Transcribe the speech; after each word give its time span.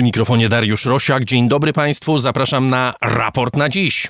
Przy 0.00 0.04
mikrofonie 0.04 0.48
Dariusz 0.48 0.84
Rosiak. 0.84 1.24
Dzień 1.24 1.48
dobry 1.48 1.72
Państwu. 1.72 2.18
Zapraszam 2.18 2.70
na 2.70 2.94
raport 3.02 3.56
na 3.56 3.68
dziś. 3.68 4.08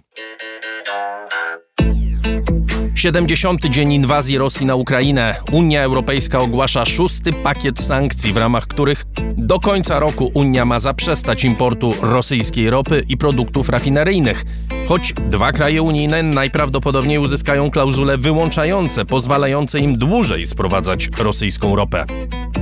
70. 3.00 3.66
dzień 3.66 3.92
inwazji 3.92 4.38
Rosji 4.38 4.66
na 4.66 4.74
Ukrainę. 4.74 5.36
Unia 5.52 5.82
Europejska 5.82 6.38
ogłasza 6.38 6.84
szósty 6.84 7.32
pakiet 7.32 7.80
sankcji, 7.80 8.32
w 8.32 8.36
ramach 8.36 8.66
których 8.66 9.04
do 9.36 9.60
końca 9.60 9.98
roku 9.98 10.30
Unia 10.34 10.64
ma 10.64 10.78
zaprzestać 10.78 11.44
importu 11.44 11.94
rosyjskiej 12.02 12.70
ropy 12.70 13.04
i 13.08 13.16
produktów 13.16 13.68
rafineryjnych. 13.68 14.44
Choć 14.88 15.12
dwa 15.12 15.52
kraje 15.52 15.82
unijne 15.82 16.22
najprawdopodobniej 16.22 17.18
uzyskają 17.18 17.70
klauzule 17.70 18.18
wyłączające, 18.18 19.04
pozwalające 19.04 19.78
im 19.78 19.98
dłużej 19.98 20.46
sprowadzać 20.46 21.08
rosyjską 21.18 21.76
ropę. 21.76 22.04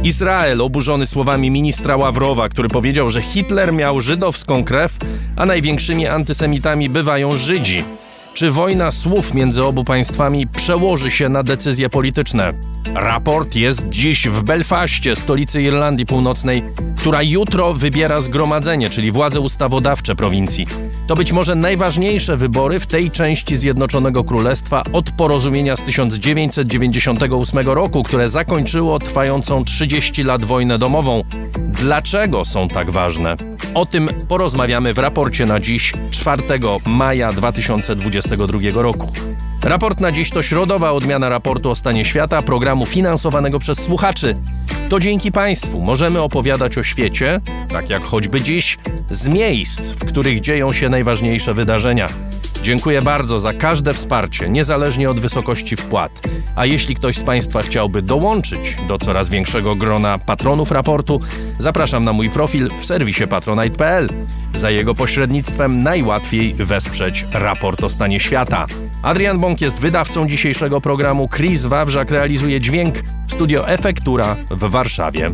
Izrael 0.02 0.60
oburzony 0.60 1.06
słowami 1.06 1.50
ministra 1.50 1.96
Ławrowa, 1.96 2.48
który 2.48 2.68
powiedział, 2.68 3.10
że 3.10 3.23
Hitler 3.23 3.73
miał 3.73 4.00
żydowską 4.00 4.64
krew, 4.64 4.96
a 5.36 5.46
największymi 5.46 6.06
antysemitami 6.06 6.88
bywają 6.88 7.36
Żydzi. 7.36 7.84
Czy 8.38 8.51
wojna 8.51 8.92
słów 8.92 9.34
między 9.34 9.65
obu 9.65 9.84
państwami 9.84 10.46
przełoży 10.46 11.10
się 11.10 11.29
na 11.29 11.42
decyzje 11.42 11.88
polityczne? 11.88 12.52
Raport 12.95 13.55
jest 13.55 13.88
dziś 13.88 14.29
w 14.29 14.42
Belfaście, 14.42 15.16
stolicy 15.16 15.62
Irlandii 15.62 16.06
Północnej, 16.06 16.62
która 16.96 17.23
jutro 17.23 17.74
wybiera 17.74 18.20
zgromadzenie, 18.20 18.91
czyli 18.91 19.12
władze 19.12 19.41
ustawodawcze 19.41 20.16
prowincji. 20.16 20.66
To 21.06 21.16
być 21.16 21.32
może 21.32 21.55
najważniejsze 21.55 22.37
wybory 22.37 22.80
w 22.80 22.87
tej 22.87 23.10
części 23.10 23.56
Zjednoczonego 23.56 24.24
Królestwa 24.24 24.82
od 24.93 25.10
porozumienia 25.10 25.77
z 25.77 25.82
1998 25.82 27.68
roku, 27.68 28.02
które 28.02 28.29
zakończyło 28.29 28.98
trwającą 28.98 29.65
30 29.65 30.23
lat 30.23 30.45
wojnę 30.45 30.79
domową. 30.79 31.24
Dlaczego 31.59 32.45
są 32.45 32.68
tak 32.68 32.91
ważne? 32.91 33.37
O 33.74 33.87
tym 33.87 34.09
porozmawiamy 34.29 34.95
w 34.95 34.98
raporcie 34.98 35.46
na 35.46 35.60
dziś, 35.60 35.93
4 36.10 36.43
maja 36.87 37.32
2022 38.37 38.82
roku. 38.82 39.12
Raport 39.62 40.01
na 40.01 40.12
dziś 40.12 40.30
to 40.30 40.43
środowa 40.43 40.93
odmiana 40.93 41.29
raportu 41.29 41.71
o 41.71 41.74
stanie 41.74 42.04
świata, 42.04 42.43
programu 42.43 42.87
finansowanego 42.87 43.59
przez 43.59 43.79
słuchaczy. 43.79 44.37
To 44.88 45.01
dzięki 45.01 45.32
Państwu 45.32 45.80
możemy 45.80 46.21
opowiadać 46.21 46.79
o 46.79 46.82
świecie, 46.82 47.40
tak 47.68 47.90
jak 47.90 48.02
choćby 48.02 48.40
dziś, 48.40 48.79
z 49.10 49.29
miejsc, 49.29 49.90
w 49.90 50.04
których 50.04 50.40
dzieją 50.40 50.73
się 50.73 50.88
najważniejsze 50.88 51.54
wydarzenia. 51.54 52.09
Dziękuję 52.62 53.02
bardzo 53.02 53.38
za 53.38 53.52
każde 53.52 53.95
wsparcie, 53.95 54.48
niezależnie 54.48 55.10
od 55.10 55.20
wysokości 55.20 55.76
wpłat. 55.76 56.20
A 56.56 56.66
jeśli 56.66 56.95
ktoś 56.95 57.16
z 57.16 57.23
Państwa 57.23 57.62
chciałby 57.62 58.02
dołączyć 58.02 58.76
do 58.88 58.98
coraz 58.98 59.28
większego 59.28 59.76
grona 59.76 60.18
patronów 60.18 60.70
raportu, 60.70 61.20
zapraszam 61.59 62.04
na 62.04 62.12
mój 62.12 62.30
profil 62.30 62.70
w 62.80 62.87
serwisie 62.87 63.26
patronite.pl. 63.26 64.09
Za 64.54 64.70
jego 64.70 64.94
pośrednictwem 64.94 65.82
najłatwiej 65.82 66.54
wesprzeć 66.54 67.26
raport 67.32 67.84
o 67.84 67.91
stanie 67.91 68.20
świata. 68.20 68.66
Adrian 69.03 69.38
Bąk 69.38 69.60
jest 69.60 69.81
wydawcą 69.81 70.28
dzisiejszego 70.28 70.81
programu. 70.81 71.28
Chris 71.28 71.66
Wawrzak 71.66 72.10
realizuje 72.10 72.60
dźwięk 72.60 72.98
w 73.28 73.32
studio 73.32 73.69
Efektura 73.69 74.37
w 74.50 74.70
Warszawie. 74.70 75.31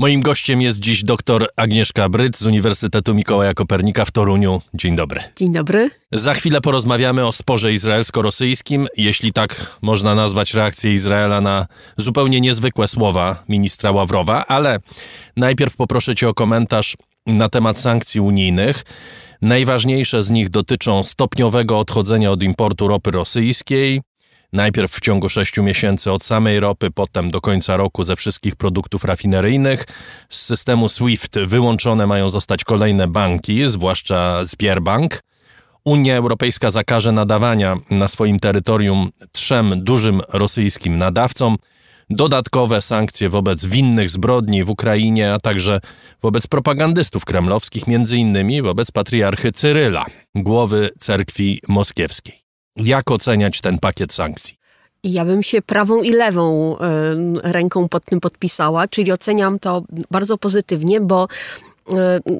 Moim 0.00 0.20
gościem 0.22 0.62
jest 0.62 0.78
dziś 0.78 1.04
dr 1.04 1.46
Agnieszka 1.56 2.08
Bryc 2.08 2.38
z 2.38 2.46
Uniwersytetu 2.46 3.14
Mikołaja 3.14 3.54
Kopernika 3.54 4.04
w 4.04 4.10
Toruniu. 4.10 4.60
Dzień 4.74 4.96
dobry. 4.96 5.20
Dzień 5.36 5.52
dobry. 5.52 5.90
Za 6.12 6.34
chwilę 6.34 6.60
porozmawiamy 6.60 7.26
o 7.26 7.32
sporze 7.32 7.72
izraelsko-rosyjskim, 7.72 8.86
jeśli 8.96 9.32
tak 9.32 9.78
można 9.82 10.14
nazwać 10.14 10.54
reakcję 10.54 10.92
Izraela 10.92 11.40
na 11.40 11.66
zupełnie 11.96 12.40
niezwykłe 12.40 12.88
słowa 12.88 13.44
ministra 13.48 13.90
Ławrowa, 13.90 14.46
ale 14.46 14.78
najpierw 15.36 15.76
poproszę 15.76 16.14
cię 16.14 16.28
o 16.28 16.34
komentarz 16.34 16.96
na 17.26 17.48
temat 17.48 17.78
sankcji 17.80 18.20
unijnych. 18.20 18.82
Najważniejsze 19.42 20.22
z 20.22 20.30
nich 20.30 20.48
dotyczą 20.48 21.02
stopniowego 21.02 21.78
odchodzenia 21.78 22.30
od 22.30 22.42
importu 22.42 22.88
ropy 22.88 23.10
rosyjskiej, 23.10 24.00
Najpierw 24.52 24.92
w 24.92 25.00
ciągu 25.00 25.28
6 25.28 25.58
miesięcy 25.58 26.12
od 26.12 26.22
samej 26.22 26.60
ropy, 26.60 26.90
potem 26.90 27.30
do 27.30 27.40
końca 27.40 27.76
roku 27.76 28.04
ze 28.04 28.16
wszystkich 28.16 28.56
produktów 28.56 29.04
rafineryjnych. 29.04 29.84
Z 30.30 30.40
systemu 30.40 30.88
SWIFT 30.88 31.38
wyłączone 31.46 32.06
mają 32.06 32.28
zostać 32.28 32.64
kolejne 32.64 33.08
banki, 33.08 33.68
zwłaszcza 33.68 34.44
Sberbank. 34.44 35.22
Unia 35.84 36.16
Europejska 36.16 36.70
zakaże 36.70 37.12
nadawania 37.12 37.76
na 37.90 38.08
swoim 38.08 38.38
terytorium 38.38 39.10
trzem 39.32 39.84
dużym 39.84 40.20
rosyjskim 40.28 40.98
nadawcom. 40.98 41.56
Dodatkowe 42.10 42.82
sankcje 42.82 43.28
wobec 43.28 43.64
winnych 43.64 44.10
zbrodni 44.10 44.64
w 44.64 44.70
Ukrainie, 44.70 45.34
a 45.34 45.38
także 45.38 45.80
wobec 46.22 46.46
propagandystów 46.46 47.24
kremlowskich, 47.24 47.86
między 47.86 48.16
innymi 48.16 48.62
wobec 48.62 48.90
patriarchy 48.90 49.52
Cyryla, 49.52 50.06
głowy 50.34 50.90
cerkwi 50.98 51.60
moskiewskiej. 51.68 52.49
Jak 52.76 53.10
oceniać 53.10 53.60
ten 53.60 53.78
pakiet 53.78 54.12
sankcji? 54.12 54.60
Ja 55.04 55.24
bym 55.24 55.42
się 55.42 55.62
prawą 55.62 56.02
i 56.02 56.10
lewą 56.10 56.76
ręką 57.42 57.88
pod 57.88 58.04
tym 58.04 58.20
podpisała, 58.20 58.88
czyli 58.88 59.12
oceniam 59.12 59.58
to 59.58 59.82
bardzo 60.10 60.38
pozytywnie, 60.38 61.00
bo 61.00 61.28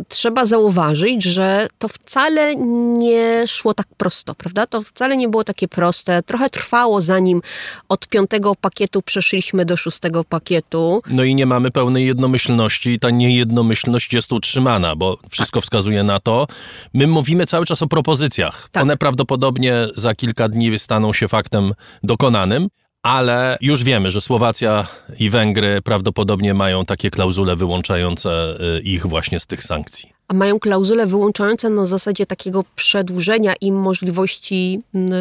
trzeba 0.09 0.47
zauważyć, 0.47 1.25
że 1.25 1.69
to 1.78 1.88
wcale 1.88 2.56
nie 2.99 3.44
szło 3.47 3.75
tak 3.75 3.87
prosto, 3.97 4.34
prawda? 4.34 4.66
To 4.66 4.83
wcale 4.83 5.16
nie 5.16 5.28
było 5.28 5.44
takie 5.44 5.69
proste. 5.69 6.22
Trochę 6.22 6.50
trwało, 6.50 7.00
zanim 7.00 7.41
od 7.88 8.09
piątego 8.09 8.55
pakietu 8.55 9.03
przeszliśmy 9.03 9.65
do 9.65 9.77
szóstego 9.77 10.25
pakietu. 10.25 11.03
No 11.11 11.25
i 11.25 11.34
nie 11.34 11.47
mamy 11.47 11.71
pełnej 11.71 12.06
jednomyślności. 12.06 12.99
Ta 12.99 13.11
niejednomyślność 13.11 14.12
jest 14.12 14.33
utrzymana, 14.33 14.97
bo 14.97 15.19
wszystko 15.31 15.61
tak. 15.61 15.65
wskazuje 15.65 16.03
na 16.03 16.21
to. 16.21 16.47
My 16.94 17.06
mówimy 17.06 17.47
cały 17.47 17.67
czas 17.67 17.82
o 17.82 17.87
propozycjach. 17.87 18.69
Tak. 18.72 18.82
One 18.82 18.97
prawdopodobnie 18.97 19.87
za 19.97 20.15
kilka 20.15 20.49
dni 20.49 20.78
staną 20.78 21.12
się 21.12 21.28
faktem 21.28 21.72
dokonanym 22.03 22.69
ale 23.03 23.59
już 23.61 23.84
wiemy, 23.84 24.11
że 24.11 24.21
Słowacja 24.21 24.87
i 25.19 25.31
Węgry 25.31 25.83
prawdopodobnie 25.83 26.55
mają 26.55 26.84
takie 26.84 27.11
klauzule 27.11 27.56
wyłączające 27.56 28.56
y, 28.78 28.81
ich 28.81 29.06
właśnie 29.06 29.41
z 29.41 29.47
tych 29.47 29.65
sankcji 29.65 30.19
a 30.30 30.34
mają 30.34 30.60
klauzule 30.60 31.06
wyłączające 31.06 31.70
na 31.70 31.86
zasadzie 31.86 32.26
takiego 32.26 32.64
przedłużenia 32.76 33.54
im 33.60 33.74
możliwości 33.74 34.80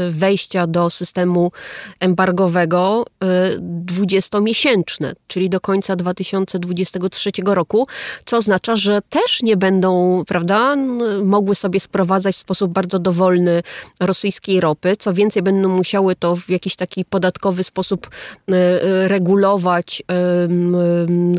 wejścia 0.09 0.67
do 0.67 0.89
systemu 0.89 1.51
embargowego 1.99 3.05
dwudziestomiesięczne, 3.59 5.13
czyli 5.27 5.49
do 5.49 5.59
końca 5.59 5.95
2023 5.95 7.31
roku, 7.45 7.87
co 8.25 8.37
oznacza, 8.37 8.75
że 8.75 9.01
też 9.09 9.43
nie 9.43 9.57
będą, 9.57 10.23
prawda, 10.27 10.75
mogły 11.23 11.55
sobie 11.55 11.79
sprowadzać 11.79 12.35
w 12.35 12.39
sposób 12.39 12.71
bardzo 12.71 12.99
dowolny 12.99 13.63
rosyjskiej 13.99 14.61
ropy. 14.61 14.95
Co 14.95 15.13
więcej, 15.13 15.43
będą 15.43 15.69
musiały 15.69 16.15
to 16.15 16.35
w 16.35 16.49
jakiś 16.49 16.75
taki 16.75 17.05
podatkowy 17.05 17.63
sposób 17.63 18.09
regulować 19.07 20.03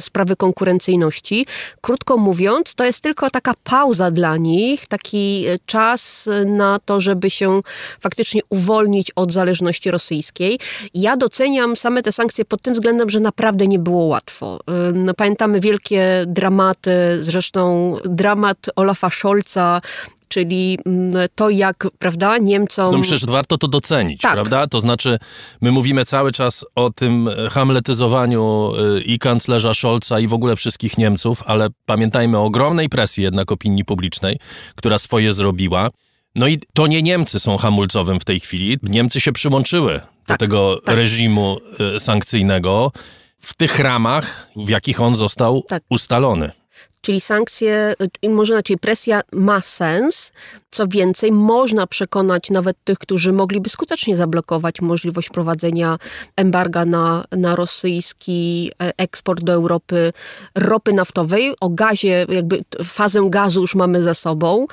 sprawy 0.01 0.37
konkurencyjności. 0.37 1.47
Krótko 1.81 2.17
mówiąc, 2.17 2.75
to 2.75 2.85
jest 2.85 3.01
tylko 3.01 3.31
taka 3.31 3.55
pauza 3.65 4.11
dla 4.11 4.37
nich, 4.37 4.87
taki 4.87 5.47
e, 5.47 5.59
czas 5.67 6.29
na 6.47 6.79
to, 6.85 7.01
żeby 7.01 7.31
się 7.31 7.61
faktycznie 8.01 8.41
uwolnić 8.49 9.13
od 9.17 9.33
zależności 9.33 9.91
rosyjskiej. 9.91 10.59
Ja 10.95 11.17
doceniam 11.17 11.77
same 11.77 12.03
te 12.03 12.13
sankcje 12.13 12.45
pod 12.45 12.63
tym 12.63 12.75
względem, 12.75 13.11
że 13.11 13.21
naprawdę 13.21 13.67
nie 13.67 13.79
było 13.79 14.05
łatwo. 14.05 14.61
No, 14.95 15.15
pamiętamy 15.15 15.61
wielkie 15.61 16.25
dramaty, 16.27 16.91
zresztą 17.21 17.97
dramat 18.05 18.71
Olafa 18.77 19.11
Scholza 19.11 19.81
czyli 20.31 20.79
mm, 20.87 21.29
to 21.35 21.51
jak, 21.51 21.87
prawda, 21.99 22.39
Niemcom... 22.39 22.97
No 22.97 23.03
przecież 23.03 23.27
warto 23.27 23.59
to 23.59 23.69
docenić, 23.69 24.21
tak. 24.21 24.33
prawda? 24.33 24.67
To 24.67 24.81
znaczy, 24.81 25.19
my 25.61 25.73
mówimy 25.73 26.05
cały 26.05 26.33
czas 26.33 26.65
o 26.75 26.91
tym 26.91 27.31
hamletyzowaniu 27.51 28.73
y, 28.97 29.01
i 29.01 29.19
kanclerza 29.19 29.75
Scholza 29.75 30.21
i 30.21 30.27
w 30.27 30.33
ogóle 30.33 30.57
wszystkich 30.57 30.99
Niemców, 30.99 31.43
ale 31.47 31.69
pamiętajmy 31.87 32.39
o 32.39 32.45
ogromnej 32.45 32.89
presji 32.89 33.23
jednak 33.23 33.53
opinii 33.53 33.85
publicznej, 33.85 34.39
która 34.77 34.99
swoje 34.99 35.33
zrobiła. 35.33 35.91
No 36.35 36.47
i 36.47 36.59
to 36.75 36.87
nie 36.87 37.03
Niemcy 37.03 37.41
są 37.41 37.57
hamulcowym 37.57 38.21
w 38.21 38.25
tej 38.25 38.41
chwili. 38.41 38.79
Niemcy 38.83 39.21
się 39.21 39.33
przyłączyły 39.33 40.01
tak, 40.01 40.09
do 40.27 40.37
tego 40.37 40.81
tak. 40.85 40.97
reżimu 40.97 41.59
y, 41.97 42.01
sankcyjnego 42.01 42.93
w 43.41 43.55
tych 43.55 43.79
ramach, 43.79 44.49
w 44.57 44.69
jakich 44.69 45.01
on 45.01 45.15
został 45.15 45.63
tak. 45.69 45.83
ustalony. 45.91 46.60
Czyli 47.01 47.21
sankcje, 47.21 47.95
może 48.29 48.53
inaczej, 48.53 48.79
presja 48.79 49.21
ma 49.33 49.61
sens. 49.61 50.33
Co 50.71 50.89
więcej, 50.89 51.33
można 51.33 51.87
przekonać 51.87 52.51
nawet 52.51 52.77
tych, 52.85 52.99
którzy 52.99 53.33
mogliby 53.33 53.71
skutecznie 53.71 54.17
zablokować 54.17 54.81
możliwość 54.81 55.29
prowadzenia 55.29 55.97
embarga 56.37 56.85
na, 56.85 57.25
na 57.33 57.57
rosyjski 57.57 58.71
e, 58.83 58.93
eksport 58.97 59.45
do 59.45 59.53
Europy 59.53 60.13
ropy 60.55 60.93
naftowej. 60.93 61.55
O 61.61 61.69
gazie, 61.69 62.27
jakby 62.29 62.61
fazę 62.85 63.27
gazu 63.31 63.61
już 63.61 63.75
mamy 63.75 64.03
za 64.03 64.15
sobą, 64.15 64.67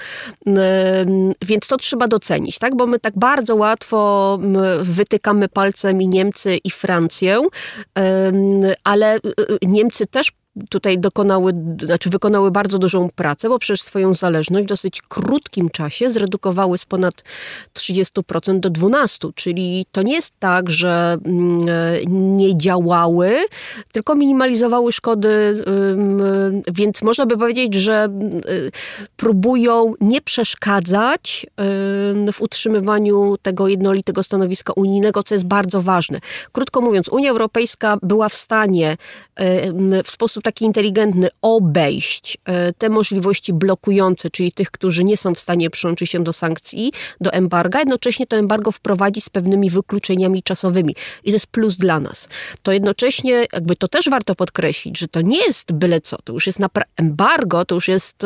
więc 1.42 1.68
to 1.68 1.78
trzeba 1.78 2.08
docenić, 2.08 2.60
tak? 2.60 2.76
Bo 2.76 2.88
my 2.88 3.00
tak 3.00 3.14
bardzo 3.20 3.56
łatwo 3.56 4.40
wytykamy 4.82 5.50
palcem 5.50 6.02
i 6.02 6.08
Niemcy 6.08 6.58
i 6.64 6.72
Francję, 6.72 7.42
ale 8.84 9.16
e, 9.16 9.20
Niemcy 9.62 10.08
też 10.08 10.32
tutaj 10.70 11.00
dokonały, 11.00 11.54
znaczy 11.84 12.10
wykonały 12.10 12.52
bardzo 12.52 12.80
dużą 12.80 13.10
pracę, 13.16 13.50
bo 13.50 13.60
przecież 13.60 13.82
swoją 13.82 14.14
zależność 14.14 14.66
w 14.66 14.70
dosyć 14.70 15.02
krótkim 15.02 15.70
czasie 15.70 16.10
zredukowały 16.10 16.78
z 16.78 16.86
ponad 16.86 17.24
30% 17.74 18.60
do 18.60 18.70
12%, 18.70 19.32
czyli 19.36 19.86
to 19.92 20.02
nie 20.02 20.14
jest 20.14 20.34
tak, 20.40 20.70
że 20.70 21.18
mm, 21.26 21.60
nie 22.38 22.58
działały, 22.58 23.46
tylko 23.92 24.16
minimalizowały 24.16 24.92
szkody, 24.92 25.64
więc 26.74 27.02
można 27.02 27.26
by 27.26 27.38
powiedzieć, 27.38 27.74
że 27.74 28.10
y, 28.50 28.72
próbują 29.18 29.94
nie 30.02 30.22
przeszkadzać 30.22 31.46
w 32.34 32.42
utrzymywaniu 32.42 33.38
tego 33.42 33.68
jednolitego 33.68 34.24
stanowiska 34.24 34.74
unijnego, 34.76 35.24
co 35.24 35.36
jest 35.36 35.48
bardzo 35.48 35.82
ważne. 35.82 36.20
Krótko 36.52 36.82
mówiąc, 36.82 37.10
Unia 37.10 37.32
Europejska 37.32 37.98
była 38.02 38.30
w 38.30 38.36
stanie 38.36 38.98
w 40.04 40.12
sposób 40.12 40.44
taki 40.48 40.66
inteligentny 40.66 41.30
obejść 41.42 42.38
e, 42.46 42.74
te 42.74 42.90
możliwości 42.90 43.54
blokujące, 43.54 44.30
czyli 44.30 44.52
tych, 44.52 44.72
którzy 44.72 45.04
nie 45.04 45.18
są 45.18 45.36
w 45.36 45.40
stanie 45.40 45.70
przyłączyć 45.70 46.12
się 46.12 46.24
do 46.24 46.34
sankcji, 46.34 46.92
do 47.22 47.34
embarga, 47.34 47.80
jednocześnie 47.80 48.28
to 48.28 48.36
embargo 48.36 48.72
wprowadzić 48.72 49.26
z 49.26 49.30
pewnymi 49.30 49.70
wykluczeniami 49.70 50.44
czasowymi. 50.44 50.96
I 51.24 51.30
to 51.30 51.36
jest 51.36 51.48
plus 51.48 51.78
dla 51.78 52.00
nas. 52.00 52.30
To 52.64 52.72
jednocześnie, 52.72 53.46
jakby 53.54 53.76
to 53.76 53.88
też 53.88 54.10
warto 54.10 54.36
podkreślić, 54.36 55.00
że 55.00 55.08
to 55.08 55.22
nie 55.22 55.38
jest 55.38 55.74
byle 55.74 56.02
co, 56.02 56.18
to 56.24 56.34
już 56.34 56.48
jest 56.48 56.60
embargo, 56.98 57.66
to 57.66 57.76
już 57.76 57.88
jest 57.88 58.26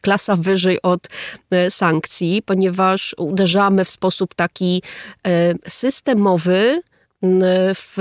klasa 0.00 0.36
wyżej 0.36 0.82
od 0.82 1.08
e, 1.50 1.70
sankcji, 1.70 2.42
ponieważ 2.42 3.14
uderzamy 3.18 3.84
w 3.84 3.90
sposób 3.90 4.34
taki 4.34 4.82
e, 5.26 5.54
systemowy 5.68 6.82
w, 7.74 7.96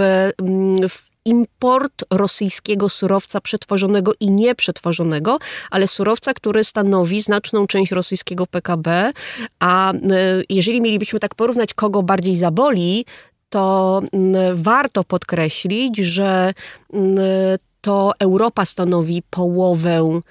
w 0.89 1.10
import 1.25 2.03
rosyjskiego 2.11 2.89
surowca 2.89 3.41
przetworzonego 3.41 4.13
i 4.19 4.31
nieprzetworzonego, 4.31 5.39
ale 5.71 5.87
surowca, 5.87 6.33
który 6.33 6.63
stanowi 6.63 7.21
znaczną 7.21 7.67
część 7.67 7.91
rosyjskiego 7.91 8.47
PKB, 8.47 9.13
a 9.59 9.93
e, 9.93 9.97
jeżeli 10.49 10.81
mielibyśmy 10.81 11.19
tak 11.19 11.35
porównać, 11.35 11.73
kogo 11.73 12.03
bardziej 12.03 12.35
zaboli, 12.35 13.05
to 13.49 14.01
warto 14.53 15.03
podkreślić, 15.03 15.97
że 15.97 16.53
to 17.81 18.11
Europa 18.19 18.65
stanowi 18.65 19.23
połowę 19.29 20.21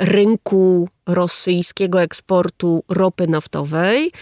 rynku 0.00 0.88
rosyjskiego 1.06 2.02
eksportu 2.02 2.84
ropy 2.88 3.26
naftowej. 3.26 4.12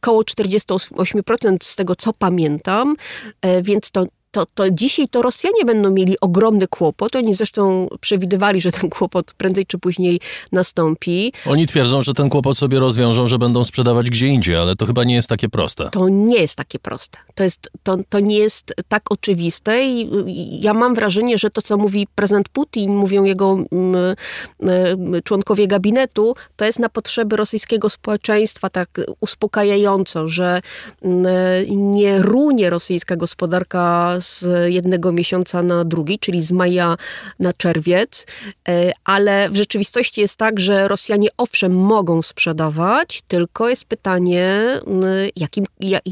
Koło 0.00 0.22
48% 0.22 1.56
z 1.62 1.76
tego, 1.76 1.96
co 1.96 2.12
pamiętam, 2.12 2.96
e, 3.42 3.62
więc 3.62 3.90
to 3.90 4.06
to, 4.32 4.46
to 4.54 4.70
dzisiaj 4.70 5.08
to 5.08 5.22
Rosjanie 5.22 5.64
będą 5.64 5.90
mieli 5.90 6.20
ogromny 6.20 6.66
kłopot. 6.68 7.16
Oni 7.16 7.34
zresztą 7.34 7.88
przewidywali, 8.00 8.60
że 8.60 8.72
ten 8.72 8.90
kłopot 8.90 9.32
prędzej 9.34 9.66
czy 9.66 9.78
później 9.78 10.20
nastąpi. 10.52 11.32
Oni 11.46 11.66
twierdzą, 11.66 12.02
że 12.02 12.14
ten 12.14 12.30
kłopot 12.30 12.58
sobie 12.58 12.78
rozwiążą, 12.78 13.28
że 13.28 13.38
będą 13.38 13.64
sprzedawać 13.64 14.10
gdzie 14.10 14.26
indziej, 14.26 14.56
ale 14.56 14.76
to 14.76 14.86
chyba 14.86 15.04
nie 15.04 15.14
jest 15.14 15.28
takie 15.28 15.48
proste. 15.48 15.88
To 15.90 16.08
nie 16.08 16.40
jest 16.40 16.56
takie 16.56 16.78
proste. 16.78 17.18
To, 17.34 17.44
jest, 17.44 17.70
to, 17.82 17.96
to 18.08 18.20
nie 18.20 18.38
jest 18.38 18.74
tak 18.88 19.12
oczywiste 19.12 19.84
i 19.84 20.10
ja 20.60 20.74
mam 20.74 20.94
wrażenie, 20.94 21.38
że 21.38 21.50
to, 21.50 21.62
co 21.62 21.76
mówi 21.76 22.06
prezydent 22.14 22.48
Putin, 22.48 22.96
mówią 22.96 23.24
jego 23.24 23.58
mm, 23.72 24.16
mm, 24.60 25.22
członkowie 25.24 25.66
gabinetu, 25.66 26.34
to 26.56 26.64
jest 26.64 26.78
na 26.78 26.88
potrzeby 26.88 27.36
rosyjskiego 27.36 27.90
społeczeństwa 27.90 28.70
tak 28.70 28.88
uspokajająco, 29.20 30.28
że 30.28 30.60
mm, 31.02 31.26
nie 31.68 32.22
runie 32.22 32.70
rosyjska 32.70 33.16
gospodarka 33.16 34.16
z 34.22 34.44
jednego 34.72 35.12
miesiąca 35.12 35.62
na 35.62 35.84
drugi, 35.84 36.18
czyli 36.18 36.42
z 36.42 36.52
maja 36.52 36.96
na 37.38 37.52
czerwiec, 37.52 38.26
e, 38.68 38.92
ale 39.04 39.50
w 39.50 39.56
rzeczywistości 39.56 40.20
jest 40.20 40.36
tak, 40.36 40.60
że 40.60 40.88
Rosjanie 40.88 41.28
owszem 41.36 41.76
mogą 41.76 42.22
sprzedawać, 42.22 43.22
tylko 43.28 43.68
jest 43.68 43.84
pytanie, 43.84 44.58
jakim, 45.36 45.64
jak, 45.80 46.02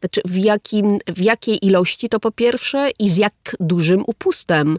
znaczy 0.00 0.20
w, 0.24 0.36
jakim, 0.36 0.98
w 1.06 1.20
jakiej 1.20 1.66
ilości 1.66 2.08
to 2.08 2.20
po 2.20 2.30
pierwsze 2.30 2.90
i 2.98 3.08
z 3.08 3.16
jak 3.16 3.56
dużym 3.60 4.04
upustem, 4.06 4.78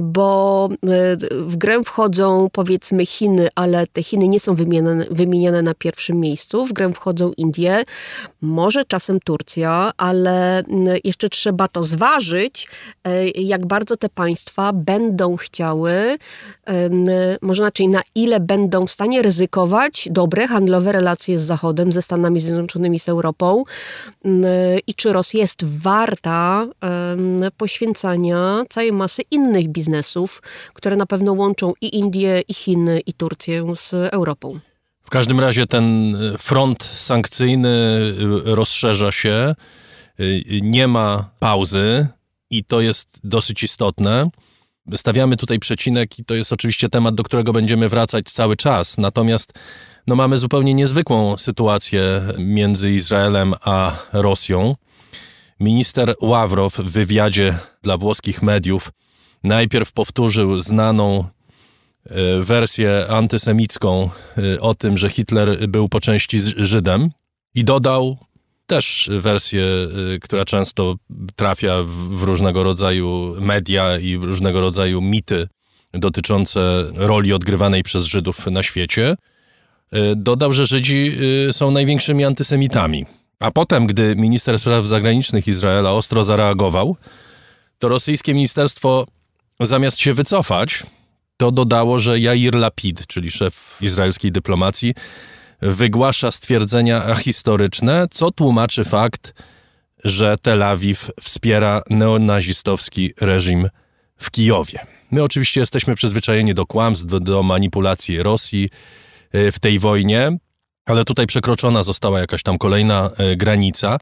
bo 0.00 0.68
e, 0.72 1.16
w 1.30 1.56
grę 1.56 1.80
wchodzą 1.84 2.48
powiedzmy 2.52 3.06
Chiny, 3.06 3.48
ale 3.54 3.86
te 3.86 4.02
Chiny 4.02 4.28
nie 4.28 4.40
są 4.40 4.54
wymieniane, 4.54 5.04
wymieniane 5.10 5.62
na 5.62 5.74
pierwszym 5.74 6.20
miejscu, 6.20 6.66
w 6.66 6.72
grę 6.72 6.92
wchodzą 6.94 7.32
Indie, 7.36 7.82
może 8.40 8.84
czasem 8.84 9.20
Turcja, 9.20 9.92
ale 9.96 10.62
jeszcze 11.04 11.28
trzeba 11.28 11.68
to 11.68 11.77
zważyć, 11.82 12.68
e, 13.04 13.28
jak 13.28 13.66
bardzo 13.66 13.96
te 13.96 14.08
państwa 14.08 14.72
będą 14.72 15.36
chciały, 15.36 16.18
może 17.42 17.62
inaczej, 17.62 17.88
na 17.88 18.02
ile 18.14 18.40
będą 18.40 18.86
w 18.86 18.90
stanie 18.90 19.22
ryzykować 19.22 20.08
dobre 20.10 20.48
handlowe 20.48 20.92
relacje 20.92 21.38
z 21.38 21.42
Zachodem, 21.42 21.92
ze 21.92 22.02
Stanami 22.02 22.40
Zjednoczonymi, 22.40 23.00
z 23.00 23.08
Europą 23.08 23.64
i 24.86 24.94
czy 24.94 25.12
Rosja 25.12 25.40
jest 25.40 25.64
warta 25.64 26.66
poświęcania 27.56 28.64
całej 28.70 28.92
masy 28.92 29.22
innych 29.30 29.68
biznesów, 29.68 30.42
które 30.74 30.96
na 30.96 31.06
pewno 31.06 31.32
łączą 31.32 31.72
i 31.80 31.96
Indie, 31.96 32.42
i 32.48 32.54
Chiny, 32.54 33.00
i 33.06 33.12
Turcję 33.12 33.72
z 33.76 33.92
Europą. 33.92 34.60
W 35.08 35.10
każdym 35.10 35.40
razie 35.40 35.66
ten 35.66 36.16
front 36.38 36.84
sankcyjny 36.84 37.68
y, 38.48 38.54
rozszerza 38.54 39.12
się. 39.12 39.54
Y, 40.20 40.60
nie 40.62 40.88
ma 40.88 41.30
pauzy 41.38 42.06
i 42.50 42.64
to 42.64 42.80
jest 42.80 43.20
dosyć 43.24 43.62
istotne. 43.62 44.30
Stawiamy 44.96 45.36
tutaj 45.36 45.58
przecinek 45.58 46.18
i 46.18 46.24
to 46.24 46.34
jest 46.34 46.52
oczywiście 46.52 46.88
temat, 46.88 47.14
do 47.14 47.22
którego 47.22 47.52
będziemy 47.52 47.88
wracać 47.88 48.26
cały 48.26 48.56
czas. 48.56 48.98
Natomiast 48.98 49.52
no, 50.06 50.16
mamy 50.16 50.38
zupełnie 50.38 50.74
niezwykłą 50.74 51.36
sytuację 51.36 52.20
między 52.38 52.90
Izraelem 52.90 53.54
a 53.60 53.96
Rosją. 54.12 54.76
Minister 55.60 56.14
Ławrow 56.20 56.74
w 56.76 56.90
wywiadzie 56.90 57.58
dla 57.82 57.96
włoskich 57.96 58.42
mediów 58.42 58.92
najpierw 59.44 59.92
powtórzył 59.92 60.60
znaną 60.60 61.24
y, 62.06 62.42
wersję 62.42 63.06
antysemicką 63.08 64.10
y, 64.38 64.60
o 64.60 64.74
tym, 64.74 64.98
że 64.98 65.10
Hitler 65.10 65.68
był 65.68 65.88
po 65.88 66.00
części 66.00 66.38
Żydem 66.56 67.10
i 67.54 67.64
dodał 67.64 68.18
też 68.68 69.10
wersję, 69.12 69.64
y, 70.14 70.20
która 70.20 70.44
często 70.44 70.96
trafia 71.36 71.76
w 71.86 72.22
różnego 72.22 72.62
rodzaju 72.62 73.36
media 73.40 73.98
i 73.98 74.16
różnego 74.16 74.60
rodzaju 74.60 75.00
mity 75.00 75.48
dotyczące 75.92 76.84
roli 76.94 77.32
odgrywanej 77.32 77.82
przez 77.82 78.04
Żydów 78.04 78.46
na 78.46 78.62
świecie. 78.62 79.16
Y, 79.94 80.16
dodał, 80.16 80.52
że 80.52 80.66
Żydzi 80.66 81.16
y, 81.48 81.52
są 81.52 81.70
największymi 81.70 82.24
antysemitami. 82.24 83.06
A 83.40 83.50
potem, 83.50 83.86
gdy 83.86 84.16
minister 84.16 84.58
spraw 84.58 84.86
zagranicznych 84.86 85.48
Izraela 85.48 85.92
ostro 85.92 86.24
zareagował, 86.24 86.96
to 87.78 87.88
rosyjskie 87.88 88.34
ministerstwo 88.34 89.06
zamiast 89.60 90.00
się 90.00 90.14
wycofać, 90.14 90.82
to 91.36 91.50
dodało, 91.50 91.98
że 91.98 92.20
Jair 92.20 92.54
Lapid, 92.54 93.06
czyli 93.06 93.30
szef 93.30 93.78
izraelskiej 93.80 94.32
dyplomacji, 94.32 94.94
wygłasza 95.60 96.30
stwierdzenia 96.30 97.14
historyczne, 97.14 98.06
co 98.10 98.30
tłumaczy 98.30 98.84
fakt, 98.84 99.34
że 100.04 100.36
Tel 100.42 100.62
Awiw 100.62 101.10
wspiera 101.22 101.82
neonazistowski 101.90 103.12
reżim 103.20 103.68
w 104.16 104.30
Kijowie. 104.30 104.78
My 105.10 105.22
oczywiście 105.22 105.60
jesteśmy 105.60 105.94
przyzwyczajeni 105.94 106.54
do 106.54 106.66
kłamstw, 106.66 107.06
do, 107.06 107.42
manipulacji 107.42 108.22
Rosji 108.22 108.68
y, 109.34 109.52
w 109.52 109.58
tej 109.58 109.78
wojnie, 109.78 110.38
ale 110.86 111.04
tutaj 111.04 111.26
przekroczona 111.26 111.82
została 111.82 112.20
jakaś 112.20 112.42
tam 112.42 112.58
kolejna 112.58 113.10
y, 113.32 113.36
granica. 113.36 113.98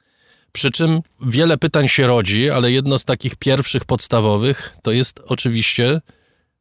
Przy 0.52 0.70
czym 0.70 1.00
wiele 1.26 1.58
pytań 1.58 1.88
się 1.88 2.06
rodzi, 2.06 2.50
ale 2.50 2.72
jedno 2.72 2.98
z 2.98 3.04
takich 3.04 3.36
pierwszych 3.36 3.84
podstawowych 3.84 4.76
to 4.82 4.92
jest 4.92 5.22
oczywiście 5.26 6.00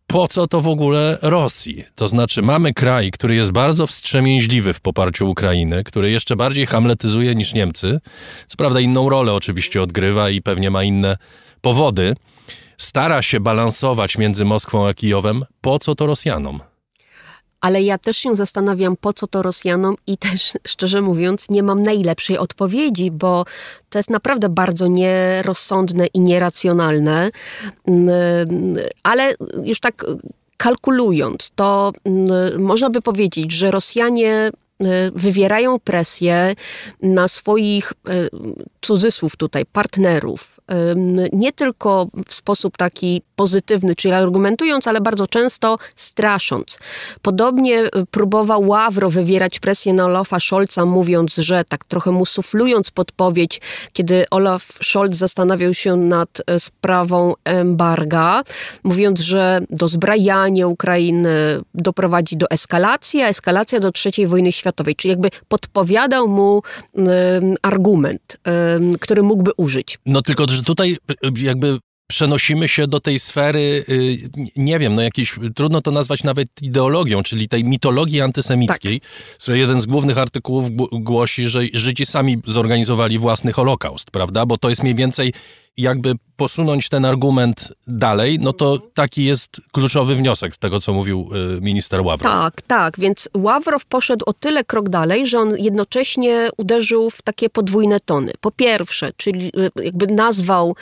po 0.07 0.27
co 0.27 0.47
to 0.47 0.62
w 0.62 0.67
ogóle 0.67 1.17
Rosji? 1.21 1.85
To 1.95 2.07
znaczy, 2.07 2.41
mamy 2.41 2.74
kraj, 2.74 3.12
który 3.12 3.35
jest 3.35 3.51
bardzo 3.51 3.88
wstrzemięźliwy 3.88 4.74
w 4.74 4.81
poparciu 4.81 5.29
Ukrainy, 5.29 5.83
który 5.83 6.12
jeszcze 6.12 6.35
bardziej 6.35 6.65
hamletyzuje 6.65 7.35
niż 7.35 7.53
Niemcy. 7.53 8.00
Co 8.47 8.57
prawda, 8.57 8.79
inną 8.79 9.09
rolę 9.09 9.33
oczywiście 9.33 9.81
odgrywa 9.81 10.29
i 10.29 10.41
pewnie 10.41 10.71
ma 10.71 10.83
inne 10.83 11.17
powody, 11.62 12.15
stara 12.77 13.21
się 13.21 13.39
balansować 13.39 14.17
między 14.17 14.45
Moskwą 14.45 14.88
a 14.88 14.93
Kijowem, 14.93 15.45
po 15.62 15.79
co 15.79 15.95
to 15.95 16.05
Rosjanom? 16.05 16.59
Ale 17.65 17.81
ja 17.81 17.98
też 17.98 18.17
się 18.17 18.36
zastanawiam, 18.36 18.95
po 18.95 19.13
co 19.13 19.27
to 19.27 19.41
Rosjanom 19.41 19.95
i 20.07 20.17
też, 20.17 20.53
szczerze 20.67 21.01
mówiąc, 21.01 21.50
nie 21.50 21.63
mam 21.63 21.81
najlepszej 21.81 22.38
odpowiedzi, 22.38 23.12
bo 23.12 23.45
to 23.89 24.00
jest 24.00 24.10
naprawdę 24.10 24.50
bardzo 24.50 24.88
nierozsądne 24.88 26.07
i 26.07 26.19
nieracjonalne, 26.19 27.31
mm, 27.88 28.77
ale 29.03 29.34
już 29.63 29.79
tak 29.79 30.05
kalkulując, 30.57 31.51
to 31.55 31.93
mm, 32.03 32.62
można 32.62 32.89
by 32.89 33.01
powiedzieć, 33.01 33.51
że 33.51 33.72
Rosjanie 33.72 34.51
y, 34.81 34.86
wywierają 35.15 35.79
presję 35.79 36.55
na 37.01 37.27
swoich 37.27 37.91
y, 37.91 38.29
cudzysłów 38.81 39.36
tutaj 39.36 39.65
partnerów, 39.65 40.54
nie 41.34 41.51
tylko 41.51 42.07
w 42.27 42.34
sposób 42.34 42.77
taki 42.77 43.22
pozytywny, 43.36 43.95
czyli 43.95 44.13
argumentując, 44.13 44.88
ale 44.88 45.01
bardzo 45.01 45.27
często 45.27 45.77
strasząc. 45.95 46.79
Podobnie 47.22 47.84
y, 47.84 47.89
próbował 48.12 48.67
Ławro 48.67 49.10
wywierać 49.10 49.60
presję 49.60 49.93
na 49.93 50.05
Olafa 50.05 50.39
Scholza, 50.39 50.86
mówiąc, 50.86 51.36
że 51.36 51.63
tak 51.69 51.86
trochę 51.86 52.12
mu 52.12 52.25
suflując 52.25 52.91
podpowiedź, 52.91 53.62
kiedy 53.93 54.25
Olaf 54.31 54.67
Scholz 54.84 55.15
zastanawiał 55.15 55.74
się 55.74 55.95
nad 55.95 56.41
e, 56.48 56.60
sprawą 56.60 57.34
embarga, 57.43 58.43
mówiąc, 58.84 59.19
że 59.19 59.60
dozbrajanie 59.69 60.67
Ukrainy 60.67 61.62
doprowadzi 61.74 62.38
do 62.38 62.50
eskalacji, 62.50 63.22
a 63.22 63.27
eskalacja 63.27 63.79
do 63.79 63.91
III 64.05 64.27
wojny 64.27 64.51
światowej, 64.51 64.95
czyli 64.95 65.10
jakby 65.10 65.29
podpowiadał 65.48 66.27
mu 66.27 66.62
argument, 67.62 68.38
który 69.00 69.24
mógłby 69.24 69.51
użyć. 69.57 70.00
No 70.05 70.22
tylko, 70.22 70.45
że 70.55 70.63
tutaj 70.63 70.97
jakby 71.41 71.79
przenosimy 72.07 72.67
się 72.67 72.88
do 72.88 73.00
tej 73.00 73.19
sfery, 73.19 73.85
y, 73.89 74.17
nie 74.55 74.79
wiem, 74.79 74.95
no 74.95 75.01
jakiejś, 75.01 75.35
trudno 75.55 75.81
to 75.81 75.91
nazwać 75.91 76.24
nawet 76.24 76.47
ideologią, 76.62 77.24
czyli 77.24 77.47
tej 77.47 77.63
mitologii 77.63 78.21
antysemickiej, 78.21 79.01
tak. 79.45 79.55
jeden 79.55 79.81
z 79.81 79.85
głównych 79.85 80.17
artykułów 80.17 80.69
głosi, 80.91 81.47
że 81.47 81.62
Żydzi 81.74 82.05
sami 82.05 82.38
zorganizowali 82.45 83.19
własny 83.19 83.53
Holokaust, 83.53 84.12
prawda? 84.12 84.45
Bo 84.45 84.57
to 84.57 84.69
jest 84.69 84.83
mniej 84.83 84.95
więcej 84.95 85.33
jakby 85.77 86.13
posunąć 86.35 86.89
ten 86.89 87.05
argument 87.05 87.74
dalej, 87.88 88.39
no 88.39 88.53
to 88.53 88.79
taki 88.93 89.25
jest 89.25 89.62
kluczowy 89.71 90.15
wniosek 90.15 90.55
z 90.55 90.57
tego, 90.57 90.81
co 90.81 90.93
mówił 90.93 91.29
y, 91.57 91.62
minister 91.62 92.01
Ławrow. 92.01 92.33
Tak, 92.33 92.62
tak, 92.62 93.00
więc 93.00 93.29
Ławrow 93.38 93.85
poszedł 93.85 94.25
o 94.25 94.33
tyle 94.33 94.63
krok 94.63 94.89
dalej, 94.89 95.27
że 95.27 95.39
on 95.39 95.57
jednocześnie 95.57 96.50
uderzył 96.57 97.09
w 97.09 97.21
takie 97.21 97.50
podwójne 97.50 98.00
tony. 98.00 98.31
Po 98.41 98.51
pierwsze, 98.51 99.12
czyli 99.17 99.47
y, 99.47 99.83
jakby 99.83 100.07
nazwał 100.07 100.75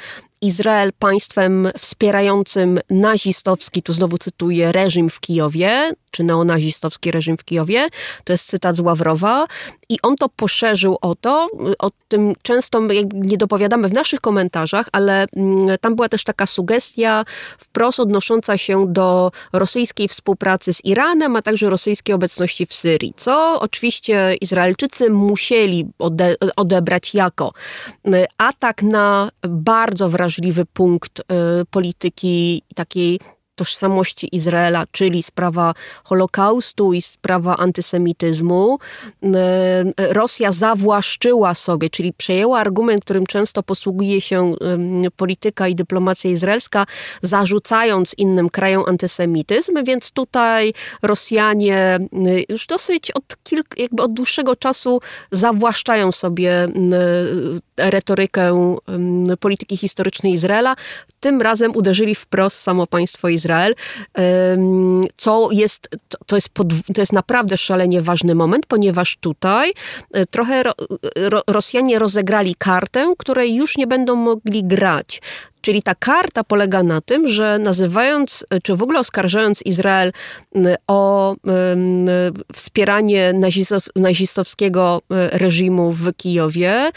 Izrael 0.44 0.92
państwem 1.00 1.70
wspierającym 1.78 2.80
nazistowski, 2.90 3.84
tu 3.84 3.94
znowu 3.94 4.18
cytuję, 4.18 4.72
reżim 4.72 5.10
w 5.10 5.20
Kijowie, 5.20 5.92
czy 6.12 6.24
neonazistowski 6.24 7.12
reżim 7.12 7.38
w 7.38 7.44
Kijowie. 7.44 7.88
To 8.24 8.34
jest 8.34 8.48
cytat 8.48 8.76
z 8.76 8.80
Ławrowa. 8.80 9.48
I 9.90 9.98
on 10.02 10.16
to 10.16 10.30
poszerzył 10.30 10.98
o 11.02 11.16
to, 11.16 11.48
o 11.80 11.92
tym 12.08 12.34
często 12.42 12.82
nie 13.14 13.38
dopowiadamy 13.38 13.88
w 13.88 13.94
naszych 13.94 14.22
komentarzach, 14.22 14.88
ale 14.92 15.26
mm, 15.36 15.78
tam 15.82 15.96
była 15.96 16.10
też 16.10 16.24
taka 16.24 16.46
sugestia 16.46 17.26
wprost 17.58 18.00
odnosząca 18.00 18.58
się 18.58 18.86
do 18.88 19.32
rosyjskiej 19.54 20.08
współpracy 20.08 20.74
z 20.74 20.86
Iranem, 20.86 21.36
a 21.36 21.42
także 21.42 21.70
rosyjskiej 21.70 22.16
obecności 22.16 22.66
w 22.66 22.74
Syrii, 22.74 23.14
co 23.18 23.60
oczywiście 23.60 24.36
Izraelczycy 24.42 25.10
musieli 25.10 25.86
ode 26.00 26.36
odebrać 26.56 27.14
jako 27.14 27.54
mm, 28.04 28.26
atak 28.38 28.84
na 28.84 29.30
bardzo 29.48 30.10
wrażliwy 30.10 30.33
punkt 30.66 31.20
y, 31.20 31.66
polityki 31.70 32.62
takiej 32.75 33.20
tożsamości 33.55 34.36
Izraela, 34.36 34.83
czyli 34.91 35.24
sprawa 35.24 35.74
Holokaustu 36.03 36.93
i 36.93 37.01
sprawa 37.01 37.57
antysemityzmu. 37.57 38.77
E, 39.24 40.13
Rosja 40.13 40.51
zawłaszczyła 40.51 41.53
sobie, 41.53 41.89
czyli 41.89 42.13
przejęła 42.13 42.60
argument, 42.60 43.03
którym 43.03 43.25
często 43.25 43.63
posługuje 43.63 44.22
się 44.22 44.53
polityka 45.15 45.67
i 45.67 45.75
dyplomacja 45.75 46.29
izraelska, 46.29 46.86
zarzucając 47.22 48.13
innym 48.17 48.50
krajom 48.50 48.83
antysemityzm, 48.88 49.83
więc 49.83 50.12
tutaj 50.12 50.74
Rosjanie 51.01 52.00
już 52.50 52.67
dosyć 52.67 53.12
od 53.12 53.24
kilk, 53.43 53.67
jakby 53.77 54.03
od 54.03 54.13
dłuższego 54.13 54.55
czasu 54.55 55.01
zawłaszczają 55.31 56.12
sobie 56.12 56.67
retorykę 57.77 58.75
polityki 59.39 59.77
historycznej 59.77 60.33
Izraela. 60.33 60.75
Tym 61.19 61.41
razem 61.41 61.75
uderzyli 61.75 62.15
wprost 62.15 62.57
samo 62.57 62.88
państwo 62.88 63.27
Izrael, 63.44 63.76
co 65.18 65.50
jest, 65.52 65.90
to 66.26 66.36
jest, 66.36 66.50
pod, 66.50 66.68
to 66.94 67.02
jest 67.02 67.14
naprawdę 67.14 67.58
szalenie 67.58 68.02
ważny 68.02 68.36
moment, 68.36 68.66
ponieważ 68.66 69.18
tutaj 69.18 69.74
e, 70.14 70.26
trochę 70.26 70.64
Rosjanie 71.48 72.00
rozegrali 72.00 72.56
kartę, 72.56 73.14
której 73.18 73.56
już 73.56 73.78
nie 73.78 73.88
będą 73.88 74.16
mogli 74.16 74.64
grać. 74.64 75.22
Czyli 75.63 75.84
ta 75.84 75.96
karta 75.96 76.43
polega 76.43 76.84
na 76.84 77.01
tym, 77.01 77.27
że 77.27 77.60
nazywając, 77.60 78.46
czy 78.63 78.75
w 78.75 78.84
ogóle 78.84 79.00
oskarżając 79.00 79.62
Izrael 79.65 80.12
o 80.88 81.36
wspieranie 82.53 83.34
nazistow, 83.34 83.88
nazistowskiego 83.96 85.01
e, 85.12 85.38
reżimu 85.38 85.91
w 85.91 86.13
Kijowie, 86.17 86.91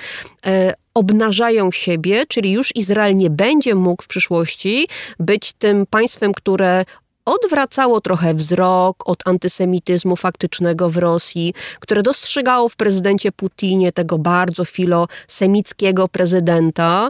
e, 0.47 0.75
obnażają 0.95 1.73
siebie, 1.73 2.27
czyli 2.29 2.53
już 2.53 2.77
Izrael 2.77 3.17
nie 3.17 3.31
będzie 3.31 3.75
mógł 3.75 4.03
w 4.03 4.09
przyszłości 4.09 4.89
być 5.19 5.53
tym 5.53 5.87
państwem, 5.91 6.35
które 6.35 6.85
odwracało 7.27 8.01
trochę 8.01 8.35
wzrok 8.35 9.09
od 9.09 9.19
antysemityzmu 9.25 10.17
faktycznego 10.17 10.91
w 10.91 10.97
Rosji, 10.97 11.55
które 11.81 12.03
dostrzegało 12.03 12.69
w 12.69 12.77
prezydencie 12.77 13.33
Putinie 13.33 13.93
tego 13.93 14.19
bardzo 14.19 14.65
filosemickiego 14.65 16.09
prezydenta. 16.09 17.09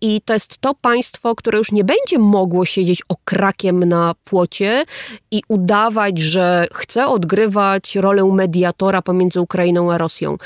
I 0.00 0.20
to 0.24 0.34
jest 0.34 0.58
to 0.58 0.74
państwo, 0.74 1.34
które 1.34 1.58
już 1.58 1.72
nie 1.72 1.84
będzie 1.84 2.18
mogło 2.18 2.64
siedzieć 2.64 3.02
okrakiem 3.08 3.84
na 3.84 4.14
płocie 4.24 4.84
i 5.30 5.42
udawać, 5.48 6.18
że 6.18 6.66
chce 6.72 7.06
odgrywać 7.06 7.96
rolę 7.96 8.24
mediatora 8.24 9.02
pomiędzy 9.02 9.40
Ukrainą 9.40 9.92
a 9.92 9.98
Rosją. 9.98 10.36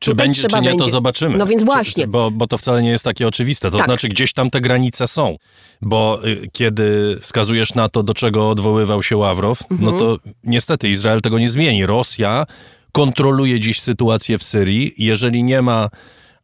Czy 0.00 0.10
Tutaj 0.10 0.26
będzie, 0.26 0.48
czy 0.48 0.60
nie, 0.60 0.68
będzie. 0.68 0.84
to 0.84 0.90
zobaczymy. 0.90 1.38
No 1.38 1.46
więc 1.46 1.64
właśnie. 1.64 2.04
Czy, 2.04 2.08
bo, 2.08 2.30
bo 2.30 2.46
to 2.46 2.58
wcale 2.58 2.82
nie 2.82 2.90
jest 2.90 3.04
takie 3.04 3.28
oczywiste. 3.28 3.70
To 3.70 3.76
tak. 3.76 3.86
znaczy, 3.86 4.08
gdzieś 4.08 4.32
tam 4.32 4.50
te 4.50 4.60
granice 4.60 5.08
są. 5.08 5.36
Bo 5.82 6.26
y, 6.26 6.48
kiedy 6.52 7.18
wskazujesz 7.20 7.74
na 7.74 7.88
to, 7.88 8.02
do 8.06 8.14
czego 8.14 8.50
odwoływał 8.50 9.02
się 9.02 9.16
Ławrow, 9.16 9.60
no 9.70 9.76
mhm. 9.76 9.92
no 9.92 9.98
to 9.98 10.18
niestety 10.44 10.88
Izrael 10.88 11.20
tego 11.20 11.38
nie 11.38 11.48
zmieni. 11.48 11.86
Rosja 11.86 12.46
kontroluje 12.92 13.60
dziś 13.60 13.80
sytuację 13.80 14.38
w 14.38 14.42
Syrii. 14.42 14.94
Jeżeli 14.98 15.42
nie 15.42 15.62
ma 15.62 15.88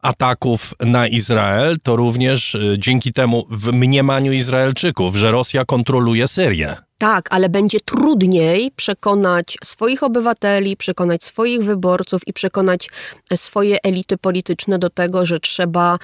ataków 0.02 0.74
na 0.80 1.08
Izrael, 1.08 1.76
to 1.82 1.96
również 1.96 2.54
y, 2.54 2.74
dzięki 2.78 3.12
temu 3.12 3.46
w 3.50 3.72
mniemaniu 3.72 4.32
Izraelczyków, 4.32 5.16
że 5.16 5.30
Rosja 5.30 5.64
kontroluje 5.64 6.28
Syrię. 6.28 6.76
Tak, 6.98 7.28
ale 7.30 7.48
będzie 7.48 7.80
trudniej 7.80 8.70
przekonać 8.76 9.56
swoich 9.64 10.02
obywateli, 10.02 10.76
przekonać 10.76 11.24
swoich 11.24 11.64
wyborców 11.64 12.22
i 12.26 12.32
przekonać 12.32 12.88
e, 13.30 13.36
swoje 13.36 13.78
elity 13.82 14.18
polityczne 14.18 14.78
do 14.78 14.90
tego, 14.90 15.26
że 15.26 15.40
trzeba 15.40 15.98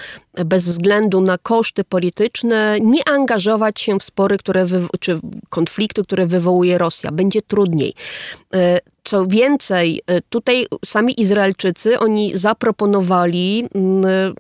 bez 0.46 0.66
względu 0.66 1.20
na 1.20 1.38
koszty 1.38 1.84
polityczne 1.84 2.78
nie 2.80 3.08
angażować 3.08 3.80
się 3.80 3.98
w 3.98 4.02
spory, 4.02 4.38
które 4.38 4.66
czy 5.00 5.20
konflikty, 5.48 6.02
które 6.02 6.26
wywołuje 6.26 6.78
Rosja. 6.78 7.12
Będzie 7.12 7.42
trudniej. 7.42 7.94
Co 9.08 9.26
więcej, 9.26 10.00
e, 10.06 10.20
tutaj 10.20 10.66
sami 10.84 11.20
Izraelczycy, 11.20 11.98
oni 11.98 12.38
zaproponowali 12.38 13.68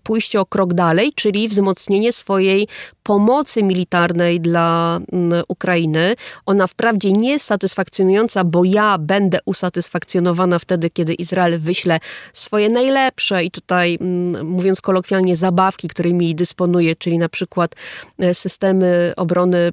pójście 0.02 0.40
o 0.40 0.46
krok 0.46 0.74
dalej, 0.74 1.12
czyli 1.14 1.48
wzmocnienie 1.48 2.12
swojej 2.12 2.68
pomocy 3.08 3.62
militarnej 3.62 4.40
dla 4.40 5.00
Ukrainy. 5.48 6.14
Ona 6.46 6.66
wprawdzie 6.66 7.12
nie 7.12 7.30
jest 7.30 7.46
satysfakcjonująca, 7.46 8.44
bo 8.44 8.64
ja 8.64 8.98
będę 8.98 9.38
usatysfakcjonowana 9.44 10.58
wtedy, 10.58 10.90
kiedy 10.90 11.14
Izrael 11.14 11.58
wyśle 11.58 11.98
swoje 12.32 12.68
najlepsze 12.68 13.44
i 13.44 13.50
tutaj, 13.50 13.98
mówiąc 14.44 14.80
kolokwialnie, 14.80 15.36
zabawki, 15.36 15.88
którymi 15.88 16.34
dysponuje, 16.34 16.96
czyli 16.96 17.18
na 17.18 17.28
przykład 17.28 17.74
e, 18.18 18.34
systemy 18.34 19.12
obrony 19.16 19.72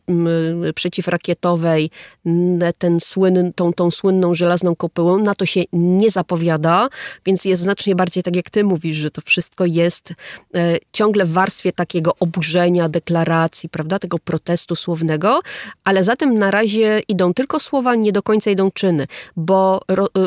przeciwrakietowej, 0.76 1.90
ten 2.78 3.00
słynny, 3.00 3.54
tą, 3.56 3.74
tą 3.74 3.92
słynną 3.92 4.34
żelazną 4.34 4.76
kopułę, 4.76 5.18
na 5.18 5.36
to 5.36 5.46
się 5.46 5.62
nie 5.74 6.12
zapowiada, 6.12 6.90
więc 7.26 7.46
jest 7.46 7.62
znacznie 7.62 7.96
bardziej 7.96 8.24
tak, 8.24 8.36
jak 8.36 8.50
ty 8.50 8.64
mówisz, 8.64 8.98
że 8.98 9.12
to 9.12 9.22
wszystko 9.22 9.66
jest 9.66 10.14
e, 10.56 10.78
ciągle 10.94 11.26
w 11.26 11.32
warstwie 11.32 11.72
takiego 11.72 12.16
oburzenia, 12.20 12.90
deklaracji, 12.90 13.25
deklaracji, 13.26 13.70
prawda, 13.70 14.00
tego 14.00 14.20
protestu 14.20 14.76
słownego, 14.76 15.42
ale 15.84 16.04
za 16.04 16.16
tym 16.16 16.38
na 16.40 16.52
razie 16.52 17.02
idą 17.08 17.34
tylko 17.34 17.60
słowa, 17.60 17.96
nie 17.96 18.12
do 18.12 18.24
końca 18.24 18.52
idą 18.52 18.72
czyny, 18.72 19.08
bo 19.36 19.82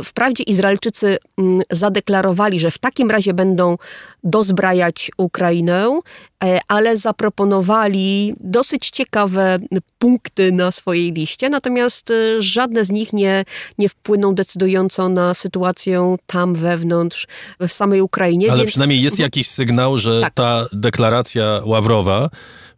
wprawdzie 0.04 0.42
Izraelczycy 0.42 1.16
mm, 1.38 1.62
zadeklarowali, 1.70 2.60
że 2.60 2.70
w 2.70 2.78
takim 2.78 3.10
razie 3.10 3.34
będą 3.34 3.76
dozbrajać 4.24 5.10
Ukrainę, 5.16 6.00
e, 6.44 6.60
ale 6.68 6.96
zaproponowali 6.96 8.34
dosyć 8.40 8.90
ciekawe 8.90 9.58
punkty 9.98 10.52
na 10.52 10.72
swojej 10.72 11.12
liście, 11.12 11.50
natomiast 11.50 12.10
e, 12.10 12.42
żadne 12.42 12.84
z 12.84 12.90
nich 12.90 13.12
nie, 13.12 13.44
nie 13.78 13.88
wpłyną 13.88 14.34
decydująco 14.34 15.08
na 15.08 15.34
sytuację 15.34 16.16
tam 16.26 16.54
wewnątrz, 16.54 17.26
w 17.60 17.72
samej 17.72 18.00
Ukrainie. 18.00 18.50
Ale 18.50 18.58
więc... 18.58 18.70
przynajmniej 18.70 19.02
jest 19.02 19.18
jakiś 19.18 19.50
sygnał, 19.50 19.98
że 19.98 20.20
tak. 20.20 20.34
ta 20.34 20.66
deklaracja 20.72 21.60
Ławrowa 21.64 22.28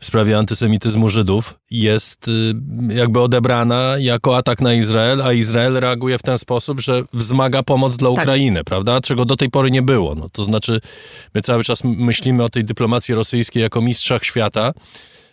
w 0.01 0.07
sprawie 0.07 0.39
antysemityzmu 0.39 1.09
Żydów 1.09 1.59
jest 1.71 2.29
y, 2.29 2.55
jakby 2.89 3.21
odebrana 3.21 3.95
jako 3.99 4.37
atak 4.37 4.61
na 4.61 4.75
Izrael, 4.75 5.23
a 5.23 5.33
Izrael 5.33 5.75
reaguje 5.75 6.19
w 6.19 6.23
ten 6.23 6.39
sposób, 6.39 6.81
że 6.81 7.03
wzmaga 7.13 7.63
pomoc 7.63 7.97
dla 7.97 8.11
tak. 8.11 8.19
Ukrainy, 8.19 8.65
prawda? 8.65 9.01
Czego 9.01 9.25
do 9.25 9.37
tej 9.37 9.51
pory 9.51 9.71
nie 9.71 9.83
było. 9.83 10.15
No, 10.15 10.29
to 10.29 10.45
znaczy, 10.45 10.81
my 11.35 11.43
cały 11.43 11.65
czas 11.65 11.85
myślimy 11.85 12.45
o 12.45 12.49
tej 12.49 12.65
dyplomacji 12.65 13.15
rosyjskiej 13.15 13.63
jako 13.63 13.81
mistrzach 13.81 14.25
świata. 14.25 14.73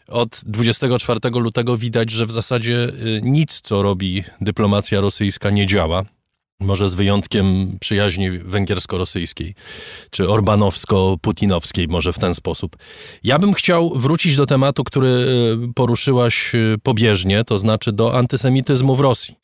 Od 0.07 0.41
24 0.45 1.19
lutego 1.29 1.77
widać, 1.77 2.09
że 2.09 2.25
w 2.25 2.31
zasadzie 2.31 2.75
y, 2.75 3.21
nic, 3.24 3.62
co 3.62 3.81
robi 3.81 4.24
dyplomacja 4.41 5.01
rosyjska, 5.01 5.50
nie 5.50 5.65
działa. 5.65 6.03
Może 6.59 6.89
z 6.89 6.93
wyjątkiem 6.93 7.77
przyjaźni 7.79 8.31
węgiersko-rosyjskiej, 8.31 9.53
czy 10.11 10.23
orbanowsko-putinowskiej, 10.23 11.87
może 11.87 12.13
w 12.13 12.19
ten 12.19 12.35
sposób. 12.35 12.77
Ja 13.23 13.39
bym 13.39 13.53
chciał 13.53 13.93
wrócić 13.95 14.35
do 14.35 14.45
tematu, 14.45 14.83
który 14.83 15.07
y, 15.07 15.73
poruszyłaś 15.75 16.55
y, 16.55 16.75
pobieżnie, 16.83 17.43
to 17.43 17.59
znaczy 17.59 17.91
do 17.91 18.17
antysemityzmu 18.17 18.95
w 18.95 18.99
Rosji. 18.99 19.35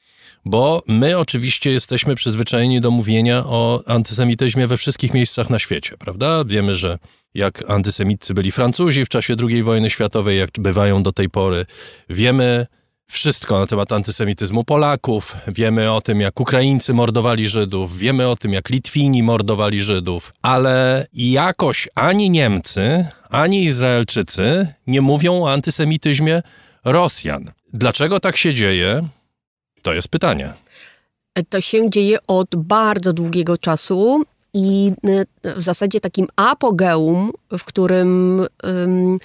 Bo 0.46 0.84
my 0.88 1.18
oczywiście 1.18 1.72
jesteśmy 1.72 2.16
przyzwyczajeni 2.16 2.82
do 2.82 2.92
mówienia 2.92 3.44
o 3.46 3.84
antysemityzmie 3.88 4.68
we 4.68 4.78
wszystkich 4.78 5.14
miejscach 5.14 5.50
na 5.50 5.60
świecie, 5.60 5.98
prawda? 5.98 6.44
Wiemy, 6.46 6.78
że 6.78 7.00
jak 7.34 7.70
antysemicy 7.70 8.34
byli 8.34 8.52
Francuzi 8.52 9.06
w 9.06 9.10
czasie 9.10 9.36
II 9.50 9.64
wojny 9.64 9.90
światowej, 9.90 10.40
jak 10.40 10.50
bywają 10.60 11.04
do 11.04 11.12
tej 11.12 11.30
pory. 11.30 11.66
Wiemy, 12.10 12.68
wszystko 13.14 13.60
na 13.60 13.68
temat 13.68 13.92
antysemityzmu 13.92 14.64
Polaków, 14.64 15.38
wiemy 15.48 15.92
o 15.92 16.02
tym, 16.02 16.22
jak 16.22 16.40
Ukraińcy 16.40 16.94
mordowali 16.94 17.48
Żydów, 17.48 17.98
wiemy 17.98 18.28
o 18.28 18.36
tym, 18.36 18.54
jak 18.54 18.70
Litwini 18.70 19.24
mordowali 19.24 19.82
Żydów, 19.82 20.34
ale 20.42 21.08
jakoś 21.14 21.90
ani 21.96 22.30
Niemcy, 22.30 23.06
ani 23.30 23.64
Izraelczycy 23.64 24.68
nie 24.88 25.02
mówią 25.02 25.44
o 25.44 25.52
antysemityzmie 25.52 26.42
Rosjan. 26.86 27.52
Dlaczego 27.74 28.20
tak 28.20 28.38
się 28.38 28.54
dzieje? 28.54 29.08
To 29.82 29.94
jest 29.94 30.08
pytanie. 30.08 30.54
To 31.50 31.62
się 31.62 31.90
dzieje 31.90 32.18
od 32.28 32.56
bardzo 32.56 33.14
długiego 33.14 33.58
czasu. 33.58 34.24
I 34.54 34.92
y, 35.08 35.26
w 35.44 35.62
zasadzie 35.62 36.00
takim 36.00 36.28
apogeum, 36.36 37.32
w 37.52 37.64
którym 37.64 38.42
um, 38.64 39.20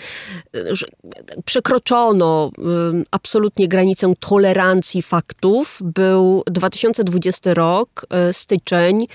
przekroczono 1.45 2.51
um, 2.59 3.05
absolutnie 3.11 3.69
granicę 3.69 4.13
tolerancji 4.21 5.03
faktów, 5.03 5.79
był 5.85 6.43
2020 6.47 7.55
rok, 7.55 8.07
y, 8.31 8.33
styczeń, 8.33 9.07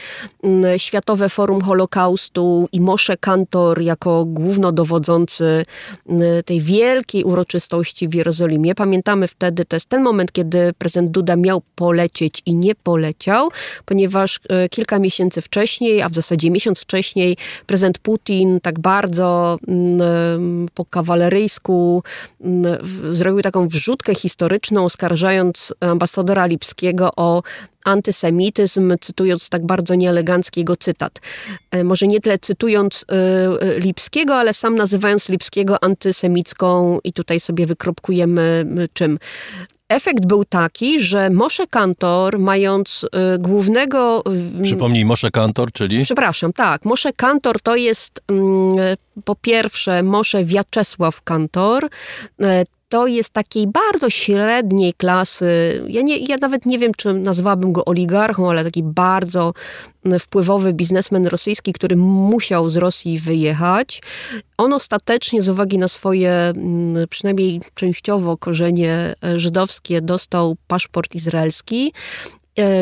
um, 0.41 0.63
Światowe 0.77 1.29
Forum 1.29 1.61
Holokaustu 1.61 2.67
i 2.71 2.81
Moshe 2.81 3.17
Kantor 3.17 3.81
jako 3.81 4.25
głównodowodzący 4.25 5.65
tej 6.45 6.61
wielkiej 6.61 7.23
uroczystości 7.23 8.07
w 8.07 8.13
Jerozolimie. 8.13 8.75
Pamiętamy 8.75 9.27
wtedy, 9.27 9.65
to 9.65 9.75
jest 9.75 9.89
ten 9.89 10.03
moment, 10.03 10.31
kiedy 10.31 10.73
prezydent 10.77 11.11
Duda 11.11 11.35
miał 11.35 11.61
polecieć 11.75 12.41
i 12.45 12.55
nie 12.55 12.75
poleciał, 12.75 13.49
ponieważ 13.85 14.37
y, 14.65 14.69
kilka 14.69 14.99
miesięcy 14.99 15.41
wcześniej 15.41 16.01
a 16.01 16.09
w 16.09 16.13
zasadzie 16.13 16.51
miesiąc 16.51 16.79
wcześniej 16.79 16.92
prezydent 17.65 17.97
Putin 17.97 18.59
tak 18.61 18.79
bardzo 18.79 19.57
mm, 19.67 20.67
po 20.73 20.85
kawaleryjsku 20.85 22.03
mm, 22.41 22.77
zrobił 23.09 23.41
taką 23.41 23.67
wrzutkę 23.67 24.15
historyczną, 24.15 24.85
oskarżając 24.85 25.73
ambasadora 25.79 26.45
Lipskiego 26.45 27.11
o 27.15 27.43
antysemityzm, 27.83 28.93
cytując 29.01 29.49
tak 29.49 29.65
bardzo 29.65 29.95
nieeleganckiego 29.95 30.75
cytat. 30.75 31.19
E, 31.71 31.83
może 31.83 32.07
nie 32.07 32.19
tyle 32.19 32.39
cytując 32.39 33.05
y, 33.75 33.79
Lipskiego, 33.79 34.35
ale 34.35 34.53
sam 34.53 34.75
nazywając 34.75 35.29
Lipskiego 35.29 35.83
antysemicką 35.83 36.99
i 37.03 37.13
tutaj 37.13 37.39
sobie 37.39 37.65
wykropkujemy 37.65 38.65
czym. 38.93 39.19
Efekt 39.93 40.25
był 40.25 40.45
taki, 40.45 40.99
że 40.99 41.29
Moshe 41.29 41.67
Kantor, 41.67 42.39
mając 42.39 43.03
y, 43.03 43.07
głównego... 43.39 44.23
Y, 44.59 44.63
Przypomnij, 44.63 45.05
Moshe 45.05 45.31
Kantor, 45.31 45.71
czyli? 45.71 46.03
Przepraszam, 46.03 46.53
tak. 46.53 46.85
Moshe 46.85 47.13
Kantor 47.13 47.61
to 47.61 47.75
jest 47.75 48.19
y, 48.19 49.23
po 49.25 49.35
pierwsze 49.35 50.03
Moshe 50.03 50.45
Wiaczesław 50.45 51.21
Kantor, 51.21 51.85
y, 51.85 52.45
to 52.93 53.07
jest 53.07 53.29
takiej 53.29 53.67
bardzo 53.67 54.09
średniej 54.09 54.93
klasy, 54.93 55.83
ja, 55.87 56.01
nie, 56.01 56.17
ja 56.17 56.37
nawet 56.41 56.65
nie 56.65 56.79
wiem, 56.79 56.91
czy 56.97 57.13
nazwałabym 57.13 57.73
go 57.73 57.85
oligarchą, 57.85 58.49
ale 58.49 58.63
taki 58.63 58.83
bardzo 58.83 59.53
wpływowy 60.19 60.73
biznesmen 60.73 61.27
rosyjski, 61.27 61.73
który 61.73 61.95
musiał 61.95 62.69
z 62.69 62.77
Rosji 62.77 63.19
wyjechać. 63.19 64.01
On 64.57 64.73
ostatecznie 64.73 65.41
z 65.41 65.49
uwagi 65.49 65.77
na 65.77 65.87
swoje 65.87 66.53
przynajmniej 67.09 67.61
częściowo 67.73 68.37
korzenie 68.37 69.15
e, 69.23 69.39
żydowskie 69.39 70.01
dostał 70.01 70.55
paszport 70.67 71.15
izraelski 71.15 71.93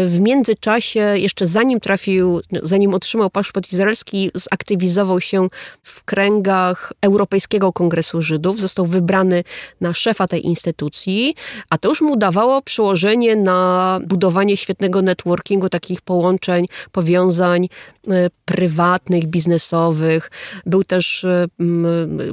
w 0.08 0.20
międzyczasie, 0.20 1.00
jeszcze 1.00 1.48
zanim 1.48 1.80
trafił, 1.80 2.42
zanim 2.64 2.94
otrzymał 2.94 3.30
paszport 3.30 3.74
izraelski, 3.74 4.32
zaktywizował 4.36 5.22
się 5.22 5.48
w 5.84 6.04
kręgach 6.04 6.94
Europejskiego 7.02 7.74
Kongresu 7.74 8.22
Żydów. 8.22 8.60
Został 8.60 8.86
wybrany 8.86 9.44
na 9.82 9.94
szefa 9.94 10.28
tej 10.28 10.46
instytucji, 10.46 11.36
a 11.70 11.78
to 11.78 11.90
już 11.90 12.02
mu 12.02 12.18
dawało 12.18 12.62
przełożenie 12.62 13.36
na 13.36 14.00
budowanie 14.08 14.58
świetnego 14.58 15.02
networkingu, 15.02 15.70
takich 15.70 16.02
połączeń, 16.02 16.66
powiązań 16.92 17.68
e, 18.08 18.30
prywatnych, 18.46 19.28
biznesowych. 19.28 20.32
Był 20.66 20.84
też 20.84 21.24
e, 21.24 21.48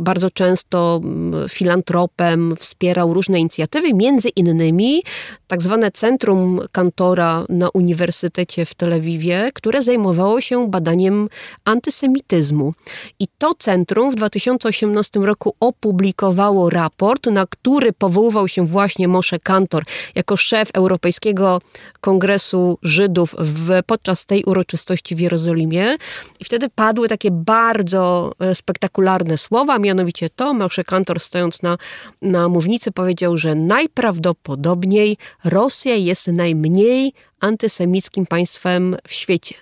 bardzo 0.01 0.31
często 0.31 1.01
filantropem, 1.49 2.57
wspierał 2.59 3.15
różne 3.15 3.41
inicjatywy, 3.41 3.95
między 3.95 4.29
innymi 4.29 5.03
tak 5.47 5.63
zwane 5.63 5.91
Centrum 5.91 6.61
Kantora 6.73 7.28
na 7.49 7.69
Uniwersytecie 7.75 8.65
w 8.65 8.75
Tel 8.75 8.93
Awiwie, 8.93 9.51
które 9.55 9.83
zajmowało 9.83 10.41
się 10.41 10.71
badaniem 10.71 11.29
antysemityzmu. 11.65 12.75
I 13.21 13.27
to 13.39 13.55
centrum 13.59 14.11
w 14.11 14.15
2018 14.15 15.21
roku 15.21 15.55
opublikowało 15.61 16.71
raport, 16.71 17.27
na 17.27 17.47
który 17.47 17.93
powoływał 17.93 18.49
się 18.49 18.67
właśnie 18.67 19.09
Moshe 19.09 19.39
Kantor 19.39 19.85
jako 20.15 20.37
szef 20.37 20.71
Europejskiego 20.75 21.61
Kongresu 22.01 22.79
Żydów 22.83 23.35
w, 23.39 23.83
podczas 23.87 24.27
tej 24.27 24.45
uroczystości 24.45 25.15
w 25.17 25.21
Jerozolimie. 25.21 25.97
I 26.41 26.45
wtedy 26.45 26.69
padły 26.75 27.09
takie 27.09 27.31
bardzo 27.31 28.33
e, 28.39 28.55
spektakularne 28.55 29.39
słowa, 29.39 29.79
mianowicie 29.79 30.31
to 30.31 30.55
Moshe 30.55 30.85
Kantor 30.85 31.21
stojąc 31.21 31.63
na, 31.63 31.79
na 32.23 32.49
mównicy 32.49 32.93
powiedział, 32.93 33.37
że 33.37 33.55
najprawdopodobniej 33.55 35.17
Rosja 35.45 35.95
jest 35.95 36.27
najmniej 36.27 37.13
antysemickim 37.41 38.27
państwem 38.27 38.97
w 39.09 39.13
świecie. 39.13 39.55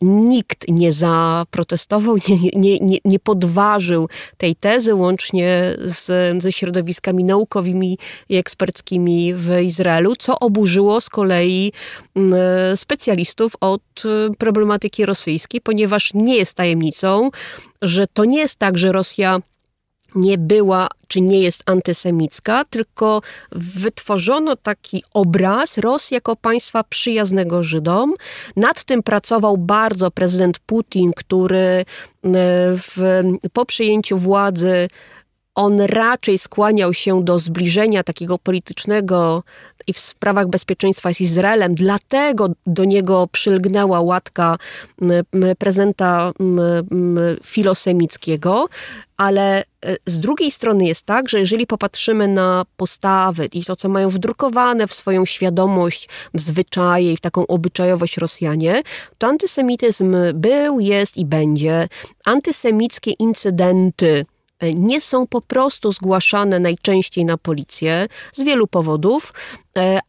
Nikt 0.00 0.68
nie 0.68 0.92
zaprotestował, 0.92 2.16
nie, 2.28 2.50
nie, 2.54 2.78
nie, 2.78 2.98
nie 3.04 3.18
podważył 3.18 4.08
tej 4.36 4.56
tezy, 4.56 4.94
łącznie 4.94 5.76
z, 5.78 6.42
ze 6.42 6.52
środowiskami 6.52 7.24
naukowymi 7.24 7.98
i 8.28 8.36
eksperckimi 8.36 9.34
w 9.34 9.60
Izraelu, 9.62 10.16
co 10.16 10.38
oburzyło 10.38 11.00
z 11.00 11.08
kolei 11.08 11.72
specjalistów 12.76 13.52
od 13.60 13.82
problematyki 14.38 15.06
rosyjskiej, 15.06 15.60
ponieważ 15.60 16.14
nie 16.14 16.36
jest 16.36 16.54
tajemnicą, 16.54 17.30
że 17.82 18.06
to 18.06 18.24
nie 18.24 18.38
jest 18.38 18.58
tak, 18.58 18.78
że 18.78 18.92
Rosja 18.92 19.40
nie 20.16 20.38
była 20.38 20.88
czy 21.08 21.20
nie 21.20 21.40
jest 21.40 21.62
antysemicka, 21.66 22.64
tylko 22.64 23.20
wytworzono 23.52 24.56
taki 24.56 25.04
obraz 25.14 25.78
Rosji 25.78 26.14
jako 26.14 26.36
państwa 26.36 26.84
przyjaznego 26.84 27.62
Żydom. 27.62 28.14
Nad 28.56 28.84
tym 28.84 29.02
pracował 29.02 29.56
bardzo 29.56 30.10
prezydent 30.10 30.58
Putin, 30.58 31.12
który 31.16 31.58
e, 31.58 31.84
w, 32.76 33.22
po 33.52 33.66
przyjęciu 33.66 34.18
władzy 34.18 34.88
on 35.56 35.80
raczej 35.80 36.38
skłaniał 36.38 36.94
się 36.94 37.24
do 37.24 37.38
zbliżenia 37.38 38.02
takiego 38.02 38.38
politycznego 38.38 39.42
i 39.86 39.92
w 39.92 39.98
sprawach 39.98 40.48
bezpieczeństwa 40.48 41.14
z 41.14 41.20
Izraelem, 41.20 41.74
dlatego 41.74 42.48
do 42.66 42.84
niego 42.84 43.28
przylgnęła 43.32 44.00
łatka 44.00 44.56
prezenta 45.58 46.32
filosemickiego, 47.44 48.68
ale 49.16 49.60
e, 49.60 49.64
z 50.06 50.20
drugiej 50.20 50.50
strony 50.50 50.84
jest 50.84 51.02
tak, 51.02 51.28
że 51.28 51.40
jeżeli 51.40 51.66
popatrzymy 51.66 52.28
na 52.28 52.64
postawy 52.76 53.48
i 53.52 53.64
to, 53.64 53.76
co 53.76 53.88
mają 53.88 54.08
wdrukowane 54.08 54.86
w 54.86 54.94
swoją 54.94 55.24
świadomość, 55.24 56.08
w 56.34 56.40
zwyczaje 56.40 57.12
i 57.12 57.16
w 57.16 57.20
taką 57.20 57.46
obyczajowość 57.46 58.16
Rosjanie, 58.16 58.82
to 59.18 59.26
antysemityzm 59.26 60.16
był, 60.34 60.80
jest 60.80 61.16
i 61.16 61.26
będzie. 61.26 61.88
Antysemickie 62.24 63.10
incydenty, 63.10 64.26
nie 64.74 65.00
są 65.00 65.26
po 65.26 65.40
prostu 65.40 65.92
zgłaszane 65.92 66.60
najczęściej 66.60 67.24
na 67.24 67.36
policję 67.36 68.06
z 68.32 68.42
wielu 68.42 68.66
powodów, 68.66 69.32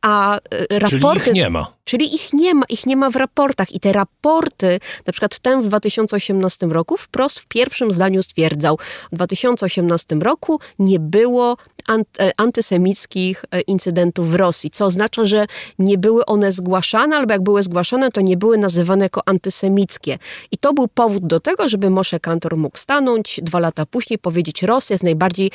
a 0.01 0.39
raporty... 0.69 1.19
Czyli 1.19 1.29
ich 1.29 1.33
nie 1.33 1.49
ma. 1.49 1.77
Czyli 1.87 2.15
ich 2.15 2.33
nie 2.33 2.53
ma, 2.53 2.65
ich 2.69 2.85
nie 2.85 2.95
ma 2.95 3.09
w 3.09 3.15
raportach. 3.15 3.71
I 3.71 3.79
te 3.79 3.93
raporty, 3.93 4.79
na 5.05 5.13
przykład 5.13 5.39
ten 5.39 5.61
w 5.61 5.67
2018 5.67 6.67
roku, 6.67 6.97
wprost 6.97 7.39
w 7.39 7.45
pierwszym 7.45 7.91
zdaniu 7.91 8.23
stwierdzał, 8.23 8.77
w 9.11 9.15
2018 9.15 10.15
roku 10.15 10.59
nie 10.79 10.99
było 10.99 11.57
e, 11.89 12.31
antysemickich 12.37 13.45
e, 13.51 13.61
incydentów 13.61 14.29
w 14.29 14.35
Rosji, 14.35 14.69
co 14.69 14.85
oznacza, 14.85 15.25
że 15.25 15.45
nie 15.79 15.97
były 15.97 16.25
one 16.25 16.51
zgłaszane, 16.51 17.15
albo 17.15 17.33
jak 17.33 17.43
były 17.43 17.63
zgłaszane, 17.63 18.11
to 18.11 18.21
nie 18.21 18.37
były 18.37 18.57
nazywane 18.57 19.05
jako 19.05 19.21
antysemickie. 19.25 20.19
I 20.51 20.57
to 20.57 20.73
był 20.73 20.87
powód 20.87 21.27
do 21.27 21.39
tego, 21.39 21.69
żeby 21.69 21.89
Moshe 21.89 22.19
Kantor 22.19 22.57
mógł 22.57 22.77
stanąć 22.77 23.39
dwa 23.43 23.59
lata 23.59 23.85
później, 23.85 24.19
powiedzieć, 24.19 24.63
Rosja 24.63 24.93
jest 24.93 25.03
najbardziej, 25.03 25.51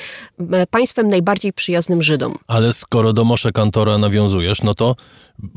e, 0.52 0.66
państwem 0.66 1.08
najbardziej 1.08 1.52
przyjaznym 1.52 2.02
Żydom. 2.02 2.38
Ale 2.46 2.72
skoro 2.72 3.12
do 3.12 3.24
Moshe 3.24 3.52
Kantora 3.52 3.98
nawiązujesz, 4.02 4.62
no 4.62 4.74
to 4.74 4.96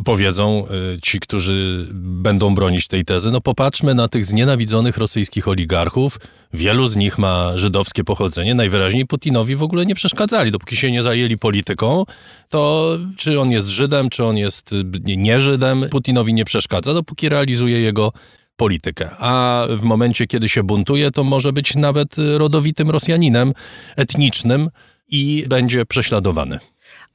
powiedzą 0.06 0.68
y, 0.96 1.02
ci, 1.02 1.20
którzy 1.20 1.88
będą 1.94 2.56
bronić 2.56 2.88
tej 2.88 3.06
tezy, 3.06 3.32
no 3.32 3.42
popatrzmy 3.42 3.96
na 3.96 4.08
tych 4.08 4.26
znienawidzonych 4.26 4.98
rosyjskich 4.98 5.48
oligarchów. 5.48 6.20
Wielu 6.54 6.86
z 6.86 6.96
nich 6.96 7.18
ma 7.18 7.58
żydowskie 7.58 8.04
pochodzenie. 8.04 8.56
Najwyraźniej 8.56 9.06
Putinowi 9.06 9.56
w 9.56 9.64
ogóle 9.64 9.86
nie 9.86 9.96
przeszkadzali. 9.96 10.52
Dopóki 10.52 10.76
się 10.76 10.92
nie 10.92 11.02
zajęli 11.02 11.38
polityką, 11.38 12.04
to 12.50 12.90
czy 13.18 13.40
on 13.40 13.52
jest 13.52 13.68
Żydem, 13.68 14.10
czy 14.10 14.24
on 14.24 14.38
jest 14.38 14.76
nie 15.04 15.40
Żydem, 15.40 15.86
Putinowi 15.92 16.34
nie 16.34 16.46
przeszkadza, 16.46 16.94
dopóki 16.94 17.30
realizuje 17.30 17.80
jego 17.80 18.12
politykę. 18.56 19.10
A 19.20 19.64
w 19.70 19.82
momencie, 19.82 20.28
kiedy 20.28 20.50
się 20.50 20.64
buntuje, 20.64 21.12
to 21.12 21.24
może 21.24 21.54
być 21.54 21.76
nawet 21.76 22.16
rodowitym 22.38 22.90
Rosjaninem 22.90 23.54
etnicznym 23.96 24.70
i 25.08 25.46
będzie 25.48 25.86
prześladowany 25.86 26.60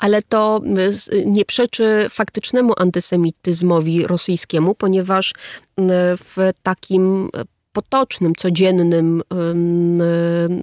ale 0.00 0.22
to 0.22 0.60
y, 1.12 1.24
nie 1.26 1.44
przeczy 1.44 2.06
faktycznemu 2.10 2.72
antysemityzmowi 2.76 4.06
rosyjskiemu, 4.06 4.74
ponieważ 4.74 5.30
y, 5.30 5.82
w 6.16 6.36
takim 6.62 7.30
potocznym, 7.72 8.34
codziennym 8.34 9.22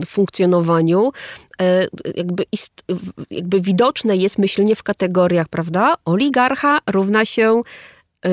y, 0.02 0.06
funkcjonowaniu 0.06 1.12
jakby, 2.16 2.46
ist, 2.52 2.84
jakby 3.32 3.62
widoczne 3.62 4.18
jest 4.18 4.38
myślenie 4.38 4.76
w 4.76 4.84
kategoriach, 4.84 5.48
prawda? 5.50 5.96
Oligarcha 6.06 6.80
równa 6.88 7.26
się 7.26 7.62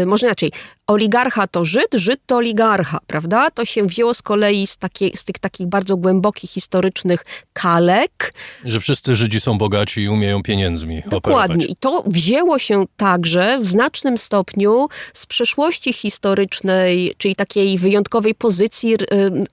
może 0.07 0.27
inaczej, 0.27 0.53
oligarcha 0.87 1.47
to 1.47 1.65
Żyd, 1.65 1.89
Żyd 1.95 2.21
to 2.27 2.37
oligarcha, 2.37 2.99
prawda? 3.07 3.51
To 3.51 3.65
się 3.65 3.87
wzięło 3.87 4.15
z 4.15 4.23
kolei 4.23 4.67
z, 4.67 4.77
takie, 4.77 5.17
z 5.17 5.25
tych 5.25 5.39
takich 5.39 5.67
bardzo 5.67 5.97
głębokich 5.97 6.51
historycznych 6.51 7.25
kalek. 7.53 8.35
Że 8.65 8.81
wszyscy 8.81 9.17
Żydzi 9.17 9.41
są 9.41 9.59
bogaci 9.59 10.01
i 10.01 10.09
umieją 10.09 10.43
pieniędzmi 10.43 11.03
Dokładnie. 11.07 11.55
Operować. 11.55 11.71
I 11.71 11.77
to 11.77 12.05
wzięło 12.07 12.59
się 12.59 12.85
także 12.97 13.59
w 13.61 13.67
znacznym 13.67 14.19
stopniu 14.19 14.89
z 15.15 15.27
przeszłości 15.27 15.93
historycznej, 15.93 17.15
czyli 17.19 17.37
takiej 17.37 17.79
wyjątkowej 17.79 18.35
pozycji 18.35 18.97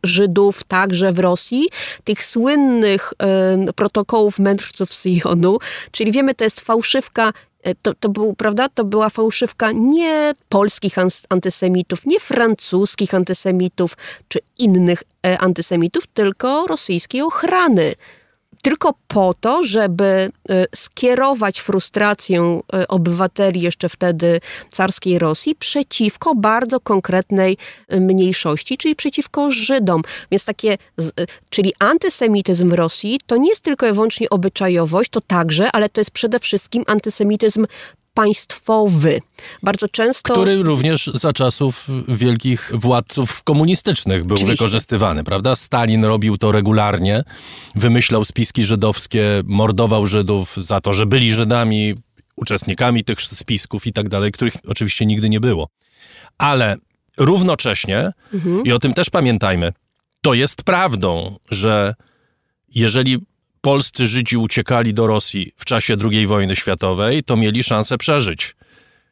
Żydów 0.03 0.63
także 0.63 1.11
w 1.11 1.19
Rosji, 1.19 1.69
tych 2.03 2.25
słynnych 2.25 3.13
protokołów 3.75 4.39
mędrców 4.39 4.93
Syjonu, 4.93 5.57
czyli 5.91 6.11
wiemy, 6.11 6.35
to 6.35 6.43
jest 6.43 6.59
fałszywka 6.59 7.33
to, 7.81 7.93
to, 7.93 8.09
był, 8.09 8.33
prawda, 8.33 8.69
to 8.69 8.85
była 8.85 9.09
fałszywka 9.09 9.71
nie 9.71 10.33
polskich 10.49 10.95
antysemitów, 11.29 12.05
nie 12.05 12.19
francuskich 12.19 13.13
antysemitów 13.13 13.97
czy 14.27 14.39
innych 14.57 15.03
e, 15.25 15.37
antysemitów, 15.37 16.07
tylko 16.07 16.67
rosyjskiej 16.67 17.21
ochrany 17.21 17.93
tylko 18.61 18.93
po 19.07 19.33
to, 19.33 19.63
żeby 19.63 20.03
e, 20.49 20.65
skierować 20.75 21.59
frustrację 21.59 22.61
e, 22.73 22.87
obywateli 22.87 23.61
jeszcze 23.61 23.89
wtedy 23.89 24.41
carskiej 24.71 25.19
Rosji 25.19 25.55
przeciwko 25.55 26.35
bardzo 26.35 26.79
konkretnej 26.79 27.57
e, 27.87 27.99
mniejszości, 27.99 28.77
czyli 28.77 28.95
przeciwko 28.95 29.51
Żydom. 29.51 30.01
Więc 30.31 30.45
takie, 30.45 30.77
czyli 31.49 31.73
antysemityzm 31.79 32.73
Rosji 32.73 33.19
to 33.25 33.37
nie 33.37 33.49
jest 33.49 33.61
tylko 33.61 33.87
i 33.87 33.93
wyłącznie 33.93 34.29
obyczajowość, 34.29 35.09
to 35.09 35.21
także, 35.21 35.71
ale 35.71 35.89
to 35.89 36.01
jest 36.01 36.11
przede 36.11 36.39
wszystkim 36.39 36.83
antysemityzm 36.87 37.65
państwowy. 38.21 39.21
Bardzo 39.63 39.87
często. 39.87 40.33
Który 40.33 40.63
również 40.63 41.09
za 41.13 41.33
czasów 41.33 41.87
wielkich 42.07 42.71
władców 42.73 43.43
komunistycznych 43.43 44.25
był 44.25 44.35
Oczywiście. 44.35 44.63
wykorzystywany, 44.63 45.23
prawda? 45.23 45.55
Stalin 45.55 46.05
robił 46.05 46.37
to 46.37 46.51
regularnie, 46.51 47.23
wymyślał 47.75 48.25
spiski 48.25 48.63
żydowskie, 48.63 49.23
mordował 49.45 50.05
Żydów 50.05 50.57
za 50.57 50.81
to, 50.81 50.93
że 50.93 51.05
byli 51.05 51.33
Żydami, 51.33 51.95
uczestnikami 52.35 53.03
tych 53.03 53.21
spisków 53.21 53.87
i 53.87 53.93
tak 53.93 54.09
dalej, 54.09 54.31
których 54.31 54.53
oczywiście 54.67 55.05
nigdy 55.05 55.29
nie 55.29 55.39
było. 55.39 55.67
Ale 56.37 56.75
równocześnie, 57.17 58.11
mhm. 58.33 58.65
i 58.65 58.71
o 58.71 58.79
tym 58.79 58.93
też 58.93 59.09
pamiętajmy, 59.09 59.73
to 60.21 60.33
jest 60.33 60.63
prawdą, 60.63 61.37
że 61.51 61.93
jeżeli 62.75 63.17
polscy 63.61 64.07
Żydzi 64.07 64.37
uciekali 64.37 64.93
do 64.93 65.07
Rosji 65.07 65.51
w 65.57 65.65
czasie 65.65 65.95
II 66.11 66.27
wojny 66.27 66.55
światowej, 66.55 67.23
to 67.23 67.37
mieli 67.37 67.63
szansę 67.63 67.97
przeżyć. 67.97 68.55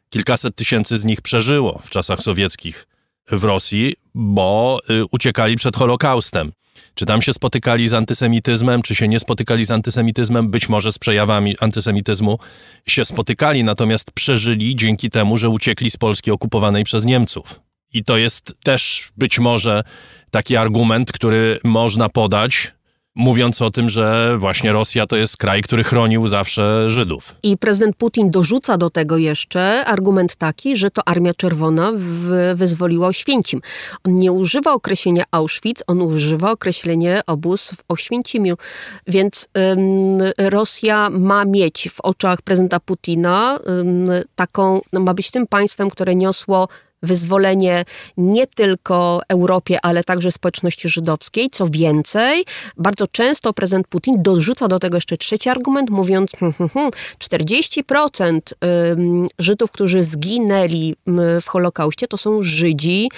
Kilkaset 0.10 0.56
tysięcy 0.56 0.98
z 0.98 1.06
nich 1.06 1.22
przeżyło 1.22 1.82
w 1.86 1.90
czasach 1.90 2.22
sowieckich 2.22 2.88
w 3.32 3.44
Rosji, 3.44 3.96
bo 4.16 4.80
y, 4.90 5.06
uciekali 5.12 5.56
przed 5.56 5.76
Holokaustem. 5.76 6.52
Czy 6.94 7.06
tam 7.06 7.22
się 7.22 7.34
spotykali 7.34 7.88
z 7.88 7.94
antysemityzmem, 7.94 8.82
czy 8.82 8.96
się 8.96 9.08
nie 9.08 9.20
spotykali 9.20 9.66
z 9.66 9.72
antysemityzmem? 9.72 10.50
Być 10.50 10.70
może 10.70 10.92
z 10.92 10.98
przejawami 10.98 11.56
antysemityzmu 11.60 12.40
się 12.88 13.06
spotykali, 13.06 13.64
natomiast 13.64 14.12
przeżyli 14.12 14.76
dzięki 14.76 15.10
temu, 15.10 15.38
że 15.38 15.50
uciekli 15.50 15.92
z 15.92 15.98
Polski 15.98 16.32
okupowanej 16.32 16.84
przez 16.84 17.06
Niemców. 17.06 17.60
I 17.94 18.04
to 18.04 18.18
jest 18.18 18.56
też 18.64 19.10
być 19.18 19.40
może 19.40 19.84
taki 20.32 20.58
argument, 20.58 21.12
który 21.12 21.60
można 21.64 22.10
podać, 22.10 22.74
mówiąc 23.20 23.62
o 23.62 23.72
tym, 23.72 23.90
że 23.90 24.36
właśnie 24.40 24.72
Rosja 24.72 25.06
to 25.06 25.16
jest 25.16 25.38
kraj, 25.38 25.62
który 25.62 25.84
chronił 25.84 26.28
zawsze 26.28 26.90
Żydów. 26.90 27.36
I 27.44 27.58
prezydent 27.58 27.96
Putin 27.96 28.32
dorzuca 28.32 28.78
do 28.78 28.90
tego 28.90 29.18
jeszcze 29.18 29.86
argument 29.86 30.36
taki, 30.36 30.78
że 30.78 30.92
to 30.92 31.08
Armia 31.08 31.34
Czerwona 31.34 31.92
wyzwoliła 32.56 33.08
Oświęcim. 33.08 33.62
On 34.04 34.20
nie 34.20 34.32
używa 34.32 34.74
określenia 34.74 35.24
Auschwitz, 35.32 35.84
on 35.88 36.02
używa 36.02 36.52
określenia 36.52 37.22
obóz 37.28 37.72
w 37.78 37.84
Oświęcimiu. 37.88 38.56
Więc 39.08 39.48
ym, 39.58 40.18
Rosja 40.38 41.10
ma 41.10 41.46
mieć 41.46 41.90
w 41.94 42.02
oczach 42.02 42.42
prezydenta 42.42 42.80
Putina 42.80 43.60
ym, 43.80 44.10
taką, 44.36 44.82
no, 44.94 45.00
ma 45.00 45.14
być 45.14 45.32
tym 45.32 45.48
państwem, 45.48 45.90
które 45.90 46.16
niosło 46.16 46.68
wyzwolenie 47.04 47.86
nie 48.18 48.48
tylko 48.48 49.22
Europie, 49.30 49.80
ale 49.82 50.04
także 50.04 50.32
społeczności 50.32 50.90
żydowskiej. 50.90 51.50
Co 51.50 51.68
więcej, 51.68 52.46
bardzo 52.78 53.08
często 53.08 53.54
prezydent 53.54 53.88
Putin 53.88 54.16
dorzuca 54.18 54.68
do 54.68 54.80
tego 54.80 54.98
jeszcze 54.98 55.18
trzeci 55.18 55.50
argument, 55.50 55.90
mówiąc 55.90 56.32
40% 57.20 58.40
hmm, 58.62 59.28
Żydów, 59.40 59.72
którzy 59.72 60.04
zginęli 60.04 60.96
w 61.42 61.48
Holokauście, 61.48 62.08
to 62.08 62.18
są 62.18 62.44
Żydzi 62.44 63.10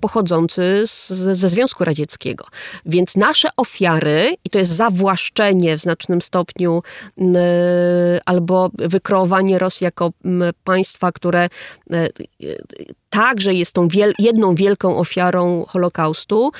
pochodzący 0.00 0.82
z, 0.86 1.08
ze 1.12 1.48
Związku 1.48 1.84
Radzieckiego. 1.84 2.44
Więc 2.86 3.16
nasze 3.16 3.48
ofiary, 3.56 4.34
i 4.44 4.50
to 4.50 4.58
jest 4.58 4.70
zawłaszczenie 4.70 5.78
w 5.78 5.82
znacznym 5.82 6.22
stopniu 6.22 6.82
albo 8.26 8.70
wykreowanie 8.78 9.58
Rosji 9.58 9.84
jako 9.84 10.10
państwa, 10.64 11.12
które 11.12 11.48
także 13.10 13.54
jest 13.54 13.72
tą 13.72 13.88
wiel 13.88 14.12
jedną 14.18 14.54
wielką 14.54 14.96
ofiarą 14.96 15.64
Holokaustu. 15.68 16.50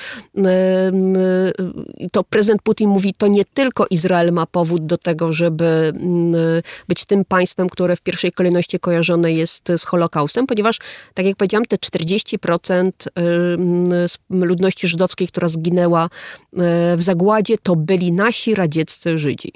To 2.13 2.25
prezydent 2.25 2.63
Putin 2.63 2.89
mówi, 2.89 3.15
to 3.19 3.27
nie 3.27 3.45
tylko 3.45 3.87
Izrael 3.91 4.33
ma 4.33 4.47
powód 4.47 4.87
do 4.87 4.99
tego, 4.99 5.33
żeby 5.33 5.93
być 6.89 7.05
tym 7.05 7.25
państwem, 7.25 7.69
które 7.69 7.97
w 7.97 8.01
pierwszej 8.01 8.33
kolejności 8.33 8.81
kojarzone 8.81 9.33
jest 9.33 9.69
z 9.77 9.85
Holokaustem, 9.85 10.47
ponieważ, 10.47 10.79
tak 11.15 11.27
jak 11.27 11.37
powiedziałam, 11.37 11.65
te 11.65 11.77
40% 11.77 12.91
ludności 14.31 14.89
żydowskiej, 14.89 15.29
która 15.29 15.49
zginęła 15.49 16.09
w 16.97 17.03
zagładzie, 17.03 17.59
to 17.63 17.77
byli 17.77 18.13
nasi 18.13 18.55
radzieccy 18.55 19.19
Żydzi. 19.19 19.53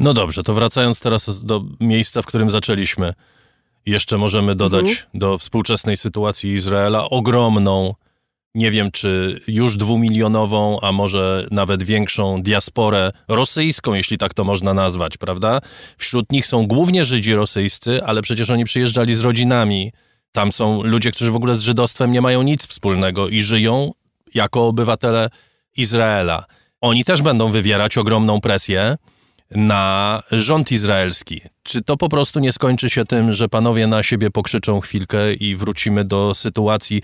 No 0.00 0.14
dobrze, 0.14 0.44
to 0.44 0.54
wracając 0.54 1.00
teraz 1.00 1.44
do 1.44 1.64
miejsca, 1.80 2.22
w 2.22 2.26
którym 2.26 2.50
zaczęliśmy. 2.50 3.14
Jeszcze 3.86 4.18
możemy 4.18 4.54
dodać 4.54 4.90
mhm. 4.90 5.06
do 5.14 5.38
współczesnej 5.38 5.96
sytuacji 5.96 6.52
Izraela 6.52 7.08
ogromną, 7.08 7.94
nie 8.54 8.70
wiem 8.70 8.90
czy 8.90 9.40
już 9.48 9.76
dwumilionową, 9.76 10.78
a 10.82 10.92
może 10.92 11.46
nawet 11.50 11.82
większą 11.82 12.42
diasporę 12.42 13.12
rosyjską, 13.28 13.94
jeśli 13.94 14.18
tak 14.18 14.34
to 14.34 14.44
można 14.44 14.74
nazwać, 14.74 15.16
prawda? 15.16 15.60
Wśród 15.96 16.32
nich 16.32 16.46
są 16.46 16.66
głównie 16.66 17.04
Żydzi 17.04 17.34
rosyjscy, 17.34 18.04
ale 18.04 18.22
przecież 18.22 18.50
oni 18.50 18.64
przyjeżdżali 18.64 19.14
z 19.14 19.20
rodzinami. 19.20 19.92
Tam 20.32 20.52
są 20.52 20.82
ludzie, 20.82 21.10
którzy 21.10 21.30
w 21.30 21.36
ogóle 21.36 21.54
z 21.54 21.60
żydostwem 21.60 22.12
nie 22.12 22.20
mają 22.20 22.42
nic 22.42 22.66
wspólnego 22.66 23.28
i 23.28 23.40
żyją 23.40 23.92
jako 24.34 24.66
obywatele 24.66 25.30
Izraela. 25.76 26.44
Oni 26.80 27.04
też 27.04 27.22
będą 27.22 27.50
wywierać 27.50 27.98
ogromną 27.98 28.40
presję 28.40 28.96
na 29.50 30.22
rząd 30.30 30.72
izraelski. 30.72 31.40
Czy 31.62 31.82
to 31.82 31.96
po 31.96 32.08
prostu 32.08 32.40
nie 32.40 32.52
skończy 32.52 32.90
się 32.90 33.04
tym, 33.04 33.32
że 33.32 33.48
panowie 33.48 33.86
na 33.86 34.02
siebie 34.02 34.30
pokrzyczą 34.30 34.80
chwilkę 34.80 35.34
i 35.34 35.56
wrócimy 35.56 36.04
do 36.04 36.34
sytuacji 36.34 37.02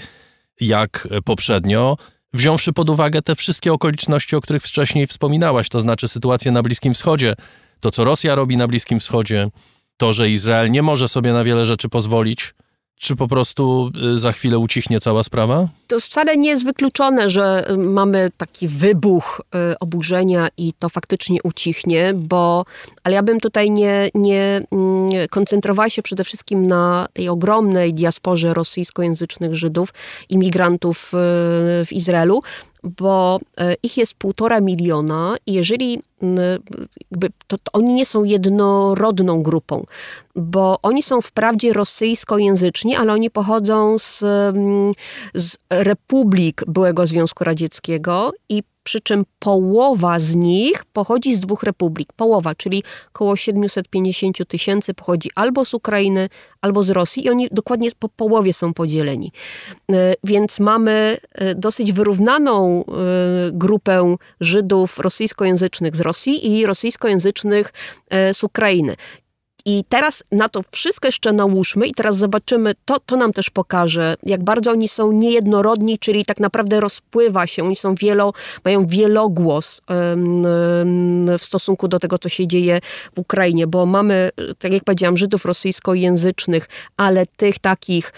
jak 0.60 1.08
poprzednio, 1.24 1.96
wziąwszy 2.32 2.72
pod 2.72 2.90
uwagę 2.90 3.22
te 3.22 3.34
wszystkie 3.34 3.72
okoliczności, 3.72 4.36
o 4.36 4.40
których 4.40 4.62
wcześniej 4.62 5.06
wspominałaś, 5.06 5.68
to 5.68 5.80
znaczy 5.80 6.08
sytuację 6.08 6.52
na 6.52 6.62
Bliskim 6.62 6.94
Wschodzie, 6.94 7.34
to 7.80 7.90
co 7.90 8.04
Rosja 8.04 8.34
robi 8.34 8.56
na 8.56 8.68
Bliskim 8.68 9.00
Wschodzie, 9.00 9.48
to, 9.96 10.12
że 10.12 10.30
Izrael 10.30 10.70
nie 10.70 10.82
może 10.82 11.08
sobie 11.08 11.32
na 11.32 11.44
wiele 11.44 11.64
rzeczy 11.64 11.88
pozwolić, 11.88 12.54
czy 12.96 13.16
po 13.16 13.28
prostu 13.28 13.90
y, 14.14 14.18
za 14.18 14.32
chwilę 14.32 14.58
ucichnie 14.58 15.00
cała 15.00 15.22
sprawa? 15.22 15.68
To 15.86 16.00
wcale 16.00 16.36
nie 16.36 16.48
jest 16.48 16.64
wykluczone, 16.64 17.30
że 17.30 17.70
y, 17.70 17.76
mamy 17.76 18.30
taki 18.36 18.68
wybuch 18.68 19.42
y, 19.72 19.78
oburzenia 19.78 20.48
i 20.56 20.72
to 20.78 20.88
faktycznie 20.88 21.42
ucichnie, 21.42 22.12
bo, 22.14 22.64
ale 23.04 23.14
ja 23.14 23.22
bym 23.22 23.40
tutaj 23.40 23.70
nie, 23.70 24.10
nie 24.14 24.60
mm, 24.72 25.08
koncentrowała 25.30 25.90
się 25.90 26.02
przede 26.02 26.24
wszystkim 26.24 26.66
na 26.66 27.08
tej 27.12 27.28
ogromnej 27.28 27.94
diasporze 27.94 28.54
rosyjskojęzycznych 28.54 29.54
Żydów, 29.54 29.88
imigrantów 30.28 31.12
w 31.86 31.88
Izraelu, 31.92 32.42
bo 32.82 33.40
ich 33.82 33.96
jest 33.96 34.14
półtora 34.14 34.60
miliona 34.60 35.36
i 35.46 35.52
jeżeli 35.52 36.02
to, 37.46 37.58
to, 37.58 37.72
oni 37.72 37.94
nie 37.94 38.06
są 38.06 38.24
jednorodną 38.24 39.42
grupą, 39.42 39.84
bo 40.36 40.78
oni 40.82 41.02
są 41.02 41.20
wprawdzie 41.20 41.72
rosyjskojęzyczni, 41.72 42.96
ale 42.96 43.12
oni 43.12 43.30
pochodzą 43.30 43.98
z, 43.98 44.18
z 45.34 45.56
republik 45.70 46.64
byłego 46.66 47.06
Związku 47.06 47.44
Radzieckiego 47.44 48.32
i 48.48 48.62
przy 48.86 49.00
czym 49.00 49.24
połowa 49.38 50.20
z 50.20 50.34
nich 50.34 50.84
pochodzi 50.84 51.36
z 51.36 51.40
dwóch 51.40 51.62
republik. 51.62 52.12
Połowa, 52.12 52.54
czyli 52.54 52.82
około 53.08 53.36
750 53.36 54.48
tysięcy 54.48 54.94
pochodzi 54.94 55.30
albo 55.34 55.64
z 55.64 55.74
Ukrainy, 55.74 56.28
albo 56.60 56.82
z 56.82 56.90
Rosji 56.90 57.26
i 57.26 57.30
oni 57.30 57.48
dokładnie 57.52 57.88
po 57.98 58.08
połowie 58.08 58.52
są 58.52 58.74
podzieleni. 58.74 59.32
E, 59.92 60.14
więc 60.24 60.60
mamy 60.60 61.16
e, 61.32 61.54
dosyć 61.54 61.92
wyrównaną 61.92 62.84
e, 62.84 62.92
grupę 63.52 64.16
Żydów 64.40 64.98
rosyjskojęzycznych 64.98 65.96
z 65.96 66.00
Rosji 66.06 66.58
i 66.58 66.66
rosyjskojęzycznych 66.66 67.72
z 68.32 68.44
Ukrainy. 68.44 68.96
I 69.68 69.84
teraz 69.88 70.24
na 70.32 70.48
to 70.48 70.60
wszystko 70.70 71.08
jeszcze 71.08 71.32
nałóżmy 71.32 71.86
i 71.86 71.94
teraz 71.94 72.16
zobaczymy, 72.16 72.72
to, 72.84 73.00
to 73.06 73.16
nam 73.16 73.32
też 73.32 73.50
pokaże, 73.50 74.14
jak 74.22 74.44
bardzo 74.44 74.70
oni 74.70 74.88
są 74.88 75.12
niejednorodni, 75.12 75.98
czyli 75.98 76.24
tak 76.24 76.40
naprawdę 76.40 76.80
rozpływa 76.80 77.46
się, 77.46 77.64
oni 77.64 77.76
są 77.76 77.94
wielo, 77.94 78.32
mają 78.64 78.86
wielogłos 78.86 79.80
w 81.38 81.44
stosunku 81.44 81.88
do 81.88 81.98
tego, 81.98 82.18
co 82.18 82.28
się 82.28 82.46
dzieje 82.46 82.80
w 83.14 83.18
Ukrainie, 83.18 83.66
bo 83.66 83.86
mamy, 83.86 84.30
tak 84.58 84.72
jak 84.72 84.84
powiedziałam, 84.84 85.16
Żydów 85.16 85.44
rosyjskojęzycznych, 85.44 86.68
ale 86.96 87.26
tych 87.36 87.58
takich 87.58 88.12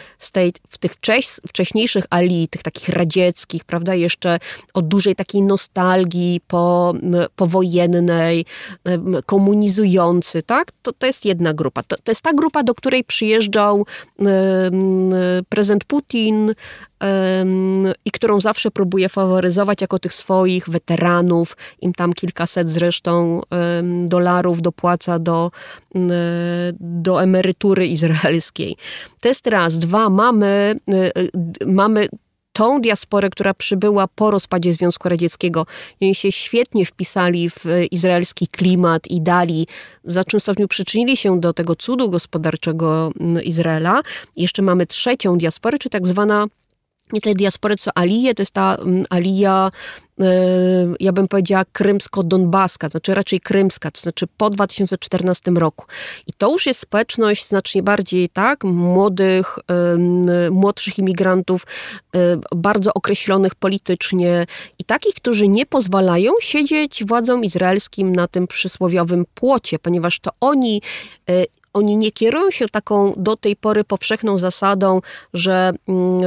w 0.68 0.78
tych 0.78 0.94
wcześniejszych 1.48 2.04
ali, 2.11 2.48
tych 2.48 2.62
takich 2.62 2.88
radzieckich, 2.88 3.64
prawda, 3.64 3.94
jeszcze 3.94 4.38
o 4.74 4.82
dużej 4.82 5.14
takiej 5.14 5.42
nostalgii 5.42 6.40
po, 6.48 6.94
powojennej, 7.37 8.44
komunizujący, 9.26 10.42
tak, 10.42 10.72
to, 10.82 10.92
to 10.92 11.06
jest 11.06 11.24
jedna 11.24 11.38
jedna 11.38 11.55
grupa. 11.55 11.83
To, 11.83 11.96
to 11.96 12.11
jest 12.11 12.22
ta 12.22 12.33
grupa, 12.33 12.62
do 12.62 12.74
której 12.74 13.05
przyjeżdżał 13.05 13.87
prezydent 15.48 15.85
Putin 15.85 16.55
i 18.05 18.11
którą 18.11 18.40
zawsze 18.40 18.70
próbuje 18.70 19.09
faworyzować 19.09 19.81
jako 19.81 19.98
tych 19.98 20.14
swoich 20.14 20.68
weteranów. 20.68 21.57
Im 21.81 21.92
tam 21.92 22.12
kilkaset 22.12 22.70
zresztą 22.70 23.40
dolarów 24.07 24.62
dopłaca 24.62 25.18
do, 25.18 25.51
do 26.81 27.22
emerytury 27.22 27.87
izraelskiej. 27.87 28.77
To 29.20 29.29
jest 29.29 29.46
raz. 29.46 29.79
Dwa, 29.79 30.11
mamy, 30.11 30.74
e, 30.92 31.66
mamy 31.66 32.09
tą 32.59 32.81
diasporę, 32.81 33.31
która 33.31 33.55
przybyła 33.55 34.09
po 34.09 34.31
rozpadzie 34.31 34.75
Związku 34.75 35.09
Radzieckiego. 35.09 35.66
I 36.01 36.05
oni 36.05 36.14
się 36.14 36.33
świetnie 36.33 36.87
wpisali 36.87 37.51
w 37.51 37.64
izraelski 37.90 38.49
klimat 38.49 39.07
i 39.07 39.21
dali, 39.21 39.66
w 40.05 40.12
znacznym 40.12 40.40
stopniu 40.40 40.68
przyczynili 40.68 41.16
się 41.16 41.40
do 41.40 41.53
tego 41.53 41.77
cudu 41.77 42.11
gospodarczego 42.11 43.12
Izraela. 43.44 44.01
Jeszcze 44.37 44.62
mamy 44.62 44.87
trzecią 44.87 45.38
diasporę, 45.38 45.79
czy 45.79 45.90
tak 45.90 46.07
zwana 46.07 46.47
nie 47.12 47.21
tyle 47.21 47.35
diasporę, 47.35 47.77
co 47.77 47.90
Aliję, 47.94 48.35
to 48.35 48.42
jest 48.42 48.53
ta 48.53 48.75
mm, 48.75 49.05
Alija, 49.11 49.71
e, 50.21 50.25
ja 51.01 51.12
bym 51.12 51.29
powiedziała 51.29 51.64
krymsko-donbaska, 51.73 52.90
znaczy 52.90 53.14
raczej 53.14 53.40
krymska, 53.40 53.90
to 53.90 54.01
znaczy 54.01 54.27
po 54.37 54.51
2014 54.51 55.51
roku. 55.51 55.87
I 56.27 56.33
to 56.33 56.53
już 56.53 56.66
jest 56.66 56.81
społeczność 56.81 57.49
znacznie 57.49 57.83
bardziej, 57.83 58.29
tak, 58.29 58.64
młodych, 58.64 59.59
młodszych 60.51 60.99
imigrantów, 60.99 61.66
e, 62.14 62.18
bardzo 62.57 62.94
określonych 62.94 63.55
politycznie 63.55 64.47
i 64.79 64.85
takich, 64.85 65.14
którzy 65.14 65.49
nie 65.49 65.66
pozwalają 65.66 66.33
siedzieć 66.40 67.05
władzom 67.05 67.44
izraelskim 67.44 68.16
na 68.16 68.29
tym 68.29 68.47
przysłowiowym 68.47 69.25
płocie, 69.35 69.79
ponieważ 69.79 70.21
to 70.21 70.31
oni 70.40 70.83
e, 71.31 71.44
oni 71.73 71.97
nie 71.97 72.12
kierują 72.12 72.51
się 72.51 72.68
taką 72.68 73.12
do 73.16 73.37
tej 73.37 73.57
pory 73.57 73.85
powszechną 73.85 74.38
zasadą, 74.38 75.01
że 75.35 75.73
mm, 75.88 76.21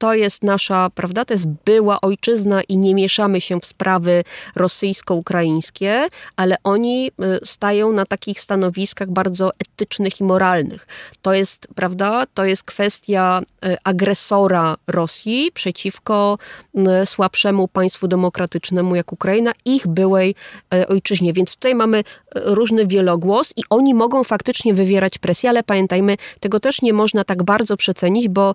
to 0.00 0.14
jest 0.14 0.42
nasza, 0.42 0.90
prawda, 0.94 1.24
to 1.24 1.34
jest 1.34 1.46
była 1.64 2.00
ojczyzna 2.00 2.62
i 2.62 2.78
nie 2.78 2.94
mieszamy 2.94 3.40
się 3.40 3.60
w 3.60 3.66
sprawy 3.66 4.24
rosyjsko-ukraińskie, 4.56 6.08
ale 6.36 6.56
oni 6.64 7.08
y, 7.08 7.12
stają 7.44 7.92
na 7.92 8.06
takich 8.06 8.40
stanowiskach 8.40 9.10
bardzo 9.10 9.50
etycznych 9.58 10.20
i 10.20 10.24
moralnych. 10.24 10.86
To 11.22 11.34
jest, 11.34 11.68
prawda, 11.74 12.24
to 12.34 12.44
jest 12.44 12.64
kwestia 12.64 13.42
y, 13.64 13.76
agresora 13.84 14.76
Rosji 14.86 15.50
przeciwko 15.54 16.38
y, 17.02 17.06
słabszemu 17.06 17.68
państwu 17.68 18.08
demokratycznemu 18.08 18.96
jak 18.96 19.12
Ukraina, 19.12 19.52
ich 19.64 19.86
byłej 19.86 20.34
ojczyźnie. 20.88 21.32
Więc 21.32 21.54
tutaj 21.54 21.74
mamy 21.74 22.04
różny 22.34 22.86
wielogłos 22.86 23.52
i 23.56 23.62
oni 23.70 23.94
mogą 23.94 24.24
faktycznie 24.24 24.74
wywierać 24.74 25.18
presję, 25.18 25.50
ale 25.50 25.62
pamiętajmy, 25.62 26.16
tego 26.40 26.60
też 26.60 26.82
nie 26.82 26.92
można 26.92 27.24
tak 27.24 27.42
bardzo 27.42 27.76
przecenić, 27.76 28.28
bo 28.28 28.54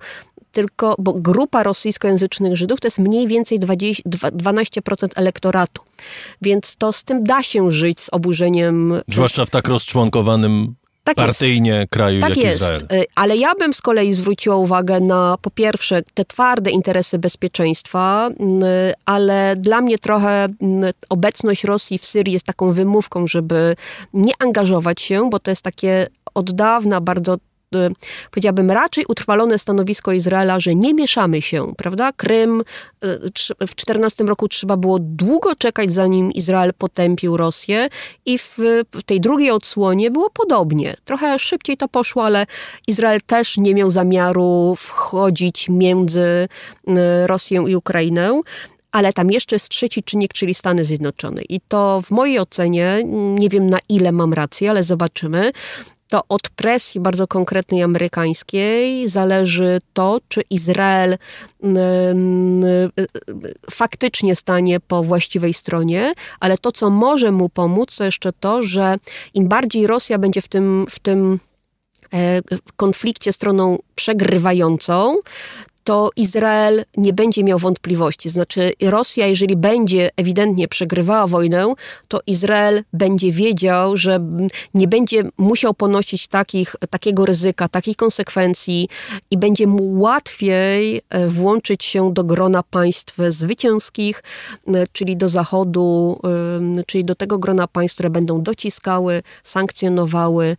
tylko, 0.56 0.96
bo 1.00 1.14
grupa 1.14 1.64
rosyjskojęzycznych 1.64 2.58
Żydów 2.58 2.80
to 2.80 2.88
jest 2.88 3.00
mniej 3.00 3.28
więcej 3.28 3.60
20, 3.60 4.04
12% 4.10 5.08
elektoratu. 5.16 5.82
Więc 6.42 6.76
to 6.76 6.94
z 6.94 7.04
tym 7.04 7.24
da 7.24 7.44
się 7.44 7.72
żyć 7.72 8.00
z 8.00 8.10
oburzeniem. 8.12 9.02
Zwłaszcza 9.08 9.46
w 9.46 9.50
tak 9.50 9.68
rozczłonkowanym 9.68 10.76
tak 11.04 11.16
partyjnie 11.16 11.72
jest. 11.72 11.92
kraju 11.92 12.22
tak 12.22 12.30
jak 12.30 12.38
jest. 12.38 12.56
Izrael. 12.56 12.82
Y, 12.92 13.06
ale 13.16 13.38
ja 13.38 13.56
bym 13.56 13.74
z 13.74 13.82
kolei 13.82 14.14
zwróciła 14.14 14.56
uwagę 14.56 15.00
na 15.00 15.38
po 15.42 15.52
pierwsze 15.52 16.02
te 16.14 16.26
twarde 16.26 16.72
interesy 16.72 17.20
bezpieczeństwa, 17.20 18.30
y, 18.30 18.94
ale 19.06 19.56
dla 19.56 19.82
mnie 19.82 19.98
trochę 19.98 20.46
y, 20.48 20.50
obecność 21.10 21.64
Rosji 21.64 21.98
w 21.98 22.06
Syrii 22.06 22.34
jest 22.34 22.46
taką 22.46 22.72
wymówką, 22.72 23.28
żeby 23.28 23.76
nie 24.14 24.34
angażować 24.40 25.02
się, 25.02 25.30
bo 25.30 25.40
to 25.40 25.52
jest 25.52 25.62
takie 25.62 26.08
od 26.34 26.52
dawna 26.52 27.02
bardzo 27.02 27.38
powiedziałabym, 28.32 28.72
raczej 28.72 29.06
utrwalone 29.08 29.60
stanowisko 29.60 30.12
Izraela, 30.12 30.60
że 30.60 30.76
nie 30.76 30.94
mieszamy 30.94 31.42
się, 31.42 31.74
prawda? 31.78 32.12
Krym 32.12 32.64
w 33.68 33.76
14 33.76 34.24
roku 34.24 34.48
trzeba 34.48 34.78
było 34.78 34.98
długo 35.00 35.56
czekać, 35.56 35.94
zanim 35.94 36.32
Izrael 36.32 36.74
potępił 36.78 37.38
Rosję 37.38 37.90
i 38.26 38.38
w, 38.38 38.58
tej 39.06 39.22
drugiej 39.22 39.52
odsłonie 39.52 40.12
było 40.12 40.30
podobnie. 40.30 40.96
Trochę 41.06 41.40
szybciej 41.40 41.78
to 41.78 41.88
poszło, 41.88 42.26
ale 42.26 42.46
Izrael 42.88 43.22
też 43.22 43.58
nie 43.58 43.76
miał 43.76 43.90
zamiaru 43.90 44.76
wchodzić 44.78 45.70
między 45.70 46.48
Rosją 47.26 47.68
i 47.68 47.76
Ukrainę 47.76 48.42
ale 48.96 49.14
tam 49.14 49.32
jeszcze 49.32 49.56
jest 49.56 49.70
trzeci 49.70 50.04
czynnik, 50.04 50.34
czyli 50.34 50.54
Stany 50.54 50.86
Zjednoczone. 50.86 51.42
I 51.50 51.62
to 51.68 52.02
w 52.02 52.12
mojej 52.12 52.40
ocenie, 52.40 53.02
nie 53.40 53.50
wiem 53.50 53.70
na 53.70 53.80
ile 53.90 54.12
mam 54.12 54.34
rację, 54.34 54.70
ale 54.70 54.84
zobaczymy, 54.84 55.52
to 56.10 56.22
od 56.30 56.50
presji 56.50 57.02
bardzo 57.02 57.28
konkretnej 57.28 57.84
amerykańskiej 57.84 59.10
zależy 59.10 59.82
to, 59.94 60.20
czy 60.28 60.42
Izrael 60.50 61.18
faktycznie 63.72 64.36
stanie 64.36 64.80
po 64.80 65.04
właściwej 65.04 65.54
stronie, 65.54 66.14
ale 66.40 66.58
to, 66.58 66.72
co 66.72 66.90
może 66.90 67.32
mu 67.32 67.50
pomóc, 67.50 67.96
to 67.96 68.04
jeszcze 68.04 68.34
to, 68.34 68.62
że 68.62 68.96
im 69.34 69.48
bardziej 69.48 69.88
Rosja 69.88 70.18
będzie 70.18 70.42
w 70.42 70.48
tym, 70.48 70.86
w 70.90 71.00
tym 71.00 71.40
e, 72.14 72.42
konflikcie 72.76 73.34
stroną 73.34 73.78
przegrywającą, 73.96 75.18
to 75.86 76.10
Izrael 76.16 76.86
nie 76.98 77.14
będzie 77.14 77.44
miał 77.44 77.60
wątpliwości. 77.60 78.30
Znaczy, 78.30 78.72
Rosja, 78.82 79.28
jeżeli 79.28 79.56
będzie 79.56 80.10
ewidentnie 80.18 80.68
przegrywała 80.68 81.28
wojnę, 81.28 81.74
to 82.08 82.20
Izrael 82.28 82.84
będzie 82.94 83.32
wiedział, 83.32 83.98
że 83.98 84.20
nie 84.74 84.88
będzie 84.88 85.24
musiał 85.38 85.74
ponosić 85.74 86.28
takich, 86.28 86.76
takiego 86.90 87.26
ryzyka, 87.26 87.68
takich 87.68 87.98
konsekwencji 87.98 88.88
i 89.32 89.38
będzie 89.38 89.68
mu 89.68 90.00
łatwiej 90.00 91.02
e, 91.10 91.28
włączyć 91.28 91.84
się 91.84 92.14
do 92.14 92.24
grona 92.24 92.64
państw 92.64 93.18
zwycięskich, 93.30 94.24
e, 94.68 94.88
czyli 94.92 95.18
do 95.18 95.28
Zachodu, 95.28 96.20
e, 96.80 96.84
czyli 96.84 97.06
do 97.06 97.16
tego 97.16 97.38
grona 97.38 97.68
państw, 97.68 97.96
które 97.96 98.10
będą 98.10 98.42
dociskały, 98.42 99.24
sankcjonowały 99.44 100.58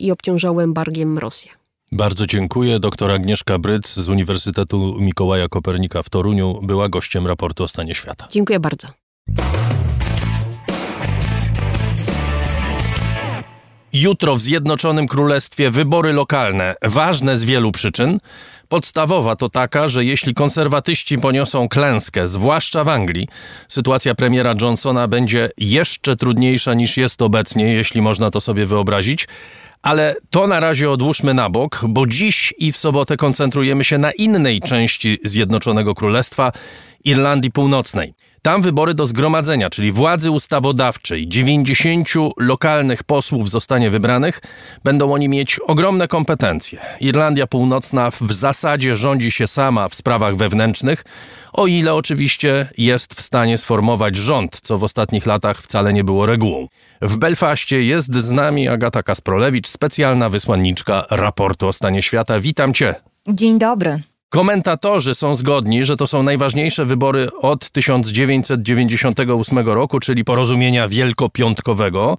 i 0.00 0.10
obciążały 0.10 0.62
embargiem 0.62 1.18
Rosję. 1.18 1.59
Bardzo 1.92 2.26
dziękuję. 2.26 2.80
Doktor 2.80 3.10
Agnieszka 3.10 3.58
Bryc 3.58 3.94
z 3.94 4.08
Uniwersytetu 4.08 4.96
Mikołaja 5.00 5.48
Kopernika 5.48 6.02
w 6.02 6.10
Toruniu 6.10 6.60
była 6.62 6.88
gościem 6.88 7.26
raportu 7.26 7.64
o 7.64 7.68
stanie 7.68 7.94
świata. 7.94 8.28
Dziękuję 8.30 8.60
bardzo. 8.60 8.88
Jutro 13.92 14.36
w 14.36 14.40
Zjednoczonym 14.40 15.08
Królestwie 15.08 15.70
wybory 15.70 16.12
lokalne, 16.12 16.74
ważne 16.82 17.36
z 17.36 17.44
wielu 17.44 17.72
przyczyn. 17.72 18.18
Podstawowa 18.68 19.36
to 19.36 19.48
taka, 19.48 19.88
że 19.88 20.04
jeśli 20.04 20.34
konserwatyści 20.34 21.18
poniosą 21.18 21.68
klęskę, 21.68 22.28
zwłaszcza 22.28 22.84
w 22.84 22.88
Anglii, 22.88 23.28
sytuacja 23.68 24.14
premiera 24.14 24.54
Johnsona 24.60 25.08
będzie 25.08 25.50
jeszcze 25.56 26.16
trudniejsza 26.16 26.74
niż 26.74 26.96
jest 26.96 27.22
obecnie, 27.22 27.74
jeśli 27.74 28.02
można 28.02 28.30
to 28.30 28.40
sobie 28.40 28.66
wyobrazić. 28.66 29.28
Ale 29.82 30.16
to 30.30 30.46
na 30.46 30.60
razie 30.60 30.90
odłóżmy 30.90 31.34
na 31.34 31.50
bok, 31.50 31.80
bo 31.88 32.06
dziś 32.06 32.54
i 32.58 32.72
w 32.72 32.76
sobotę 32.76 33.16
koncentrujemy 33.16 33.84
się 33.84 33.98
na 33.98 34.10
innej 34.12 34.60
części 34.60 35.18
Zjednoczonego 35.24 35.94
Królestwa 35.94 36.52
Irlandii 37.04 37.50
Północnej. 37.50 38.14
Tam 38.42 38.62
wybory 38.62 38.94
do 38.94 39.06
zgromadzenia, 39.06 39.70
czyli 39.70 39.92
władzy 39.92 40.30
ustawodawczej, 40.30 41.28
90 41.28 42.08
lokalnych 42.36 43.04
posłów 43.04 43.50
zostanie 43.50 43.90
wybranych. 43.90 44.40
Będą 44.84 45.12
oni 45.12 45.28
mieć 45.28 45.58
ogromne 45.58 46.08
kompetencje. 46.08 46.80
Irlandia 47.00 47.46
Północna 47.46 48.10
w 48.10 48.32
zasadzie 48.32 48.96
rządzi 48.96 49.30
się 49.30 49.46
sama 49.46 49.88
w 49.88 49.94
sprawach 49.94 50.36
wewnętrznych, 50.36 51.04
o 51.52 51.66
ile 51.66 51.94
oczywiście 51.94 52.68
jest 52.78 53.14
w 53.14 53.20
stanie 53.22 53.58
sformować 53.58 54.16
rząd, 54.16 54.60
co 54.60 54.78
w 54.78 54.84
ostatnich 54.84 55.26
latach 55.26 55.62
wcale 55.62 55.92
nie 55.92 56.04
było 56.04 56.26
regułą. 56.26 56.68
W 57.02 57.16
Belfaście 57.16 57.82
jest 57.82 58.14
z 58.14 58.32
nami 58.32 58.68
Agata 58.68 59.02
Kasprolewicz, 59.02 59.68
specjalna 59.68 60.28
wysłanniczka 60.28 61.06
raportu 61.10 61.68
o 61.68 61.72
stanie 61.72 62.02
świata. 62.02 62.40
Witam 62.40 62.74
cię. 62.74 62.94
Dzień 63.28 63.58
dobry. 63.58 64.00
Komentatorzy 64.30 65.14
są 65.14 65.34
zgodni, 65.34 65.84
że 65.84 65.96
to 65.96 66.06
są 66.06 66.22
najważniejsze 66.22 66.84
wybory 66.84 67.28
od 67.40 67.70
1998 67.70 69.58
roku, 69.58 70.00
czyli 70.00 70.24
porozumienia 70.24 70.88
wielkopiątkowego. 70.88 72.18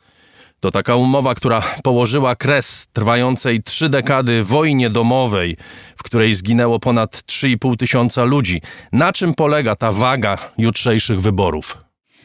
To 0.60 0.72
taka 0.72 0.96
umowa, 0.96 1.36
która 1.36 1.62
położyła 1.84 2.36
kres 2.36 2.88
trwającej 2.94 3.64
trzy 3.64 3.90
dekady 3.90 4.44
wojnie 4.44 4.90
domowej, 4.90 5.58
w 5.96 6.04
której 6.04 6.34
zginęło 6.34 6.80
ponad 6.80 7.12
3,5 7.16 7.76
tysiąca 7.76 8.24
ludzi. 8.24 8.62
Na 8.92 9.14
czym 9.14 9.34
polega 9.34 9.76
ta 9.76 9.92
waga 9.92 10.38
jutrzejszych 10.58 11.22
wyborów? 11.22 11.81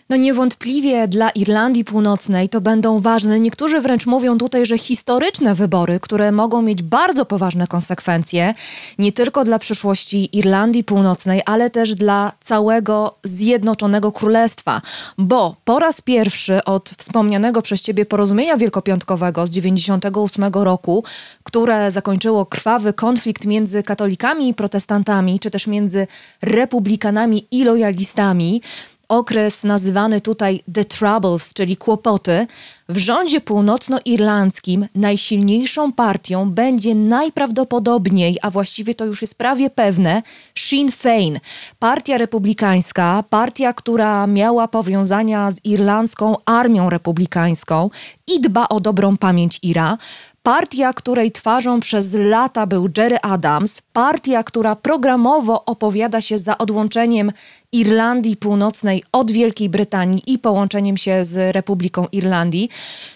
No 0.08 0.16
niewątpliwie 0.16 1.08
dla 1.08 1.30
Irlandii 1.30 1.84
Północnej 1.84 2.48
to 2.48 2.60
będą 2.60 3.00
ważne, 3.00 3.40
niektórzy 3.40 3.80
wręcz 3.80 4.06
mówią 4.06 4.38
tutaj, 4.38 4.66
że 4.66 4.78
historyczne 4.78 5.54
wybory, 5.54 6.00
które 6.00 6.32
mogą 6.32 6.62
mieć 6.62 6.82
bardzo 6.82 7.24
poważne 7.24 7.66
konsekwencje, 7.66 8.54
nie 8.98 9.12
tylko 9.12 9.44
dla 9.44 9.58
przyszłości 9.58 10.38
Irlandii 10.38 10.84
Północnej, 10.84 11.42
ale 11.46 11.70
też 11.70 11.94
dla 11.94 12.32
całego 12.40 13.16
Zjednoczonego 13.24 14.12
Królestwa, 14.12 14.82
bo 15.18 15.56
po 15.64 15.78
raz 15.78 16.00
pierwszy 16.00 16.64
od 16.64 16.90
wspomnianego 16.98 17.62
przez 17.62 17.82
ciebie 17.82 18.06
porozumienia 18.06 18.56
wielkopiątkowego 18.56 19.46
z 19.46 19.50
98 19.50 20.44
roku, 20.52 21.04
które 21.42 21.90
zakończyło 21.90 22.46
krwawy 22.46 22.92
konflikt 22.92 23.46
między 23.46 23.82
katolikami 23.82 24.48
i 24.48 24.54
protestantami, 24.54 25.40
czy 25.40 25.50
też 25.50 25.66
między 25.66 26.06
republikanami 26.42 27.46
i 27.50 27.64
lojalistami, 27.64 28.62
okres 29.08 29.64
nazywany 29.64 30.20
tutaj 30.20 30.60
The 30.72 30.84
Troubles, 30.84 31.54
czyli 31.54 31.76
kłopoty, 31.76 32.46
w 32.88 32.96
rządzie 32.96 33.40
północnoirlandzkim 33.40 34.86
najsilniejszą 34.94 35.92
partią 35.92 36.50
będzie 36.50 36.94
najprawdopodobniej, 36.94 38.38
a 38.42 38.50
właściwie 38.50 38.94
to 38.94 39.04
już 39.04 39.22
jest 39.22 39.38
prawie 39.38 39.70
pewne, 39.70 40.22
Sinn 40.54 40.88
Féin. 40.88 41.40
Partia 41.78 42.18
republikańska, 42.18 43.24
partia, 43.30 43.72
która 43.72 44.26
miała 44.26 44.68
powiązania 44.68 45.50
z 45.50 45.60
irlandzką 45.64 46.36
armią 46.44 46.90
republikańską 46.90 47.90
i 48.26 48.40
dba 48.40 48.68
o 48.68 48.80
dobrą 48.80 49.16
pamięć 49.16 49.58
Ira. 49.62 49.98
Partia, 50.42 50.92
której 50.92 51.32
twarzą 51.32 51.80
przez 51.80 52.14
lata 52.14 52.66
był 52.66 52.88
Jerry 52.96 53.18
Adams, 53.22 53.82
partia, 53.92 54.42
która 54.42 54.76
programowo 54.76 55.64
opowiada 55.64 56.20
się 56.20 56.38
za 56.38 56.58
odłączeniem 56.58 57.32
Irlandii 57.72 58.36
Północnej 58.36 59.04
od 59.12 59.30
Wielkiej 59.30 59.68
Brytanii 59.68 60.22
i 60.26 60.38
połączeniem 60.38 60.96
się 60.96 61.24
z 61.24 61.54
Republiką 61.54 62.06
Irlandii, 62.12 62.68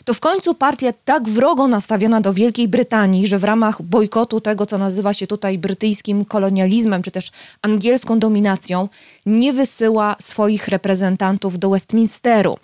to 0.05 0.15
w 0.15 0.21
końcu 0.21 0.55
partia 0.55 0.93
tak 1.05 1.29
wrogo 1.29 1.69
nastawiona 1.69 2.21
do 2.21 2.33
Wielkiej 2.33 2.69
Brytanii, 2.69 3.27
że 3.27 3.39
w 3.39 3.45
ramach 3.45 3.83
bojkotu 3.83 4.41
tego, 4.41 4.67
co 4.67 4.79
nazywa 4.79 5.15
się 5.15 5.27
tutaj 5.27 5.59
brytyjskim 5.59 6.25
kolonializmem, 6.25 7.03
czy 7.03 7.11
też 7.11 7.31
angielską 7.63 8.19
dominacją, 8.19 8.89
nie 9.27 9.53
wysyła 9.53 10.17
swoich 10.19 10.69
reprezentantów 10.69 11.59
do 11.59 11.71
Westminsteru. 11.71 12.59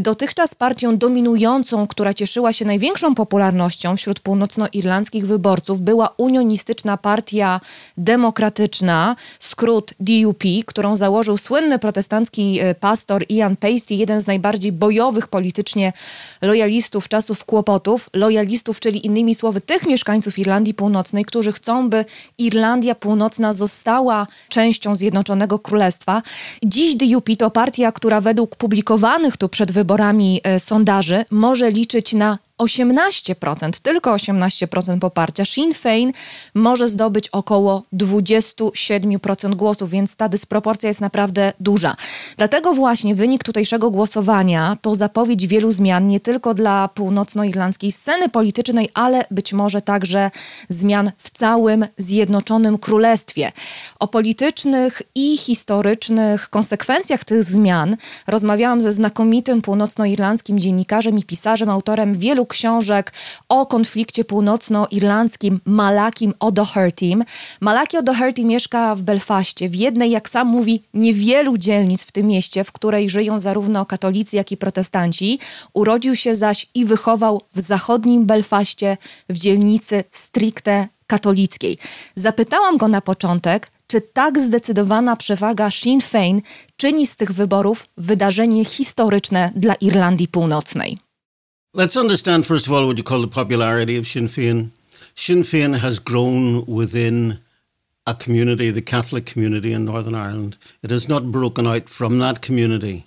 Dotychczas 0.00 0.54
partią 0.54 0.98
dominującą, 0.98 1.86
która 1.86 2.14
cieszyła 2.14 2.52
się 2.52 2.64
największą 2.64 3.14
popularnością 3.14 3.96
wśród 3.96 4.20
północnoirlandzkich 4.20 5.26
wyborców, 5.26 5.80
była 5.80 6.14
unionistyczna 6.16 6.96
partia 6.96 7.60
demokratyczna, 7.96 9.16
skrót 9.38 9.94
DUP, 10.00 10.44
którą 10.66 10.96
założył 10.96 11.19
słynny 11.24 11.78
protestancki 11.78 12.60
e, 12.60 12.74
pastor 12.74 13.24
Ian 13.28 13.56
Pasty, 13.56 13.94
jeden 13.94 14.20
z 14.20 14.26
najbardziej 14.26 14.72
bojowych 14.72 15.28
politycznie 15.28 15.92
lojalistów 16.42 17.08
czasów 17.08 17.44
kłopotów. 17.44 18.10
Lojalistów, 18.14 18.80
czyli 18.80 19.06
innymi 19.06 19.34
słowy 19.34 19.60
tych 19.60 19.86
mieszkańców 19.86 20.38
Irlandii 20.38 20.74
Północnej, 20.74 21.24
którzy 21.24 21.52
chcą, 21.52 21.90
by 21.90 22.04
Irlandia 22.38 22.94
Północna 22.94 23.52
została 23.52 24.26
częścią 24.48 24.94
Zjednoczonego 24.94 25.58
Królestwa. 25.58 26.22
Dziś 26.64 26.96
DUP 26.96 27.28
to 27.38 27.50
partia, 27.50 27.92
która 27.92 28.20
według 28.20 28.56
publikowanych 28.56 29.36
tu 29.36 29.48
przed 29.48 29.72
wyborami 29.72 30.40
e, 30.42 30.60
sondaży 30.60 31.24
może 31.30 31.70
liczyć 31.70 32.12
na 32.12 32.38
18%, 32.60 33.70
tylko 33.82 34.14
18% 34.14 34.98
poparcia. 34.98 35.44
Sinn 35.44 35.72
Féin 35.74 36.12
może 36.54 36.88
zdobyć 36.88 37.28
około 37.28 37.82
27% 37.92 39.54
głosów, 39.54 39.90
więc 39.90 40.16
ta 40.16 40.28
dysproporcja 40.28 40.88
jest 40.88 41.00
naprawdę 41.00 41.52
duża. 41.60 41.96
Dlatego 42.36 42.74
właśnie 42.74 43.14
wynik 43.14 43.44
tutejszego 43.44 43.90
głosowania 43.90 44.76
to 44.82 44.94
zapowiedź 44.94 45.46
wielu 45.46 45.72
zmian, 45.72 46.08
nie 46.08 46.20
tylko 46.20 46.54
dla 46.54 46.88
północnoirlandzkiej 46.88 47.92
sceny 47.92 48.28
politycznej, 48.28 48.88
ale 48.94 49.22
być 49.30 49.52
może 49.52 49.82
także 49.82 50.30
zmian 50.68 51.10
w 51.18 51.30
całym 51.30 51.86
Zjednoczonym 51.98 52.78
Królestwie. 52.78 53.52
O 53.98 54.08
politycznych 54.08 55.02
i 55.14 55.36
historycznych 55.36 56.50
konsekwencjach 56.50 57.24
tych 57.24 57.44
zmian 57.44 57.96
rozmawiałam 58.26 58.80
ze 58.80 58.92
znakomitym 58.92 59.62
północnoirlandzkim 59.62 60.58
dziennikarzem 60.58 61.18
i 61.18 61.22
pisarzem, 61.22 61.68
autorem 61.68 62.14
wielu 62.14 62.46
książek 62.50 63.12
o 63.48 63.66
konflikcie 63.66 64.24
północnoirlandzkim 64.24 65.60
Malakim 65.64 66.32
O'Dohertym. 66.40 67.22
Malaki 67.60 67.98
O'Doherty 67.98 68.44
mieszka 68.44 68.94
w 68.94 69.02
Belfaście, 69.02 69.68
w 69.68 69.74
jednej, 69.74 70.10
jak 70.10 70.28
sam 70.28 70.48
mówi, 70.48 70.82
niewielu 70.94 71.58
dzielnic 71.58 72.02
w 72.04 72.12
tym 72.12 72.26
mieście, 72.26 72.64
w 72.64 72.72
której 72.72 73.10
żyją 73.10 73.40
zarówno 73.40 73.86
katolicy, 73.86 74.36
jak 74.36 74.52
i 74.52 74.56
protestanci. 74.56 75.38
Urodził 75.72 76.16
się 76.16 76.34
zaś 76.34 76.66
i 76.74 76.84
wychował 76.84 77.42
w 77.54 77.60
zachodnim 77.60 78.26
Belfaście, 78.26 78.96
w 79.28 79.38
dzielnicy 79.38 80.04
stricte 80.12 80.88
katolickiej. 81.06 81.78
Zapytałam 82.14 82.76
go 82.76 82.88
na 82.88 83.00
początek, 83.00 83.70
czy 83.86 84.00
tak 84.00 84.40
zdecydowana 84.40 85.16
przewaga 85.16 85.70
Sinn 85.70 86.00
Féin 86.00 86.40
czyni 86.76 87.06
z 87.06 87.16
tych 87.16 87.32
wyborów 87.32 87.86
wydarzenie 87.96 88.64
historyczne 88.64 89.52
dla 89.56 89.74
Irlandii 89.74 90.28
Północnej? 90.28 91.09
Let's 91.72 91.96
understand 91.96 92.46
first 92.46 92.66
of 92.66 92.72
all 92.72 92.84
what 92.86 92.98
you 92.98 93.04
call 93.04 93.20
the 93.20 93.28
popularity 93.28 93.96
of 93.96 94.08
Sinn 94.08 94.26
Féin. 94.26 94.70
Sinn 95.14 95.44
Féin 95.44 95.78
has 95.78 96.00
grown 96.00 96.64
within 96.66 97.38
a 98.06 98.14
community, 98.14 98.72
the 98.72 98.82
Catholic 98.82 99.24
community 99.24 99.72
in 99.72 99.84
Northern 99.84 100.16
Ireland. 100.16 100.56
It 100.82 100.90
has 100.90 101.08
not 101.08 101.30
broken 101.30 101.68
out 101.68 101.88
from 101.88 102.18
that 102.18 102.44
community. 102.46 103.04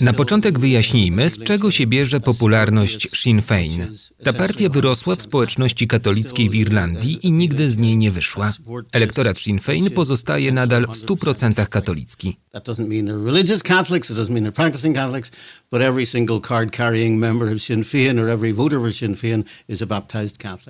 Na 0.00 0.12
początek 0.12 0.58
wyjaśnijmy, 0.58 1.30
z 1.30 1.38
czego 1.38 1.70
się 1.70 1.86
bierze 1.86 2.20
popularność 2.20 3.08
Sinn 3.16 3.40
Féin. 3.40 3.86
Ta 4.24 4.32
partia 4.32 4.68
wyrosła 4.68 5.16
w 5.16 5.22
społeczności 5.22 5.86
katolickiej 5.86 6.50
w 6.50 6.54
Irlandii 6.54 7.26
i 7.26 7.32
nigdy 7.32 7.70
z 7.70 7.78
niej 7.78 7.96
nie 7.96 8.10
wyszła. 8.10 8.52
Elektorat 8.92 9.38
Sinn 9.38 9.58
Féin 9.58 9.90
pozostaje 9.90 10.52
nadal 10.52 10.86
w 10.86 11.06
100% 11.06 11.68
katolicki. 11.68 12.36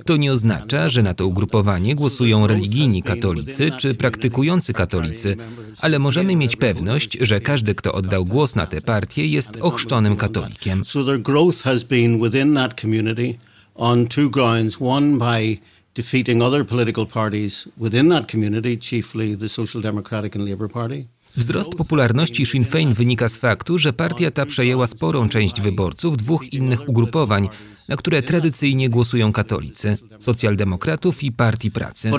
To 0.06 0.16
nie 0.16 0.32
oznacza, 0.32 0.88
że 0.88 1.02
na 1.02 1.14
to 1.14 1.26
ugrupowanie 1.26 1.94
głosują 1.94 2.46
religijni 2.46 3.02
katolicy 3.02 3.70
czy 3.78 3.94
praktykujący 3.94 4.72
katolicy, 4.72 5.36
ale 5.80 5.98
możemy 5.98 6.36
mieć 6.36 6.56
pewność, 6.56 7.18
że 7.20 7.40
każdy, 7.40 7.74
kto 7.74 7.92
oddał 7.92 8.24
głos 8.24 8.56
na 8.56 8.66
tę 8.66 8.80
partię, 8.80 9.26
jest 9.26 9.50
ochrzczonym 9.60 10.16
katolikiem. 10.16 10.84
So 10.84 11.04
their 11.04 11.20
growth 11.20 11.62
has 11.62 11.84
been 11.84 12.20
within 12.20 12.54
that 12.54 12.80
community 12.80 13.38
on 13.74 14.06
two 14.06 14.30
grounds. 14.30 14.76
One 14.80 15.18
by 15.18 15.58
defeating 15.94 16.42
other 16.42 16.66
political 16.66 17.06
parties 17.06 17.68
within 17.78 18.08
that 18.08 18.30
community, 18.32 18.78
chiefly 18.78 19.36
the 19.36 19.48
Social 19.48 19.82
Democratic 19.82 20.36
and 20.36 20.44
Labour 20.44 20.68
Party. 20.68 21.06
Wzrost 21.36 21.74
popularności 21.74 22.46
Sinn 22.46 22.64
Féin 22.64 22.94
wynika 22.94 23.28
z 23.28 23.36
faktu, 23.36 23.78
że 23.78 23.92
partia 23.92 24.30
ta 24.30 24.46
przejęła 24.46 24.86
sporą 24.86 25.28
część 25.28 25.60
wyborców 25.60 26.16
dwóch 26.16 26.52
innych 26.52 26.88
ugrupowań, 26.88 27.48
na 27.88 27.96
które 27.96 28.22
tradycyjnie 28.22 28.90
głosują 28.90 29.32
katolicy, 29.32 29.98
socjaldemokratów 30.18 31.22
i 31.22 31.32
Partii 31.32 31.70
Pracy. 31.70 32.10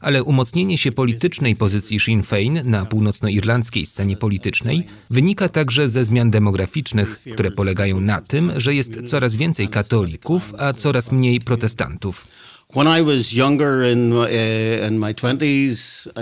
Ale 0.00 0.22
umocnienie 0.22 0.78
się 0.78 0.92
politycznej 0.92 1.56
pozycji 1.56 2.00
Sinn 2.00 2.22
Féin 2.22 2.64
na 2.64 2.86
północnoirlandzkiej 2.86 3.86
scenie 3.86 4.16
politycznej 4.16 4.86
wynika 5.10 5.48
także 5.48 5.90
ze 5.90 6.04
zmian 6.04 6.30
demograficznych, 6.30 7.20
które 7.32 7.50
polegają 7.50 8.00
na 8.00 8.20
tym, 8.20 8.52
że 8.56 8.74
jest 8.74 8.98
coraz 9.06 9.36
więcej 9.36 9.68
katolików, 9.68 10.54
a 10.58 10.72
coraz 10.72 11.12
mniej 11.12 11.40
protestantów. 11.40 12.26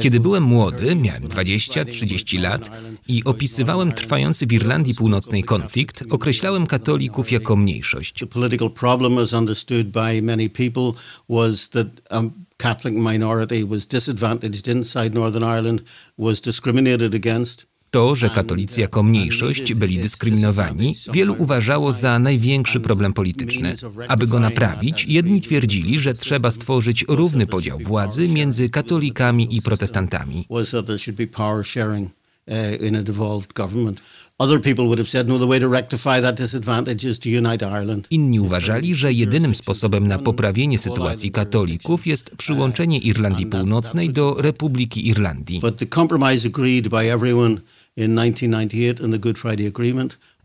Kiedy 0.03 0.21
byłem 0.21 0.43
młody, 0.43 0.97
miałem 0.97 1.23
20-30 1.23 2.41
lat 2.41 2.71
i 3.09 3.25
opisywałem 3.25 3.93
trwający 3.93 4.47
w 4.47 4.53
Irlandii 4.53 4.95
Północnej 4.95 5.45
konflikt, 5.45 6.05
określałem 6.11 6.67
katolików 6.67 7.33
jako 7.33 7.57
mniejszość. 7.57 8.25
Catholic 12.57 12.97
minority 12.97 13.67
was 13.67 13.87
disadvantaged 13.87 14.69
inside 14.69 15.11
Northern 15.11 15.45
Ireland, 15.45 15.83
was 16.19 16.41
discriminated 16.41 17.15
against. 17.15 17.67
To, 17.91 18.15
że 18.15 18.31
katolicy 18.31 18.81
jako 18.81 19.03
mniejszość 19.03 19.75
byli 19.75 19.99
dyskryminowani, 19.99 20.95
wielu 21.13 21.35
uważało 21.39 21.93
za 21.93 22.19
największy 22.19 22.81
problem 22.81 23.13
polityczny. 23.13 23.75
Aby 24.09 24.27
go 24.27 24.41
naprawić, 24.41 25.05
jedni 25.05 25.41
twierdzili, 25.41 25.99
że 25.99 26.15
trzeba 26.15 26.51
stworzyć 26.51 27.05
równy 27.09 27.47
podział 27.47 27.79
władzy 27.79 28.29
między 28.29 28.69
katolikami 28.69 29.57
i 29.57 29.63
protestantami. 29.63 30.47
Inni 38.11 38.41
uważali, 38.41 38.95
że 38.95 39.13
jedynym 39.13 39.55
sposobem 39.55 40.09
na 40.09 40.19
poprawienie 40.19 40.79
sytuacji 40.79 41.31
katolików 41.31 42.07
jest 42.07 42.31
przyłączenie 42.37 42.99
Irlandii 42.99 43.47
Północnej 43.47 44.11
do 44.11 44.37
Republiki 44.39 45.09
Irlandii. 45.09 45.61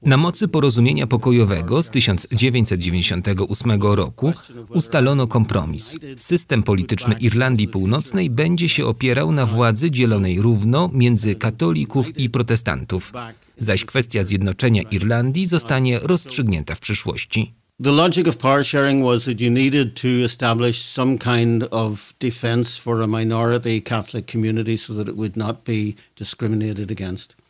Na 0.02 0.18
mocy 0.18 0.48
porozumienia 0.48 1.08
pokojowego 1.08 1.84
z 1.84 1.90
1998 1.90 3.82
roku 3.82 4.34
ustalono 4.70 5.28
kompromis. 5.28 5.96
System 6.18 6.64
polityczny 6.64 7.16
Irlandii 7.20 7.68
Północnej 7.68 8.30
będzie 8.30 8.70
się 8.70 8.86
opierał 8.86 9.32
na 9.32 9.46
władzy 9.46 9.92
dzielonej 9.92 10.42
równo 10.42 10.90
między 10.94 11.36
katolików 11.36 12.18
i 12.18 12.30
protestantów, 12.30 13.14
zaś 13.58 13.86
kwestia 13.86 14.24
zjednoczenia 14.24 14.82
Irlandii 14.82 15.46
zostanie 15.46 16.00
rozstrzygnięta 16.00 16.76
w 16.76 16.80
przyszłości. 16.80 17.54
The 17.84 17.92
logic 17.92 18.28
of 18.28 18.38
power 18.38 18.66
sharing 18.66 19.04
was 19.04 19.26
that 19.26 19.42
you 19.42 19.52
needed 19.52 20.02
to 20.02 20.08
establish 20.08 20.82
some 20.82 21.18
kind 21.18 21.68
of 21.72 22.14
defense 22.20 22.82
for 22.82 23.02
a 23.02 23.08
minority 23.08 23.82
Catholic 23.82 24.32
community 24.32 24.78
so 24.78 24.94
that 24.94 25.08
it 25.08 25.16
would 25.16 25.38
not 25.38 25.64
be 25.64 25.96
discriminated 26.16 26.92
against. 26.92 27.41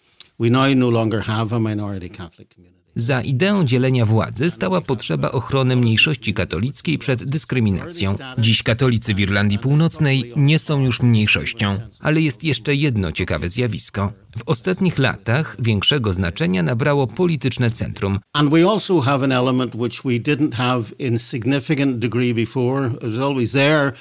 We 0.41 0.49
now 0.49 0.75
no 0.75 0.89
longer 0.89 1.21
have 1.21 1.55
a 1.55 1.59
minority 1.59 2.09
Catholic 2.09 2.55
community. 2.55 2.81
Za 2.95 3.21
ideą 3.21 3.63
dzielenia 3.65 4.05
władzy 4.05 4.51
stała 4.51 4.81
potrzeba 4.81 5.31
ochrony 5.31 5.75
mniejszości 5.75 6.33
katolickiej 6.33 6.97
przed 6.97 7.23
dyskryminacją. 7.23 8.15
Dziś 8.37 8.63
katolicy 8.63 9.13
w 9.13 9.19
Irlandii 9.19 9.59
Północnej 9.59 10.33
nie 10.35 10.59
są 10.59 10.81
już 10.81 11.01
mniejszością, 11.01 11.77
ale 11.99 12.21
jest 12.21 12.43
jeszcze 12.43 12.75
jedno 12.75 13.11
ciekawe 13.11 13.49
zjawisko. 13.49 14.13
W 14.37 14.41
ostatnich 14.45 14.97
latach 14.97 15.57
większego 15.59 16.13
znaczenia 16.13 16.63
nabrało 16.63 17.07
polityczne 17.07 17.71
centrum. 17.71 18.19
And 18.33 18.49
we 18.49 18.69
also 18.69 19.01
have 19.01 19.23
an 19.23 19.31
element 19.31 19.75
which 19.75 20.01
we 20.05 20.11
didn't 20.11 20.53
have 20.53 20.83
in 20.99 21.19
significant 21.19 21.99
degree 21.99 22.33
before. 22.33 22.87
It 22.87 23.11
was 23.11 23.19
always 23.19 23.51
there, 23.51 23.91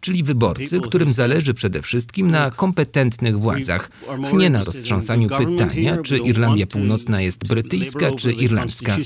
Czyli 0.00 0.22
wyborcy, 0.24 0.80
którym 0.80 1.12
zależy 1.12 1.54
przede 1.54 1.82
wszystkim 1.82 2.30
na 2.30 2.50
kompetentnych 2.50 3.40
władzach, 3.40 3.90
nie 4.32 4.50
na 4.50 4.64
roztrząsaniu 4.64 5.28
pytania, 5.28 5.98
czy 6.02 6.18
Irlandia 6.18 6.66
Północna 6.66 7.20
jest 7.20 7.48
brytyjska, 7.48 8.12
czy 8.12 8.32
irlandzka. 8.32 8.96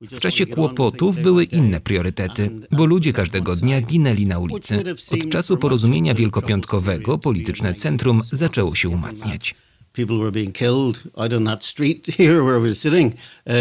W 0.00 0.20
czasie 0.20 0.46
kłopotów 0.46 1.22
były 1.22 1.44
inne 1.44 1.80
priorytety, 1.80 2.50
bo 2.70 2.86
ludzie 2.86 3.12
każdego 3.12 3.56
dnia 3.56 3.80
ginęli 3.80 4.26
na 4.26 4.38
ulicy. 4.38 4.84
Od 5.12 5.30
czasu 5.30 5.56
porozumienia 5.56 6.14
wielkopiątkowego 6.14 7.18
polityczne 7.18 7.74
centrum 7.74 8.22
zaczęło 8.22 8.74
się 8.74 8.88
umacniać. 8.88 9.54
People 9.92 10.16
were 10.16 10.32
being 10.32 10.54
killed 10.54 11.02
out 11.16 11.32
on 11.32 11.44
that 11.44 11.64
street 11.64 12.06
here 12.18 12.42
where 12.44 12.60
we're 12.60 12.74
sitting 12.74 13.14
uh, 13.14 13.54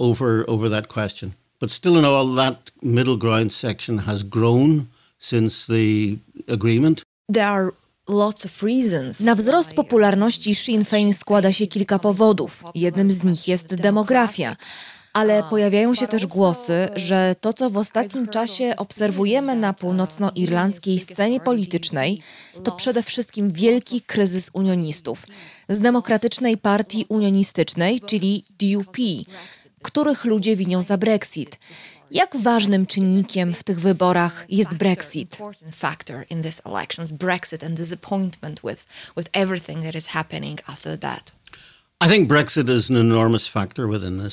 over, 0.00 0.44
over 0.46 0.70
that 0.70 0.86
question. 0.88 1.32
But 1.60 1.70
still 1.70 1.98
in 1.98 2.04
all, 2.04 2.34
that 2.34 2.70
middle 2.82 3.16
ground 3.16 3.52
section 3.52 3.98
has 3.98 4.22
grown 4.22 4.86
since 5.18 5.66
the 5.66 6.16
agreement. 6.48 7.02
There 7.32 7.46
are 7.46 7.72
na 9.20 9.34
wzrost 9.34 9.74
popularności 9.74 10.54
Sinn 10.54 10.84
Féin 10.84 11.12
składa 11.12 11.52
się 11.52 11.66
kilka 11.66 11.98
powodów. 11.98 12.64
Jednym 12.74 13.10
z 13.10 13.24
nich 13.24 13.48
jest 13.48 13.74
demografia. 13.74 14.56
Ale 15.12 15.42
pojawiają 15.42 15.94
się 15.94 16.06
też 16.06 16.26
głosy, 16.26 16.88
że 16.96 17.34
to, 17.40 17.52
co 17.52 17.70
w 17.70 17.76
ostatnim 17.76 18.28
czasie 18.28 18.76
obserwujemy 18.76 19.56
na 19.56 19.72
północnoirlandzkiej 19.72 21.00
scenie 21.00 21.40
politycznej, 21.40 22.22
to 22.64 22.72
przede 22.72 23.02
wszystkim 23.02 23.50
wielki 23.50 24.00
kryzys 24.00 24.50
unionistów 24.52 25.26
z 25.68 25.80
Demokratycznej 25.80 26.58
Partii 26.58 27.04
Unionistycznej, 27.08 28.00
czyli 28.00 28.44
DUP, 28.58 28.96
których 29.82 30.24
ludzie 30.24 30.56
winią 30.56 30.82
za 30.82 30.98
Brexit. 30.98 31.58
Jak 32.10 32.36
ważnym 32.36 32.86
czynnikiem 32.86 33.54
w 33.54 33.62
tych 33.62 33.80
wyborach 33.80 34.46
jest 34.48 34.74
Brexit? 34.74 35.38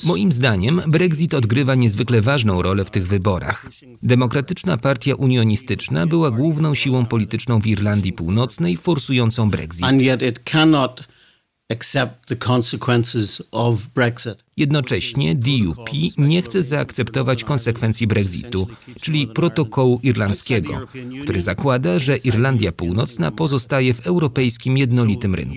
Moim 0.04 0.32
zdaniem 0.32 0.82
Brexit 0.86 1.34
odgrywa 1.34 1.74
niezwykle 1.74 2.22
ważną 2.22 2.62
rolę 2.62 2.84
w 2.84 2.90
tych 2.90 3.06
wyborach. 3.08 3.66
Demokratyczna 4.02 4.76
Partia 4.76 5.14
Unionistyczna 5.14 6.06
była 6.06 6.30
główną 6.30 6.74
siłą 6.74 7.06
polityczną 7.06 7.60
w 7.60 7.66
Irlandii 7.66 8.12
Północnej 8.12 8.76
forsującą 8.76 9.50
Brexit. 9.50 9.84
Jednocześnie 14.56 15.34
DUP 15.34 15.90
nie 16.18 16.42
chce 16.42 16.62
zaakceptować 16.62 17.44
konsekwencji 17.44 18.06
Brexitu, 18.06 18.66
czyli 19.00 19.26
protokołu 19.26 20.00
irlandzkiego, 20.02 20.86
który 21.22 21.40
zakłada, 21.40 21.98
że 21.98 22.16
Irlandia 22.16 22.72
Północna 22.72 23.30
pozostaje 23.30 23.94
w 23.94 24.06
europejskim 24.06 24.78
jednolitym 24.78 25.34
rynku. 25.34 25.56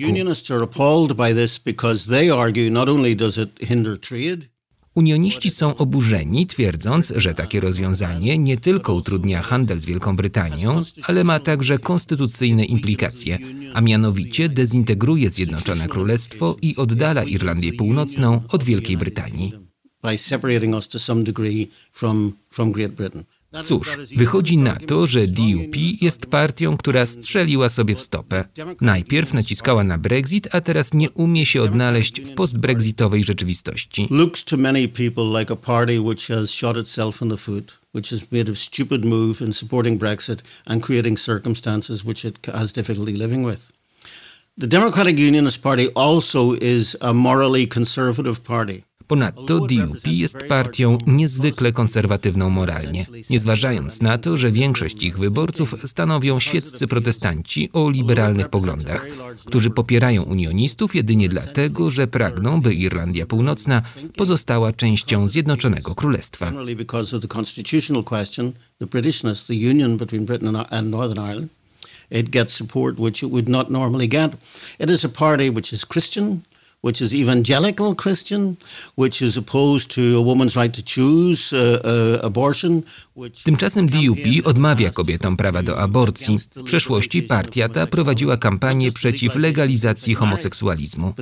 Unioniści 4.94 5.50
są 5.50 5.76
oburzeni, 5.76 6.46
twierdząc, 6.46 7.12
że 7.16 7.34
takie 7.34 7.60
rozwiązanie 7.60 8.38
nie 8.38 8.56
tylko 8.56 8.94
utrudnia 8.94 9.42
handel 9.42 9.80
z 9.80 9.84
Wielką 9.84 10.16
Brytanią, 10.16 10.82
ale 11.02 11.24
ma 11.24 11.40
także 11.40 11.78
konstytucyjne 11.78 12.64
implikacje, 12.64 13.38
a 13.74 13.80
mianowicie 13.80 14.48
dezintegruje 14.48 15.30
Zjednoczone 15.30 15.88
Królestwo 15.88 16.56
i 16.62 16.76
oddala 16.76 17.24
Irlandię 17.24 17.72
Północną 17.72 18.42
od 18.48 18.64
Wielkiej 18.64 18.96
Brytanii. 18.96 19.52
Cóż, 23.64 23.88
wychodzi 24.16 24.56
na 24.58 24.76
to, 24.76 25.06
że 25.06 25.26
DUP 25.26 25.76
jest 26.00 26.26
partią, 26.26 26.76
która 26.76 27.06
strzeliła 27.06 27.68
sobie 27.68 27.96
w 27.96 28.00
stopę. 28.00 28.44
Najpierw 28.80 29.34
naciskała 29.34 29.84
na 29.84 29.98
Brexit, 29.98 30.48
a 30.54 30.60
teraz 30.60 30.94
nie 30.94 31.10
umie 31.10 31.46
się 31.46 31.62
odnaleźć 31.62 32.20
w 32.20 32.34
postbrexitowej 32.34 33.24
rzeczywistości. 33.24 34.08
Which 37.94 38.08
has 38.10 38.32
made 38.32 38.48
a 38.48 38.54
stupid 38.54 39.04
move 39.04 39.42
in 39.42 39.52
supporting 39.52 39.98
Brexit 39.98 40.42
and 40.64 40.82
creating 40.82 41.18
circumstances 41.18 42.04
which 42.04 42.24
it 42.24 42.46
has 42.46 42.72
difficulty 42.72 43.12
living 43.12 43.46
with. 43.46 43.72
The 44.58 44.66
Democratic 44.66 45.18
Unionist 45.18 45.62
Party 45.62 45.88
also 45.94 46.52
is 46.52 46.96
a 47.00 47.12
morally 47.12 47.66
conservative 47.66 48.42
party. 48.44 48.84
Ponadto 49.12 49.60
DUP 49.60 50.06
jest 50.06 50.36
partią 50.48 50.98
niezwykle 51.06 51.72
konserwatywną 51.72 52.50
moralnie, 52.50 53.06
nie 53.30 53.40
zważając 53.40 54.02
na 54.02 54.18
to, 54.18 54.36
że 54.36 54.52
większość 54.52 55.02
ich 55.02 55.18
wyborców 55.18 55.74
stanowią 55.84 56.40
świeccy 56.40 56.86
protestanci 56.86 57.70
o 57.72 57.90
liberalnych 57.90 58.48
poglądach, 58.48 59.06
którzy 59.46 59.70
popierają 59.70 60.22
unionistów 60.22 60.94
jedynie 60.94 61.28
dlatego, 61.28 61.90
że 61.90 62.06
pragną, 62.06 62.62
by 62.62 62.74
Irlandia 62.74 63.26
Północna 63.26 63.82
pozostała 64.16 64.72
częścią 64.72 65.28
Zjednoczonego 65.28 65.94
Królestwa. 65.94 66.52
It 72.10 72.30
gets 72.30 72.52
support 72.52 72.98
which 72.98 73.22
it 73.22 73.30
would 73.30 73.48
not 73.48 73.70
normally 73.70 74.08
get. 74.08 74.32
It 74.78 74.90
is 74.90 75.04
a 75.04 75.08
party 75.08 75.50
which 75.50 75.72
is 75.72 75.86
Christian, 75.86 76.40
which 76.82 77.00
is 77.00 77.14
evangelical 77.14 77.94
Christian, 77.94 78.56
which 78.96 79.22
is 79.22 79.36
opposed 79.36 79.90
to 79.90 80.00
a 80.00 80.22
woman's 80.22 80.56
right 80.56 80.74
to 80.74 80.82
choose 80.82 81.52
uh, 81.52 81.80
uh, 81.84 82.26
abortion. 82.26 82.82
Tymczasem 83.44 83.86
DUP 83.86 84.18
odmawia 84.44 84.90
kobietom 84.90 85.36
prawa 85.36 85.62
do 85.62 85.78
aborcji. 85.78 86.38
W 86.56 86.62
przeszłości 86.62 87.22
partia 87.22 87.68
ta 87.68 87.86
prowadziła 87.86 88.36
kampanię 88.36 88.92
przeciw 88.92 89.36
legalizacji 89.36 90.14
homoseksualizmu. 90.14 91.14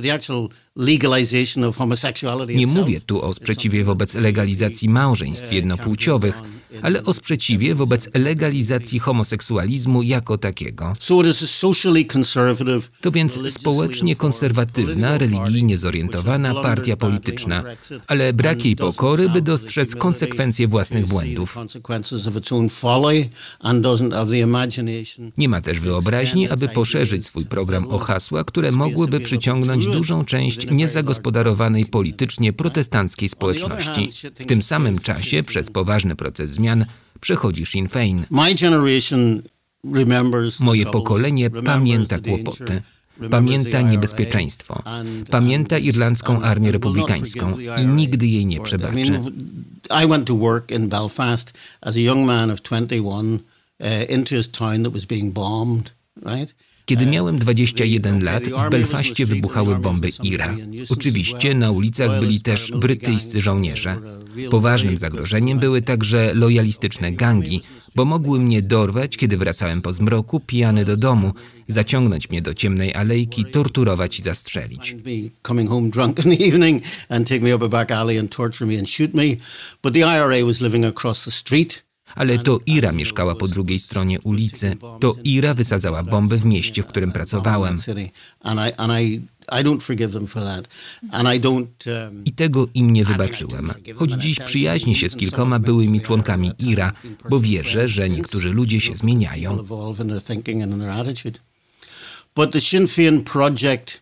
Nie 2.49 2.67
mówię 2.67 3.01
tu 3.01 3.21
o 3.21 3.33
sprzeciwie 3.33 3.83
wobec 3.83 4.13
legalizacji 4.13 4.89
małżeństw 4.89 5.53
jednopłciowych, 5.53 6.41
ale 6.81 7.03
o 7.03 7.13
sprzeciwie 7.13 7.75
wobec 7.75 8.09
legalizacji 8.13 8.99
homoseksualizmu 8.99 10.03
jako 10.03 10.37
takiego. 10.37 10.93
To 13.01 13.11
więc 13.11 13.39
społecznie 13.53 14.15
konserwatywna, 14.15 15.17
religijnie 15.17 15.77
zorientowana 15.77 16.53
partia 16.53 16.97
polityczna, 16.97 17.63
ale 18.07 18.33
brak 18.33 18.65
jej 18.65 18.75
pokory, 18.75 19.29
by 19.29 19.41
dostrzec 19.41 19.95
konsekwencje 19.95 20.67
własnych 20.67 21.07
błędów. 21.07 21.57
Nie 25.37 25.49
ma 25.49 25.61
też 25.61 25.79
wyobraźni, 25.79 26.49
aby 26.49 26.67
poszerzyć 26.67 27.27
swój 27.27 27.45
program 27.45 27.87
o 27.87 27.97
hasła, 27.97 28.43
które 28.43 28.71
mogłyby 28.71 29.19
przyciągnąć 29.19 29.85
dużą 29.85 30.25
część 30.25 30.71
niezagospodarowanej 30.71 31.85
politycznie 31.85 32.53
protestanckiej 32.53 33.29
społeczności. 33.29 34.09
W 34.35 34.45
tym 34.45 34.63
samym 34.63 34.99
czasie, 34.99 35.43
przez 35.43 35.69
poważny 35.69 36.15
proces 36.15 36.51
zmian, 36.61 36.85
przechodzi 37.21 37.65
Sinn 37.65 37.87
Féin. 37.87 38.25
Moje 40.59 40.85
pokolenie 40.85 41.49
pamięta 41.49 42.19
kłopoty. 42.19 42.81
Pamięta 43.29 43.81
niebezpieczeństwo. 43.81 44.83
Pamięta 45.29 45.77
irlandzką 45.77 46.41
armię 46.41 46.71
republikańską 46.71 47.57
i 47.83 47.85
nigdy 47.87 48.27
jej 48.27 48.45
nie 48.45 48.61
przebaczy. 48.61 49.19
I 50.03 50.07
went 50.07 50.27
to 50.27 50.35
work 50.35 50.71
in 50.71 50.87
Belfast 50.89 51.53
as 51.81 51.95
a 51.95 51.99
young 51.99 52.25
man 52.25 52.51
of 52.51 52.61
21 52.61 53.39
uh, 53.79 54.09
into 54.09 54.35
his 54.35 54.49
town 54.49 54.83
that 54.83 54.93
was 54.93 55.05
being 55.05 55.33
bombed, 55.33 55.93
right? 56.25 56.55
Kiedy 56.85 57.05
miałem 57.05 57.39
21 57.39 58.23
lat, 58.23 58.43
w 58.43 58.69
Belfaście 58.69 59.25
wybuchały 59.25 59.79
bomby 59.79 60.09
IRA. 60.23 60.55
Oczywiście 60.89 61.55
na 61.55 61.71
ulicach 61.71 62.19
byli 62.19 62.41
też 62.41 62.71
brytyjscy 62.71 63.41
żołnierze. 63.41 64.01
Poważnym 64.49 64.97
zagrożeniem 64.97 65.59
były 65.59 65.81
także 65.81 66.33
lojalistyczne 66.33 67.11
gangi, 67.11 67.61
bo 67.95 68.05
mogły 68.05 68.39
mnie 68.39 68.61
dorwać, 68.61 69.17
kiedy 69.17 69.37
wracałem 69.37 69.81
po 69.81 69.93
zmroku, 69.93 70.39
pijany 70.39 70.85
do 70.85 70.97
domu, 70.97 71.33
zaciągnąć 71.67 72.29
mnie 72.29 72.41
do 72.41 72.53
ciemnej 72.53 72.95
alejki, 72.95 73.45
torturować 73.45 74.19
i 74.19 74.21
zastrzelić. 74.21 74.95
Ale 82.15 82.39
to 82.39 82.59
Ira 82.65 82.91
mieszkała 82.91 83.35
po 83.35 83.47
drugiej 83.47 83.79
stronie 83.79 84.21
ulicy. 84.21 84.77
To 84.99 85.15
Ira 85.23 85.53
wysadzała 85.53 86.03
bomby 86.03 86.37
w 86.37 86.45
mieście, 86.45 86.83
w 86.83 86.85
którym 86.85 87.11
pracowałem. 87.11 87.77
I 92.25 92.31
tego 92.33 92.67
im 92.73 92.93
nie 92.93 93.05
wybaczyłem. 93.05 93.71
Choć 93.95 94.11
dziś 94.11 94.39
przyjaźnię 94.39 94.95
się 94.95 95.09
z 95.09 95.15
kilkoma 95.15 95.59
byłymi 95.59 96.01
członkami 96.01 96.51
IRA, 96.59 96.91
bo 97.29 97.39
wierzę, 97.39 97.87
że 97.87 98.09
niektórzy 98.09 98.49
ludzie 98.49 98.81
się 98.81 98.95
zmieniają. 98.95 99.57
But 102.35 102.51
the 102.51 102.61
Sinn 102.61 102.87
Féin 102.87 103.23
project 103.23 104.01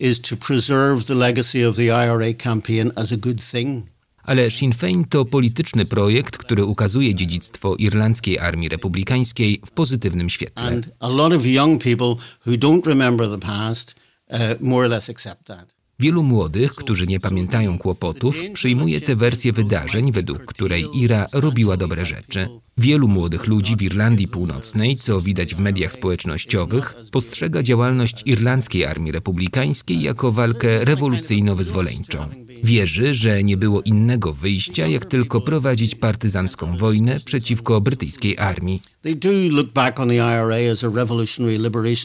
is 0.00 0.20
to 0.20 0.36
preserve 0.36 1.04
the 1.04 1.14
legacy 1.14 1.68
of 1.68 1.76
the 1.76 1.90
IRA 1.92 2.34
campaign 2.34 2.90
as 2.96 3.12
a 3.12 3.16
good 3.16 3.50
thing 3.50 3.84
ale 4.28 4.50
Sinn 4.50 4.72
Féin 4.72 5.04
to 5.08 5.24
polityczny 5.24 5.84
projekt, 5.84 6.36
który 6.36 6.64
ukazuje 6.64 7.14
dziedzictwo 7.14 7.76
irlandzkiej 7.76 8.38
armii 8.38 8.68
republikańskiej 8.68 9.60
w 9.66 9.70
pozytywnym 9.70 10.30
świetle. 10.30 10.62
And 10.62 10.90
a 11.00 11.08
lot 11.08 11.32
of 11.32 11.46
young 11.46 11.82
people 11.82 12.14
who 12.46 12.52
don't 12.52 12.86
remember 12.86 13.30
the 13.30 13.38
past 13.38 13.94
uh, 14.30 14.54
more 14.60 14.84
or 14.84 14.88
less 14.88 15.08
accept 15.08 15.46
that. 15.46 15.72
Wielu 16.00 16.22
młodych, 16.22 16.74
którzy 16.74 17.06
nie 17.06 17.20
pamiętają 17.20 17.78
kłopotów, 17.78 18.36
przyjmuje 18.52 19.00
tę 19.00 19.16
wersję 19.16 19.52
wydarzeń, 19.52 20.12
według 20.12 20.44
której 20.44 20.86
Ira 20.94 21.26
robiła 21.32 21.76
dobre 21.76 22.06
rzeczy. 22.06 22.48
Wielu 22.76 23.08
młodych 23.08 23.46
ludzi 23.46 23.76
w 23.76 23.82
Irlandii 23.82 24.28
Północnej, 24.28 24.96
co 24.96 25.20
widać 25.20 25.54
w 25.54 25.58
mediach 25.58 25.92
społecznościowych, 25.92 26.94
postrzega 27.12 27.62
działalność 27.62 28.22
irlandzkiej 28.26 28.84
armii 28.84 29.12
republikańskiej 29.12 30.02
jako 30.02 30.32
walkę 30.32 30.84
rewolucyjno-wyzwoleńczą. 30.84 32.28
Wierzy, 32.64 33.14
że 33.14 33.44
nie 33.44 33.56
było 33.56 33.82
innego 33.82 34.32
wyjścia, 34.34 34.86
jak 34.86 35.06
tylko 35.06 35.40
prowadzić 35.40 35.94
partyzancką 35.94 36.78
wojnę 36.78 37.20
przeciwko 37.24 37.80
brytyjskiej 37.80 38.38
armii. 38.38 38.82
IRA 39.04 40.76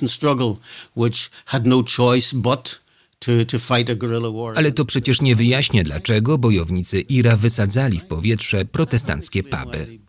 struggle, 0.07 0.55
ale 4.55 4.71
to 4.71 4.85
przecież 4.85 5.21
nie 5.21 5.35
wyjaśnia, 5.35 5.83
dlaczego 5.83 6.37
bojownicy 6.37 7.01
IRA 7.01 7.35
wysadzali 7.35 7.99
w 7.99 8.05
powietrze 8.05 8.65
protestanckie 8.65 9.43
puby. 9.43 9.99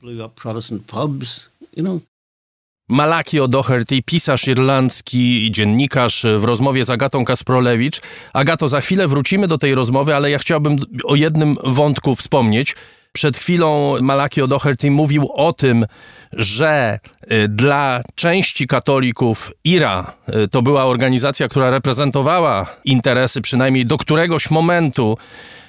Malaki 2.89 3.41
O'Doherty, 3.41 4.03
pisarz 4.05 4.49
irlandzki 4.49 5.47
i 5.47 5.51
dziennikarz 5.51 6.27
w 6.39 6.45
rozmowie 6.45 6.85
z 6.85 6.91
Agatą 6.91 7.25
Kasprolewicz. 7.25 8.01
Agato, 8.33 8.69
za 8.69 8.81
chwilę 8.81 9.09
wrócimy 9.09 9.49
do 9.49 9.59
tej 9.59 9.75
rozmowy, 9.75 10.15
ale 10.15 10.31
ja 10.31 10.39
chciałbym 10.39 10.77
o 11.05 11.15
jednym 11.15 11.57
wątku 11.65 12.15
wspomnieć. 12.15 12.75
Przed 13.17 13.37
chwilą 13.37 13.97
Malaki 14.01 14.43
O'Doherty 14.43 14.91
mówił 14.91 15.29
o 15.37 15.53
tym, 15.53 15.87
że 16.33 16.99
y, 17.33 17.49
dla 17.49 18.03
części 18.15 18.67
katolików 18.67 19.53
IRA 19.65 20.15
y, 20.45 20.49
to 20.49 20.63
była 20.63 20.85
organizacja, 20.85 21.49
która 21.49 21.71
reprezentowała 21.71 22.67
interesy, 22.85 23.41
przynajmniej 23.41 23.87
do 23.87 23.97
któregoś 23.97 24.51
momentu, 24.51 25.17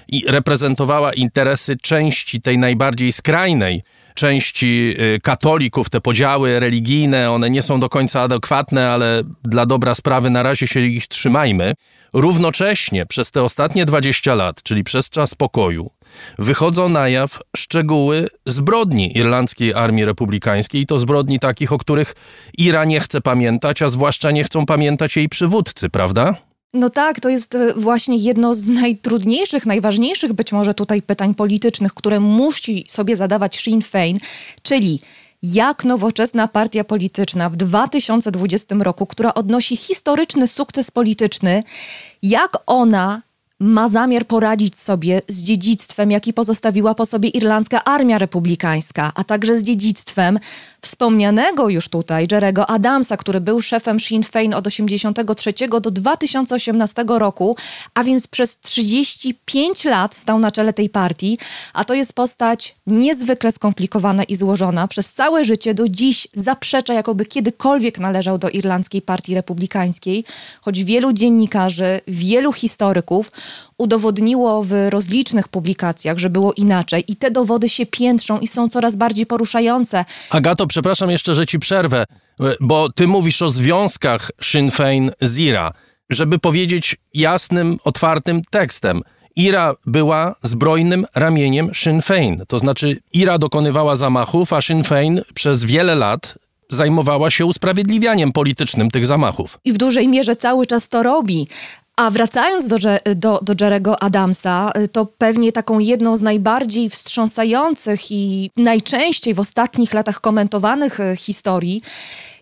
i 0.07 0.25
reprezentowała 0.27 1.13
interesy 1.13 1.75
części 1.75 2.41
tej 2.41 2.57
najbardziej 2.57 3.11
skrajnej 3.11 3.83
części 4.15 4.95
y, 4.99 5.19
katolików, 5.19 5.89
te 5.89 6.01
podziały 6.01 6.59
religijne, 6.59 7.31
one 7.31 7.49
nie 7.49 7.61
są 7.61 7.79
do 7.79 7.89
końca 7.89 8.21
adekwatne, 8.21 8.91
ale 8.91 9.21
dla 9.43 9.65
dobra 9.65 9.95
sprawy 9.95 10.29
na 10.29 10.43
razie 10.43 10.67
się 10.67 10.79
ich 10.79 11.07
trzymajmy. 11.07 11.73
Równocześnie 12.13 13.05
przez 13.05 13.31
te 13.31 13.43
ostatnie 13.43 13.85
20 13.85 14.35
lat, 14.35 14.63
czyli 14.63 14.83
przez 14.83 15.09
czas 15.09 15.35
pokoju, 15.35 15.89
wychodzą 16.39 16.89
na 16.89 17.09
jaw 17.09 17.39
szczegóły 17.57 18.27
zbrodni 18.45 19.17
irlandzkiej 19.17 19.73
armii 19.73 20.05
republikańskiej 20.05 20.81
i 20.81 20.85
to 20.85 20.99
zbrodni 20.99 21.39
takich, 21.39 21.73
o 21.73 21.77
których 21.77 22.15
Ira 22.57 22.85
nie 22.85 22.99
chce 22.99 23.21
pamiętać, 23.21 23.81
a 23.81 23.89
zwłaszcza 23.89 24.31
nie 24.31 24.43
chcą 24.43 24.65
pamiętać 24.65 25.15
jej 25.15 25.29
przywódcy, 25.29 25.89
prawda? 25.89 26.35
No 26.73 26.89
tak, 26.89 27.19
to 27.19 27.29
jest 27.29 27.55
e, 27.55 27.73
właśnie 27.73 28.17
jedno 28.17 28.53
z 28.53 28.67
najtrudniejszych, 28.67 29.65
najważniejszych 29.65 30.33
być 30.33 30.51
może 30.51 30.73
tutaj 30.73 31.01
pytań 31.01 31.35
politycznych, 31.35 31.93
które 31.93 32.19
musi 32.19 32.85
sobie 32.87 33.15
zadawać 33.15 33.55
Sinn 33.55 33.79
Féin, 33.79 34.19
czyli 34.61 34.99
jak 35.43 35.85
nowoczesna 35.85 36.47
partia 36.47 36.83
polityczna 36.83 37.49
w 37.49 37.55
2020 37.55 38.75
roku, 38.79 39.05
która 39.05 39.33
odnosi 39.33 39.77
historyczny 39.77 40.47
sukces 40.47 40.91
polityczny, 40.91 41.63
jak 42.23 42.57
ona 42.65 43.21
ma 43.59 43.89
zamiar 43.89 44.27
poradzić 44.27 44.79
sobie 44.79 45.21
z 45.27 45.43
dziedzictwem, 45.43 46.11
jaki 46.11 46.33
pozostawiła 46.33 46.95
po 46.95 47.05
sobie 47.05 47.29
irlandzka 47.29 47.83
armia 47.83 48.17
republikańska, 48.17 49.11
a 49.15 49.23
także 49.23 49.57
z 49.57 49.63
dziedzictwem 49.63 50.39
wspomnianego 50.85 51.69
już 51.69 51.89
tutaj 51.89 52.27
Jerego 52.31 52.69
Adamsa, 52.69 53.17
który 53.17 53.41
był 53.41 53.61
szefem 53.61 53.99
Sinn 53.99 54.21
Féin 54.23 54.55
od 54.55 54.63
1983 54.63 55.53
do 55.81 55.91
2018 55.91 57.05
roku, 57.07 57.55
a 57.93 58.03
więc 58.03 58.27
przez 58.27 58.59
35 58.59 59.85
lat 59.85 60.15
stał 60.15 60.39
na 60.39 60.51
czele 60.51 60.73
tej 60.73 60.89
partii, 60.89 61.37
a 61.73 61.83
to 61.83 61.93
jest 61.93 62.13
postać 62.13 62.75
niezwykle 62.87 63.51
skomplikowana 63.51 64.23
i 64.23 64.35
złożona. 64.35 64.87
Przez 64.87 65.13
całe 65.13 65.45
życie 65.45 65.73
do 65.73 65.89
dziś 65.89 66.27
zaprzecza, 66.33 66.93
jakoby 66.93 67.25
kiedykolwiek 67.25 67.99
należał 67.99 68.37
do 68.37 68.49
irlandzkiej 68.49 69.01
partii 69.01 69.35
republikańskiej, 69.35 70.25
choć 70.61 70.83
wielu 70.83 71.13
dziennikarzy, 71.13 72.01
wielu 72.07 72.53
historyków 72.53 73.31
udowodniło 73.77 74.63
w 74.63 74.73
rozlicznych 74.89 75.47
publikacjach, 75.47 76.17
że 76.17 76.29
było 76.29 76.53
inaczej 76.53 77.03
i 77.07 77.15
te 77.15 77.31
dowody 77.31 77.69
się 77.69 77.85
piętrzą 77.85 78.39
i 78.39 78.47
są 78.47 78.69
coraz 78.69 78.95
bardziej 78.95 79.25
poruszające. 79.25 80.05
Agato, 80.29 80.67
przepraszam 80.75 81.09
jeszcze, 81.09 81.35
że 81.35 81.45
ci 81.45 81.59
przerwę, 81.59 82.05
bo 82.61 82.89
ty 82.91 83.07
mówisz 83.07 83.41
o 83.41 83.49
związkach 83.49 84.31
Sinn 84.41 84.71
Féin 84.71 85.11
z 85.21 85.37
IRA. 85.39 85.71
Żeby 86.09 86.39
powiedzieć 86.39 86.95
jasnym, 87.13 87.77
otwartym 87.83 88.41
tekstem, 88.49 89.01
IRA 89.35 89.75
była 89.85 90.35
zbrojnym 90.43 91.05
ramieniem 91.15 91.71
Sinn 91.73 92.01
Féin. 92.01 92.45
To 92.47 92.59
znaczy 92.59 92.97
IRA 93.13 93.37
dokonywała 93.37 93.95
zamachów, 93.95 94.53
a 94.53 94.61
Sinn 94.61 94.83
Féin 94.83 95.21
przez 95.33 95.63
wiele 95.63 95.95
lat 95.95 96.37
zajmowała 96.69 97.31
się 97.31 97.45
usprawiedliwianiem 97.45 98.31
politycznym 98.31 98.91
tych 98.91 99.05
zamachów. 99.05 99.59
I 99.65 99.73
w 99.73 99.77
dużej 99.77 100.07
mierze 100.07 100.35
cały 100.35 100.65
czas 100.65 100.89
to 100.89 101.03
robi. 101.03 101.47
A 101.97 102.09
wracając 102.09 102.67
do, 102.67 102.77
do, 103.15 103.39
do 103.41 103.65
Jerego 103.65 104.03
Adamsa, 104.03 104.71
to 104.91 105.05
pewnie 105.05 105.51
taką 105.51 105.79
jedną 105.79 106.15
z 106.15 106.21
najbardziej 106.21 106.89
wstrząsających 106.89 108.11
i 108.11 108.51
najczęściej 108.57 109.33
w 109.33 109.39
ostatnich 109.39 109.93
latach 109.93 110.21
komentowanych 110.21 110.99
e, 110.99 111.15
historii 111.15 111.81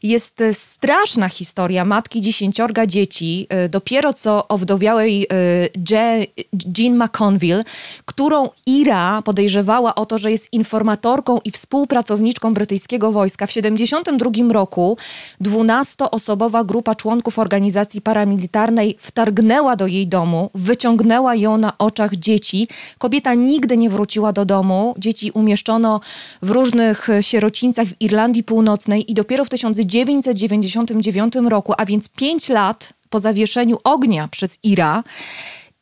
jest 0.04 0.42
e, 0.42 0.54
straszna 0.54 1.30
historia 1.30 1.86
matki 1.86 2.22
dziesięciorga 2.22 2.86
dzieci, 2.86 3.48
e, 3.50 3.70
dopiero 3.70 4.14
co 4.14 4.48
owdowiałej 4.48 5.24
e, 5.24 5.28
Jean 6.78 7.04
McConville, 7.04 7.64
którą 8.06 8.50
Ira 8.66 9.22
podejrzewała 9.22 9.96
o 9.96 10.06
to, 10.06 10.18
że 10.18 10.32
jest 10.32 10.54
informatorką 10.54 11.40
i 11.46 11.52
współpracowniczką 11.52 12.54
brytyjskiego 12.54 13.12
wojska. 13.12 13.46
W 13.46 13.50
1972 13.50 14.54
roku 14.54 14.98
12-osobowa 15.42 16.66
grupa 16.66 16.96
członków 16.96 17.40
organizacji 17.40 18.02
paramilitarnej 18.02 18.96
wtargnęła 19.00 19.76
do 19.76 19.88
jej 19.88 20.08
domu, 20.08 20.50
wyciągnęła 20.54 21.36
ją 21.36 21.58
na 21.58 21.78
oczach 21.78 22.16
dzieci. 22.16 22.68
Kobieta 22.98 23.34
nigdy 23.34 23.78
nie 23.78 23.90
wróciła 23.90 24.34
do 24.34 24.46
domu. 24.46 24.96
Dzieci 24.98 25.32
umieszczono 25.32 26.00
w 26.42 26.52
różnych 26.52 27.08
sierocińcach 27.22 27.88
w 27.88 28.02
Irlandii 28.02 28.44
Północnej 28.44 29.12
i 29.12 29.14
dopiero 29.14 29.46
w 29.46 29.50
1900 29.50 29.93
1999 29.94 31.34
roku, 31.50 31.74
a 31.78 31.86
więc 31.86 32.10
5 32.10 32.50
lat 32.50 32.94
po 33.10 33.20
zawieszeniu 33.20 33.78
ognia 33.84 34.28
przez 34.28 34.60
Ira, 34.64 35.04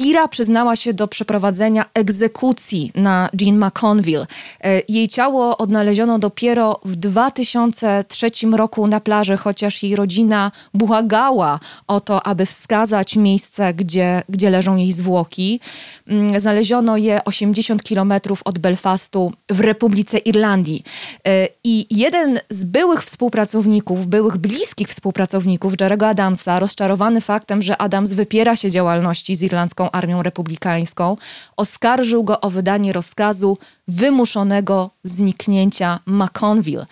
Ira 0.02 0.28
przyznała 0.28 0.76
się 0.76 0.94
do 0.94 1.08
przeprowadzenia 1.08 1.86
egzekucji 1.94 2.92
na 2.96 3.30
Jean 3.42 3.66
McConville. 3.66 4.28
E, 4.64 4.82
jej 4.90 5.08
ciało 5.08 5.58
odnaleziono 5.58 6.20
dopiero 6.20 6.80
w 6.86 6.96
2003 6.96 8.32
roku 8.54 8.88
na 8.88 9.00
plaży, 9.00 9.38
chociaż 9.38 9.84
jej 9.84 9.96
rodzina 9.96 10.52
błagała 10.74 11.60
o 11.88 12.00
to, 12.00 12.28
aby 12.28 12.46
wskazać 12.46 13.16
miejsce, 13.16 13.74
gdzie, 13.74 14.24
gdzie 14.30 14.50
leżą 14.50 14.76
jej 14.76 14.92
zwłoki. 14.92 15.60
Mm, 16.08 16.40
znaleziono 16.40 16.98
je 16.98 17.26
80 17.26 17.84
kilometrów 17.84 18.42
od 18.46 18.60
Belfastu 18.60 19.34
w 19.50 19.60
Republice 19.60 20.18
Irlandii. 20.18 20.84
E, 21.28 21.48
I 21.64 21.86
jeden 21.90 22.40
z 22.50 22.66
byłych 22.66 23.04
współpracowników, 23.04 24.08
byłych 24.08 24.38
bliskich 24.38 24.88
współpracowników 24.88 25.74
Jerego 25.82 26.08
Adamsa, 26.08 26.60
rozczarowany 26.60 27.22
faktem, 27.22 27.62
że 27.62 27.78
Adams 27.78 28.14
wypiera 28.14 28.56
się 28.56 28.72
działalności 28.72 29.36
z 29.36 29.42
irlandzką 29.42 29.91
Armią 29.92 30.24
Republikańską, 30.24 31.18
oskarżył 31.58 32.24
go 32.24 32.42
o 32.42 32.50
wydanie 32.50 32.94
rozkazu 32.94 33.58
wymuszonego 33.88 34.90
zniknięcia 35.04 36.00
McConville. 36.06 36.86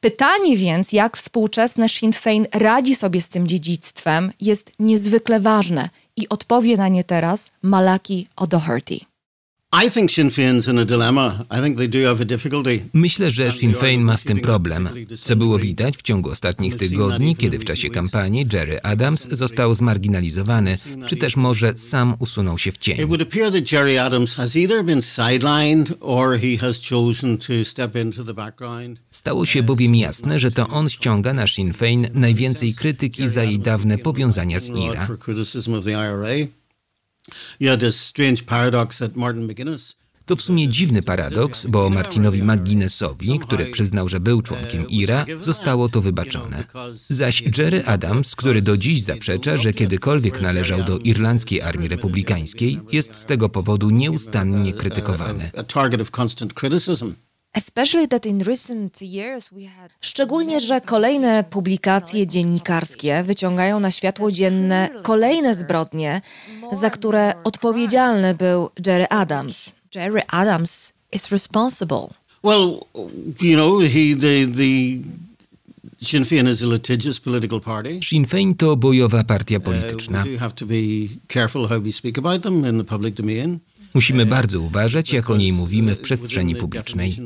Pytanie 0.00 0.56
więc, 0.56 0.92
jak 0.92 1.16
współczesne 1.16 1.88
Sinn 1.88 2.12
Féin 2.12 2.44
radzi 2.54 2.94
sobie 2.94 3.22
z 3.22 3.28
tym 3.28 3.46
dziedzictwem, 3.46 4.32
jest 4.40 4.72
niezwykle 4.78 5.40
ważne 5.40 5.88
i 6.16 6.28
odpowie 6.28 6.76
na 6.76 6.88
nie 6.88 7.04
teraz 7.04 7.50
Malaki 7.62 8.28
O'Doherty. 8.36 9.13
Myślę, 12.92 13.30
że 13.30 13.52
Sinn 13.52 13.72
Féin 13.72 14.00
ma 14.00 14.16
z 14.16 14.22
tym 14.22 14.40
problem, 14.40 14.88
co 15.18 15.36
było 15.36 15.58
widać 15.58 15.96
w 15.96 16.02
ciągu 16.02 16.30
ostatnich 16.30 16.76
tygodni, 16.76 17.36
kiedy 17.36 17.58
w 17.58 17.64
czasie 17.64 17.90
kampanii 17.90 18.46
Jerry 18.52 18.82
Adams 18.82 19.28
został 19.30 19.74
zmarginalizowany, 19.74 20.78
czy 21.06 21.16
też 21.16 21.36
może 21.36 21.76
sam 21.76 22.14
usunął 22.18 22.58
się 22.58 22.72
w 22.72 22.78
cień. 22.78 22.96
Stało 29.10 29.46
się 29.46 29.62
bowiem 29.62 29.94
jasne, 29.94 30.38
że 30.38 30.50
to 30.50 30.68
on 30.68 30.88
ściąga 30.88 31.34
na 31.34 31.46
Sinn 31.46 31.72
Féin 31.72 32.08
najwięcej 32.14 32.74
krytyki 32.74 33.28
za 33.28 33.44
jej 33.44 33.58
dawne 33.58 33.98
powiązania 33.98 34.60
z 34.60 34.68
IRA. 34.68 35.06
To 40.26 40.36
w 40.36 40.42
sumie 40.42 40.68
dziwny 40.68 41.02
paradoks, 41.02 41.66
bo 41.66 41.90
Martinowi 41.90 42.42
McGuinnessowi, 42.42 43.38
który 43.38 43.66
przyznał, 43.66 44.08
że 44.08 44.20
był 44.20 44.42
członkiem 44.42 44.88
IRA, 44.88 45.26
zostało 45.40 45.88
to 45.88 46.00
wybaczone. 46.00 46.64
Zaś 47.08 47.42
Jerry 47.58 47.84
Adams, 47.86 48.36
który 48.36 48.62
do 48.62 48.76
dziś 48.76 49.02
zaprzecza, 49.02 49.56
że 49.56 49.72
kiedykolwiek 49.72 50.40
należał 50.40 50.84
do 50.84 50.98
irlandzkiej 50.98 51.62
armii 51.62 51.88
republikańskiej, 51.88 52.80
jest 52.92 53.14
z 53.14 53.24
tego 53.24 53.48
powodu 53.48 53.90
nieustannie 53.90 54.72
krytykowany. 54.72 55.50
Szczególnie, 60.00 60.60
że 60.60 60.80
kolejne 60.80 61.44
publikacje 61.50 62.26
dziennikarskie 62.26 63.22
wyciągają 63.22 63.80
na 63.80 63.90
światło 63.90 64.32
dzienne 64.32 64.88
kolejne 65.02 65.54
zbrodnie, 65.54 66.20
za 66.72 66.90
które 66.90 67.34
odpowiedzialny 67.44 68.34
był 68.34 68.70
Jerry 68.86 69.06
Adams. 69.08 69.74
Jerry 69.94 70.22
Adams 70.28 70.92
is 71.12 71.28
responsible. 71.28 72.08
Well, 72.42 72.80
you 73.40 73.56
know, 73.56 73.80
he, 73.80 74.14
the, 74.14 74.46
the 74.46 75.00
Sinn 76.04 76.24
Féin 76.24 76.48
is 76.48 76.62
a 76.62 76.66
litigious 76.66 77.20
political 77.20 77.60
party. 77.60 78.00
Sinn 78.02 78.26
Féin 78.26 78.54
to 78.56 78.76
bojowa 78.76 79.24
partia 79.24 79.60
polityczna. 79.60 80.20
Uh, 80.20 80.24
we 80.24 80.32
do 80.32 80.38
have 80.38 80.54
to 80.54 80.66
be 80.66 81.08
careful 81.28 81.68
how 81.68 81.80
we 81.80 81.92
speak 81.92 82.18
about 82.18 82.42
them 82.42 82.64
in 82.64 82.78
the 82.78 82.84
public 82.84 83.14
domain. 83.14 83.60
Musimy 83.94 84.26
bardzo 84.26 84.60
uważać, 84.60 85.12
jak 85.12 85.30
o 85.30 85.36
niej 85.36 85.52
mówimy 85.52 85.94
w 85.94 86.00
przestrzeni 86.00 86.56
publicznej. 86.56 87.16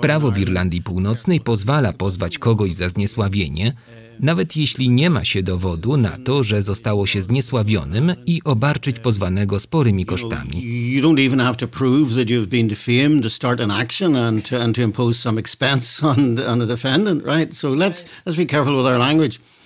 Prawo 0.00 0.30
w 0.30 0.38
Irlandii 0.38 0.82
Północnej 0.82 1.40
pozwala 1.40 1.92
pozwać 1.92 2.38
kogoś 2.38 2.72
za 2.72 2.88
zniesławienie, 2.88 3.74
nawet 4.20 4.56
jeśli 4.56 4.90
nie 4.90 5.10
ma 5.10 5.24
się 5.24 5.42
dowodu 5.42 5.96
na 5.96 6.18
to, 6.24 6.42
że 6.42 6.62
zostało 6.62 7.06
się 7.06 7.22
zniesławionym 7.22 8.14
i 8.26 8.42
obarczyć 8.44 8.98
pozwanego 8.98 9.60
sporymi 9.60 10.06
kosztami. 10.06 10.62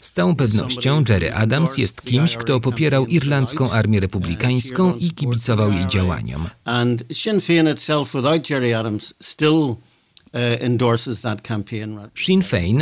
Z 0.00 0.12
całą 0.12 0.36
pewnością 0.36 1.04
Jerry 1.08 1.34
Adams 1.34 1.78
jest 1.78 2.02
kimś, 2.02 2.36
kto 2.36 2.60
popierał 2.60 3.06
irlandzką 3.06 3.70
armię 3.70 4.00
republikańską 4.00 4.94
i 4.94 5.10
kibicował 5.10 5.72
jej 5.72 5.88
działaniom. 5.88 6.46
Sinn 7.12 7.40
still 9.20 9.76
uh, 10.32 10.58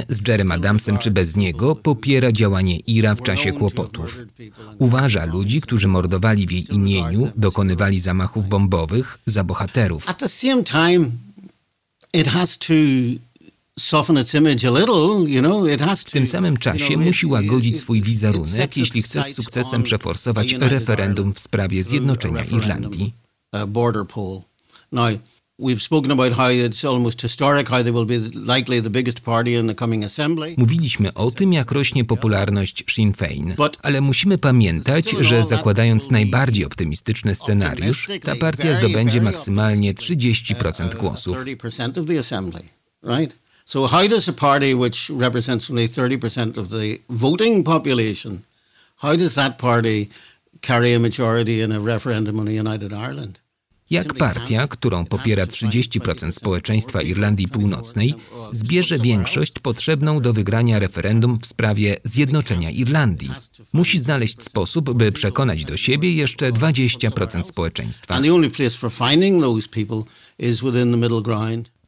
z 0.08 0.28
Jerem 0.28 0.52
Adamsem 0.52 0.98
czy 0.98 1.10
bez 1.10 1.36
niego 1.36 1.76
popiera 1.76 2.32
działanie 2.32 2.76
IRA 2.76 3.14
w 3.14 3.22
czasie 3.22 3.52
kłopotów. 3.52 4.18
Uważa 4.78 5.24
ludzi, 5.24 5.60
którzy 5.60 5.88
mordowali 5.88 6.46
w 6.46 6.50
jej 6.50 6.74
imieniu, 6.74 7.30
dokonywali 7.36 8.00
zamachów 8.00 8.48
bombowych 8.48 9.18
za 9.26 9.44
bohaterów. 9.44 10.08
At 10.08 10.18
the 10.18 10.28
same 10.28 10.62
time, 10.64 11.10
it 12.12 12.28
has 12.28 12.58
to 12.58 12.74
W 16.08 16.10
tym 16.10 16.26
samym 16.26 16.56
czasie 16.56 16.96
musi 16.96 17.26
łagodzić 17.26 17.80
swój 17.80 18.02
wizerunek, 18.02 18.76
jeśli 18.76 19.02
chce 19.02 19.22
z 19.22 19.34
sukcesem 19.34 19.82
przeforsować 19.82 20.52
referendum 20.52 21.34
w 21.34 21.40
sprawie 21.40 21.82
zjednoczenia 21.82 22.44
Irlandii. 22.44 23.14
uh. 23.52 23.68
Mówiliśmy 30.56 31.14
o 31.14 31.30
tym, 31.30 31.52
jak 31.52 31.72
rośnie 31.72 32.04
popularność 32.04 32.84
Sinn 32.90 33.12
But- 33.12 33.78
ale 33.82 34.00
musimy 34.00 34.38
pamiętać, 34.38 35.10
że 35.20 35.44
zakładając 35.46 36.10
najbardziej 36.10 36.64
optymistyczny 36.64 37.34
scenariusz, 37.34 38.06
ta 38.22 38.36
partia 38.36 38.74
zdobędzie 38.74 39.20
maksymalnie 39.20 39.94
30% 39.94 40.94
głosów. 40.94 41.36
30% 43.68 43.80
of 43.80 43.90
the 43.90 43.98
assembly, 43.98 43.98
right? 43.98 43.98
So 43.98 43.98
how 43.98 44.06
does 44.08 44.28
a 44.28 44.32
party 44.32 44.74
which 44.74 45.10
represents 45.10 45.70
only 45.70 45.88
30% 45.88 46.56
of 46.56 46.68
the 46.68 47.00
voting 47.08 47.64
population, 47.64 48.44
how 48.96 49.16
does 49.16 49.34
that 49.34 49.58
party 49.58 50.08
carry 50.60 50.94
a 50.94 50.98
majority 50.98 51.60
in 51.62 51.72
a 51.72 51.80
referendum 51.80 52.38
on 52.38 52.48
a 52.48 52.52
United 52.52 52.92
Ireland? 52.92 53.38
Jak 53.90 54.14
partia, 54.14 54.68
którą 54.68 55.04
popiera 55.04 55.46
30% 55.46 56.32
społeczeństwa 56.32 57.02
Irlandii 57.02 57.48
Północnej, 57.48 58.14
zbierze 58.52 58.98
większość 58.98 59.52
potrzebną 59.58 60.20
do 60.20 60.32
wygrania 60.32 60.78
referendum 60.78 61.38
w 61.40 61.46
sprawie 61.46 61.96
zjednoczenia 62.04 62.70
Irlandii? 62.70 63.30
Musi 63.72 63.98
znaleźć 63.98 64.42
sposób, 64.42 64.92
by 64.92 65.12
przekonać 65.12 65.64
do 65.64 65.76
siebie 65.76 66.12
jeszcze 66.12 66.52
20% 66.52 67.44
społeczeństwa. 67.44 68.20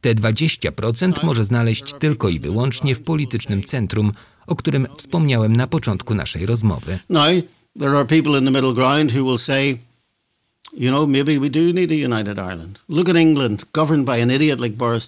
Te 0.01 0.15
20% 0.15 1.23
może 1.23 1.45
znaleźć 1.45 1.93
tylko 1.99 2.29
i 2.29 2.39
wyłącznie 2.39 2.95
w 2.95 3.01
politycznym 3.01 3.63
centrum, 3.63 4.13
o 4.47 4.55
którym 4.55 4.87
wspomniałem 4.97 5.55
na 5.55 5.67
początku 5.67 6.15
naszej 6.15 6.45
rozmowy. 6.45 6.99
Now, 7.09 7.27
there 7.79 7.91
are 7.91 8.05
people 8.05 8.39
in 8.39 8.45
the 8.45 8.51
middle 8.51 8.73
ground 8.73 9.15
who 9.15 9.23
will 9.23 9.39
say, 9.39 9.77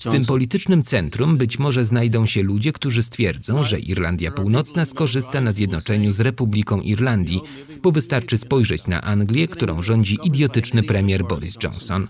W 0.09 0.11
tym 0.11 0.25
politycznym 0.25 0.83
centrum 0.83 1.37
być 1.37 1.59
może 1.59 1.85
znajdą 1.85 2.25
się 2.25 2.43
ludzie, 2.43 2.73
którzy 2.73 3.03
stwierdzą, 3.03 3.63
że 3.63 3.79
Irlandia 3.79 4.31
Północna 4.31 4.85
skorzysta 4.85 5.41
na 5.41 5.51
zjednoczeniu 5.51 6.13
z 6.13 6.19
Republiką 6.19 6.81
Irlandii, 6.81 7.41
bo 7.81 7.91
wystarczy 7.91 8.37
spojrzeć 8.37 8.87
na 8.87 9.01
Anglię, 9.01 9.47
którą 9.47 9.81
rządzi 9.81 10.17
idiotyczny 10.23 10.83
premier 10.83 11.23
Boris 11.27 11.55
Johnson. 11.63 12.07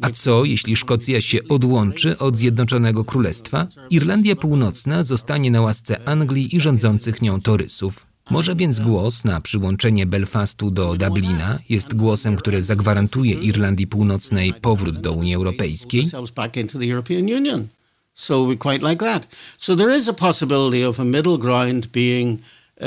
A 0.00 0.10
co, 0.10 0.44
jeśli 0.44 0.76
Szkocja 0.76 1.20
się 1.20 1.38
odłączy 1.48 2.18
od 2.18 2.36
Zjednoczonego 2.36 3.04
Królestwa? 3.04 3.66
Irlandia 3.90 4.36
Północna 4.36 5.02
zostanie 5.02 5.50
na 5.50 5.60
łasce 5.60 6.08
Anglii 6.08 6.56
i 6.56 6.60
rządzących 6.60 7.22
nią 7.22 7.40
torysów. 7.40 8.13
Może 8.30 8.54
więc 8.56 8.80
głos 8.80 9.24
na 9.24 9.40
przyłączenie 9.40 10.06
Belfastu 10.06 10.70
do 10.70 10.96
Dublina 10.96 11.58
jest 11.68 11.94
głosem, 11.94 12.36
który 12.36 12.62
zagwarantuje 12.62 13.34
Irlandii 13.34 13.86
Północnej 13.86 14.54
powrót 14.54 15.00
do 15.00 15.12
Unii 15.12 15.34
Europejskiej? 15.34 16.06
So 18.16 18.46
quite 18.58 18.90
like 18.90 19.04
that. 19.04 19.26
So 19.58 19.76
there 19.76 19.96
is 19.96 20.08
a 20.08 20.12
possibility 20.12 20.88
of 20.88 21.00
a 21.00 21.04
middle 21.04 21.38
ground 21.38 21.86
being 21.86 22.40
uh, 22.80 22.86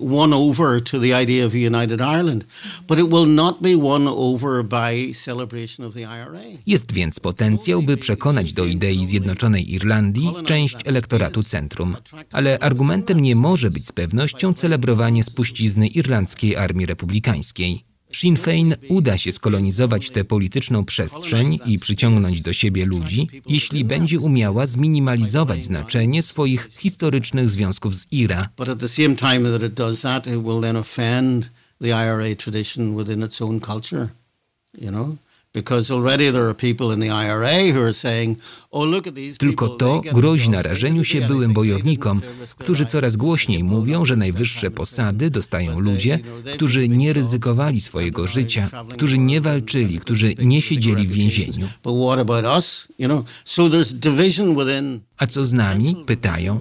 won 0.00 0.32
over 0.32 0.82
to 0.82 0.98
the 1.00 1.22
idea 1.22 1.46
of 1.46 1.54
a 1.54 1.58
united 1.58 2.00
Ireland, 2.00 2.44
but 2.88 2.98
it 2.98 3.10
will 3.10 3.26
not 3.26 3.62
be 3.62 3.76
won 3.76 4.08
over 4.08 4.64
by 4.64 5.14
celebration 5.14 5.86
of 5.86 5.94
the 5.94 6.00
IRA. 6.00 6.40
Jest 6.66 6.92
więc 6.92 7.20
potencjał, 7.20 7.82
by 7.82 7.96
przekonać 7.96 8.52
do 8.52 8.64
idei 8.64 9.06
zjednoczonej 9.06 9.72
Irlandii 9.72 10.34
część 10.46 10.76
elektoratu 10.84 11.42
centrum. 11.42 11.96
Ale 12.32 12.58
argumentem 12.58 13.20
nie 13.20 13.36
może 13.36 13.70
być 13.70 13.88
z 13.88 13.92
pewnością 13.92 14.52
celebrowanie 14.52 15.24
spuścizny 15.24 15.86
irlandzkiej 15.86 16.56
armii 16.56 16.86
republikańskiej. 16.86 17.87
Sinn 18.12 18.36
Féin 18.36 18.74
uda 18.88 19.18
się 19.18 19.32
skolonizować 19.32 20.10
tę 20.10 20.24
polityczną 20.24 20.84
przestrzeń 20.84 21.58
i 21.66 21.78
przyciągnąć 21.78 22.40
do 22.42 22.52
siebie 22.52 22.86
ludzi, 22.86 23.28
jeśli 23.46 23.84
będzie 23.84 24.20
umiała 24.20 24.66
zminimalizować 24.66 25.64
znaczenie 25.64 26.22
swoich 26.22 26.68
historycznych 26.72 27.50
związków 27.50 27.94
z 27.94 28.06
IRA. 28.12 28.48
You 34.80 34.90
know? 34.90 35.27
Tylko 39.38 39.68
to 39.68 40.00
grozi 40.12 40.50
narażeniu 40.50 41.04
się 41.04 41.20
byłym 41.20 41.52
bojownikom, 41.52 42.20
którzy 42.58 42.86
coraz 42.86 43.16
głośniej 43.16 43.64
mówią, 43.64 44.04
że 44.04 44.16
najwyższe 44.16 44.70
posady 44.70 45.30
dostają 45.30 45.80
ludzie, 45.80 46.20
którzy 46.54 46.88
nie 46.88 47.12
ryzykowali 47.12 47.80
swojego 47.80 48.28
życia, 48.28 48.70
którzy 48.92 49.18
nie 49.18 49.40
walczyli, 49.40 49.98
którzy 49.98 50.34
nie 50.38 50.62
siedzieli 50.62 51.06
w 51.06 51.12
więzieniu. 51.12 51.68
A 55.18 55.26
co 55.26 55.44
z 55.44 55.52
nami? 55.52 55.96
Pytają. 56.06 56.60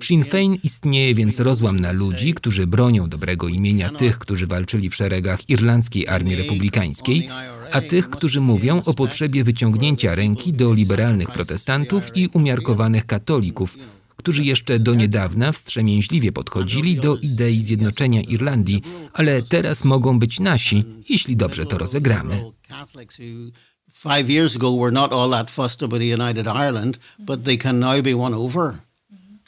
W 0.00 0.04
Sinn 0.04 0.24
Féin 0.24 0.56
istnieje 0.62 1.14
więc 1.14 1.40
rozłam 1.40 1.80
na 1.80 1.92
ludzi, 1.92 2.34
którzy 2.34 2.66
bronią 2.66 3.08
dobrego 3.08 3.48
imienia 3.48 3.90
tych, 3.90 4.18
którzy 4.18 4.46
walczyli 4.46 4.90
w 4.90 4.94
szeregach 4.94 5.50
irlandzkiej 5.50 6.08
armii 6.08 6.36
republikańskiej, 6.36 7.28
a 7.72 7.80
tych, 7.80 8.10
którzy 8.10 8.40
mówią 8.40 8.82
o 8.86 8.94
potrzebie 8.94 9.44
wyciągnięcia 9.44 10.14
ręki 10.14 10.52
do 10.52 10.72
liberalnych 10.72 11.30
protestantów 11.30 12.16
i 12.16 12.28
umiarkowanych 12.28 13.06
katolików, 13.06 13.78
którzy 14.16 14.44
jeszcze 14.44 14.78
do 14.78 14.94
niedawna 14.94 15.52
wstrzemięźliwie 15.52 16.32
podchodzili 16.32 16.96
do 16.96 17.16
idei 17.16 17.62
zjednoczenia 17.62 18.20
Irlandii, 18.20 18.82
ale 19.12 19.42
teraz 19.42 19.84
mogą 19.84 20.18
być 20.18 20.40
nasi, 20.40 20.84
jeśli 21.08 21.36
dobrze 21.36 21.66
to 21.66 21.78
rozegramy. 21.78 22.42
Catholics 22.68 23.18
who 23.18 23.50
five 23.92 24.30
years 24.30 24.56
ago 24.56 24.76
were 24.76 24.92
not 24.92 25.12
all 25.12 25.30
that 25.30 25.50
fussed 25.50 25.82
about 25.82 26.00
a 26.00 26.04
united 26.04 26.46
Ireland, 26.46 26.98
but 27.18 27.44
they 27.44 27.58
can 27.58 27.78
now 27.78 28.02
be 28.02 28.14
won 28.14 28.34
over 28.34 28.74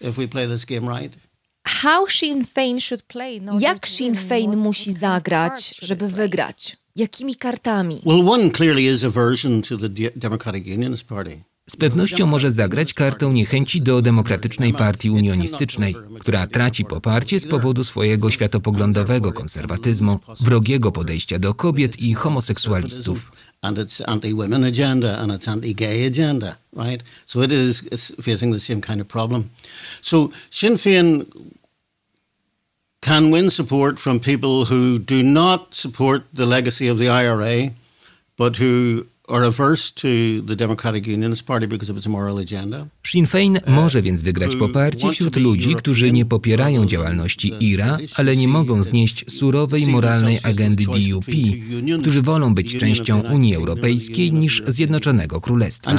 if 0.01 0.13
we 0.21 0.29
play 0.29 0.49
this 0.49 0.67
game 0.67 0.99
right. 1.01 1.19
How 1.83 2.07
Sinn 2.09 2.45
Féin 2.45 2.81
should 2.81 3.03
play? 3.03 3.41
No, 3.41 3.59
Jak 3.61 3.89
Sinn 3.89 4.15
Féin 4.15 4.57
musi 4.57 4.93
zagrać, 4.93 5.75
żeby 5.83 6.09
wygrać? 6.09 6.77
Jakimi 6.99 7.35
kartami? 7.35 8.01
Well, 8.05 8.29
one 8.29 8.51
clearly 8.51 8.85
is 8.85 9.05
aversion 9.05 9.63
to 9.63 9.77
the 9.77 9.89
De- 9.89 10.11
Democratic 10.17 10.67
Unionist 10.67 11.09
Party. 11.09 11.43
Z 11.71 11.77
pewnością 11.77 12.27
może 12.27 12.53
zagrać 12.53 12.95
kartę 12.95 13.27
niechęci 13.27 13.83
do 13.83 14.03
Demokratycznej 14.03 14.73
Partii 14.73 15.11
Unionistycznej, 15.11 15.95
która 16.21 16.47
traci 16.47 16.85
poparcie 16.85 17.41
z 17.41 17.47
powodu 17.47 17.85
swojego 17.85 18.31
światopoglądowego 18.31 19.33
konserwatyzmu, 19.33 20.19
wrogiego 20.41 20.93
podejścia 20.93 21.39
do 21.39 21.55
kobiet 21.55 22.03
i 22.03 22.15
homoseksualistów. 22.15 23.33
And 23.63 23.79
can 33.01 33.31
win 33.31 33.51
support 33.51 33.99
from 33.99 34.21
people 34.21 34.67
who 34.67 34.99
do 34.99 35.23
not 35.23 35.75
support 35.75 36.25
the 36.33 36.47
legacy 36.47 36.89
of 36.89 36.99
the 36.99 37.09
IRA, 37.09 37.71
but 38.37 38.57
who 38.57 39.07
Sinn 43.07 43.27
Féin 43.27 43.61
może 43.67 44.03
więc 44.03 44.23
wygrać 44.23 44.57
poparcie 44.57 45.13
wśród 45.13 45.37
ludzi, 45.37 45.75
którzy 45.75 46.13
nie 46.13 46.25
popierają 46.25 46.87
działalności 46.87 47.53
IRA, 47.61 47.99
ale 48.17 48.37
nie 48.37 48.49
mogą 48.49 48.83
znieść 48.83 49.25
surowej 49.31 49.87
moralnej 49.87 50.39
agendy 50.43 50.85
DUP, 50.85 51.27
którzy 52.01 52.23
wolą 52.23 52.55
być 52.55 52.77
częścią 52.77 53.21
Unii 53.21 53.55
Europejskiej 53.55 54.33
niż 54.33 54.63
Zjednoczonego 54.67 55.41
Królestwa. 55.41 55.91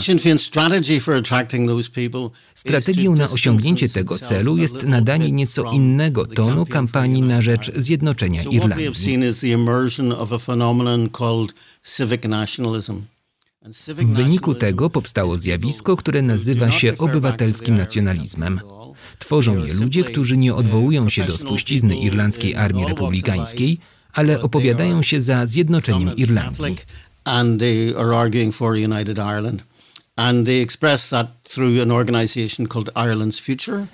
Strategią 2.56 3.16
na 3.16 3.30
osiągnięcie 3.30 3.90
tego 3.90 4.18
celu 4.18 4.58
jest 4.58 4.84
nadanie 4.84 5.32
nieco 5.32 5.72
innego 5.72 6.26
tonu 6.26 6.66
kampanii 6.66 7.22
na 7.22 7.42
rzecz 7.42 7.72
zjednoczenia 7.76 8.44
Irlandii. 8.44 8.92
civic 11.84 12.24
nationalism. 12.24 13.02
W 13.88 14.14
wyniku 14.14 14.56
tego 14.56 14.90
powstało 14.90 15.36
is 15.36 15.42
zjawisko, 15.42 15.96
które 15.96 16.22
nazywa 16.22 16.72
się 16.72 16.98
obywatelskim 16.98 17.78
nacjonalizmem. 17.78 18.60
Tworzą 19.20 19.66
je 19.66 19.74
ludzie, 19.74 20.04
którzy 20.04 20.38
nie 20.38 20.56
odwołują 20.56 21.10
się 21.10 21.24
do 21.24 21.38
spuścizny 21.38 21.98
Irlandzkiej 21.98 22.56
Armii 22.56 22.86
Republikańskiej, 22.86 23.78
ale 24.14 24.42
opowiadają 24.42 25.02
się 25.02 25.22
za 25.22 25.46
zjednoczeniem 25.46 26.16
Irlandii. 26.16 26.76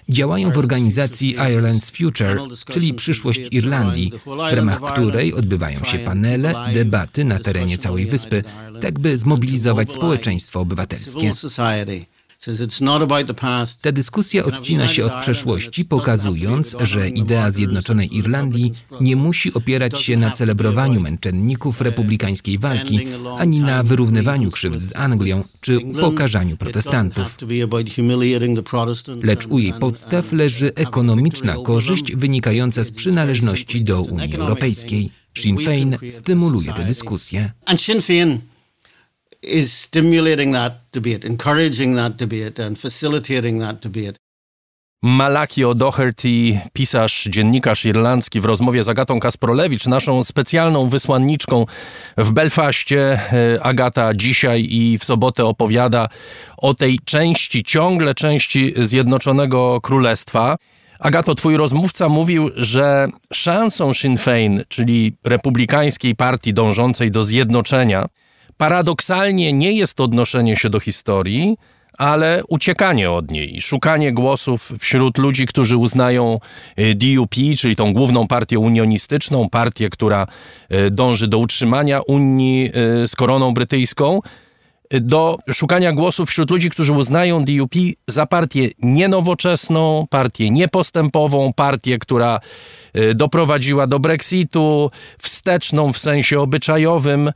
Działają 0.09 0.51
w 0.51 0.57
organizacji 0.57 1.38
Ireland's 1.38 1.97
Future, 1.97 2.39
czyli 2.71 2.93
przyszłość 2.93 3.41
Irlandii, 3.51 4.11
w 4.26 4.53
ramach 4.53 4.93
której 4.93 5.34
odbywają 5.34 5.84
się 5.84 5.99
panele, 5.99 6.55
debaty 6.73 7.26
na 7.26 7.39
terenie 7.39 7.78
całej 7.78 8.05
wyspy, 8.05 8.43
tak 8.82 8.99
by 8.99 9.17
zmobilizować 9.17 9.91
społeczeństwo 9.91 10.59
obywatelskie. 10.59 11.32
Ta 13.82 13.91
dyskusja 13.91 14.43
odcina 14.43 14.88
się 14.88 15.06
od 15.06 15.14
przeszłości, 15.22 15.86
pokazując, 15.86 16.76
że 16.82 17.10
idea 17.10 17.52
zjednoczonej 17.52 18.18
Irlandii 18.18 18.72
nie 19.02 19.16
musi 19.16 19.54
opierać 19.54 20.02
się 20.02 20.18
na 20.18 20.32
celebrowaniu 20.32 21.00
męczenników 21.00 21.82
republikańskiej 21.82 22.58
walki, 22.58 23.00
ani 23.38 23.60
na 23.60 23.84
wyrównywaniu 23.84 24.52
krzywd 24.52 24.82
z 24.82 24.96
Anglią 24.96 25.43
czy 25.62 25.80
upokarzaniu 25.80 26.58
protestantów. 26.58 27.38
Lecz 29.24 29.46
u 29.48 29.60
jej 29.60 29.74
podstaw 29.74 30.34
leży 30.34 30.72
ekonomiczna 30.76 31.56
korzyść 31.64 32.16
wynikająca 32.16 32.84
z 32.84 32.91
przynależności 32.91 33.84
do 33.84 34.02
Unii 34.02 34.36
Europejskiej. 34.36 35.10
Sinn 35.38 35.58
Féin 35.58 35.98
stymuluje 36.12 36.74
tę 36.74 36.84
dyskusję. 36.84 37.52
Is 39.48 39.74
stimulating 39.74 40.54
that 40.54 40.74
debate, 40.91 41.28
encouraging 41.28 41.96
that 41.96 42.16
debate 42.16 42.60
and 42.60 42.78
facilitating 42.78 43.60
that 43.60 43.80
debate. 43.80 44.18
Malaki 45.04 45.66
O'Doherty, 45.66 46.60
pisarz, 46.74 47.24
dziennikarz 47.30 47.86
irlandzki 47.86 48.39
w 48.39 48.46
rozmowie 48.46 48.84
z 48.84 48.89
Agatą 48.89 49.20
Kasprolewicz, 49.20 49.88
naszą 49.88 50.24
specjalną 50.24 50.89
wysłanniczką 50.89 51.66
w 52.18 52.32
Belfaście. 52.32 53.20
E, 53.56 53.64
Agata 53.64 54.14
dzisiaj 54.14 54.68
i 54.70 54.98
w 54.98 55.06
sobotę 55.06 55.46
opowiada 55.46 56.10
o 56.58 56.74
tej 56.74 57.00
części, 57.06 57.64
ciągle 57.64 58.16
części 58.16 58.74
Zjednoczonego 58.78 59.82
Królestwa. 59.82 60.58
Agato, 61.00 61.36
twój 61.36 61.58
rozmówca 61.58 62.10
mówił, 62.10 62.50
że 62.56 63.08
szansą 63.34 63.93
Sinn 63.93 64.18
Féin, 64.18 64.64
czyli 64.68 65.14
republikańskiej 65.24 66.16
partii 66.16 66.54
dążącej 66.54 67.12
do 67.12 67.24
zjednoczenia, 67.24 68.06
paradoksalnie 68.58 69.53
nie 69.53 69.72
jest 69.72 70.01
odnoszenie 70.01 70.56
się 70.56 70.70
do 70.70 70.80
historii, 70.80 71.58
ale 71.97 72.43
uciekanie 72.47 73.12
od 73.12 73.32
niej, 73.32 73.62
szukanie 73.62 74.14
głosów 74.14 74.72
wśród 74.80 75.18
ludzi, 75.18 75.45
którzy 75.47 75.78
uznają 75.78 76.39
y, 76.80 76.95
DUP, 76.95 77.36
czyli 77.60 77.76
tą 77.76 77.93
główną 77.93 78.28
partię 78.28 78.60
unionistyczną, 78.60 79.49
partię, 79.49 79.89
która 79.89 80.28
y, 80.72 80.91
dąży 80.91 81.28
do 81.28 81.38
utrzymania 81.38 82.01
Unii 82.01 82.72
y, 83.03 83.08
z 83.08 83.16
koroną 83.16 83.53
brytyjską, 83.53 84.20
do 84.91 85.38
szukania 85.53 85.93
głosów 85.93 86.30
wśród 86.30 86.51
ludzi, 86.51 86.70
którzy 86.70 86.93
uznają 86.93 87.45
DUP 87.45 87.74
za 88.08 88.26
partię 88.26 88.70
nienowoczesną, 88.80 90.06
partię 90.10 90.49
niepostępową, 90.49 91.53
partię, 91.53 91.99
która 91.99 92.39
doprowadziła 93.16 93.88
do 93.88 93.99
Brexitu, 93.99 94.91
wsteczną 95.18 95.93
w 95.93 95.97
sensie 95.97 96.39
obyczajowym, 96.39 97.32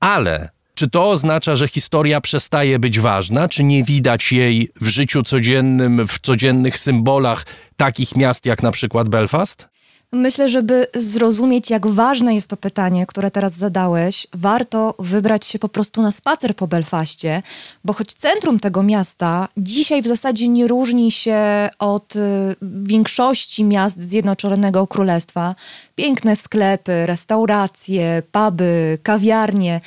ale 0.00 0.48
czy 0.80 0.90
to 0.90 1.10
oznacza, 1.10 1.56
że 1.56 1.68
historia 1.68 2.20
przestaje 2.20 2.78
być 2.78 3.00
ważna? 3.00 3.48
Czy 3.48 3.64
nie 3.64 3.84
widać 3.84 4.32
jej 4.32 4.68
w 4.80 4.86
życiu 4.86 5.22
codziennym, 5.22 6.06
w 6.06 6.18
codziennych 6.18 6.78
symbolach 6.78 7.46
takich 7.76 8.16
miast 8.16 8.46
jak 8.46 8.62
na 8.62 8.70
przykład 8.70 9.08
Belfast? 9.08 9.68
Myślę, 10.12 10.48
żeby 10.48 10.86
zrozumieć, 10.94 11.70
jak 11.70 11.86
ważne 11.86 12.34
jest 12.34 12.50
to 12.50 12.56
pytanie, 12.56 13.06
które 13.06 13.30
teraz 13.30 13.52
zadałeś, 13.52 14.26
warto 14.32 14.94
wybrać 14.98 15.46
się 15.46 15.58
po 15.58 15.68
prostu 15.68 16.02
na 16.02 16.12
spacer 16.12 16.56
po 16.56 16.66
Belfaście, 16.66 17.42
bo 17.84 17.92
choć 17.92 18.14
centrum 18.14 18.60
tego 18.60 18.82
miasta 18.82 19.48
dzisiaj 19.56 20.02
w 20.02 20.06
zasadzie 20.06 20.48
nie 20.48 20.68
różni 20.68 21.10
się 21.10 21.68
od 21.78 22.16
y, 22.16 22.20
większości 22.62 23.64
miast 23.64 24.02
Zjednoczonego 24.02 24.86
Królestwa, 24.86 25.54
piękne 25.96 26.36
sklepy, 26.36 27.06
restauracje, 27.06 28.22
puby, 28.32 28.98
kawiarnie, 29.02 29.80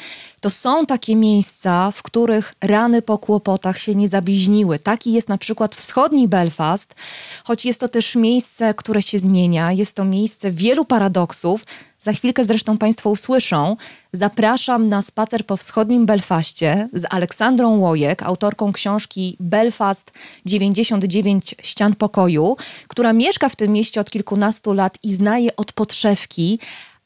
to 0.44 0.50
są 0.50 0.86
takie 0.86 1.16
miejsca, 1.16 1.92
w 1.92 2.04
których 2.04 2.56
rany 2.62 3.02
po 3.02 3.18
kłopotach 3.18 3.78
się 3.80 3.96
nie 3.96 4.08
zabliźniły. 4.08 4.80
Taki 4.80 5.14
jest 5.14 5.30
na 5.30 5.38
przykład 5.38 5.76
wschodni 5.76 6.28
Belfast, 6.28 6.96
choć 7.44 7.66
jest 7.66 7.80
to 7.80 7.90
też 7.90 8.16
miejsce, 8.16 8.74
które 8.74 9.02
się 9.02 9.20
zmienia. 9.20 9.72
Jest 9.72 9.96
to 9.96 10.06
miejsce 10.06 10.52
wielu 10.52 10.86
paradoksów. 10.86 11.64
Za 12.00 12.14
chwilkę 12.14 12.44
zresztą 12.44 12.78
Państwo 12.78 13.10
usłyszą. 13.10 13.78
Zapraszam 14.12 14.88
na 14.88 15.02
spacer 15.02 15.46
po 15.46 15.58
wschodnim 15.58 16.06
Belfaście 16.06 16.90
z 16.94 17.06
Aleksandrą 17.10 17.78
Łojek, 17.78 18.24
autorką 18.24 18.74
książki 18.74 19.38
Belfast 19.40 20.12
99 20.46 21.56
ścian 21.62 21.96
pokoju, 21.96 22.56
która 22.88 23.14
mieszka 23.14 23.50
w 23.50 23.56
tym 23.56 23.72
mieście 23.72 24.02
od 24.02 24.12
kilkunastu 24.12 24.74
lat 24.74 24.98
i 25.04 25.12
zna 25.12 25.38
je 25.38 25.56
od 25.56 25.74
podszewki. 25.74 26.60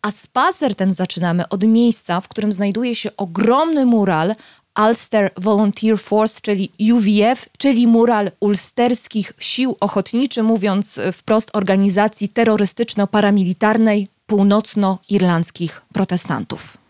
A 0.07 0.11
spacer 0.11 0.75
ten 0.75 0.91
zaczynamy 0.91 1.49
od 1.49 1.63
miejsca, 1.63 2.21
w 2.21 2.27
którym 2.27 2.53
znajduje 2.53 2.95
się 2.95 3.09
ogromny 3.17 3.85
mural 3.85 4.33
Ulster 4.79 5.31
Volunteer 5.37 5.99
Force, 5.99 6.39
czyli 6.41 6.71
UVF, 6.93 7.49
czyli 7.57 7.87
mural 7.87 8.31
ulsterskich 8.39 9.33
sił 9.39 9.75
ochotniczych, 9.79 10.43
mówiąc 10.43 10.99
wprost 11.13 11.49
organizacji 11.53 12.29
terrorystyczno-paramilitarnej 12.29 14.07
północnoirlandzkich 14.27 15.81
protestantów 15.93 16.86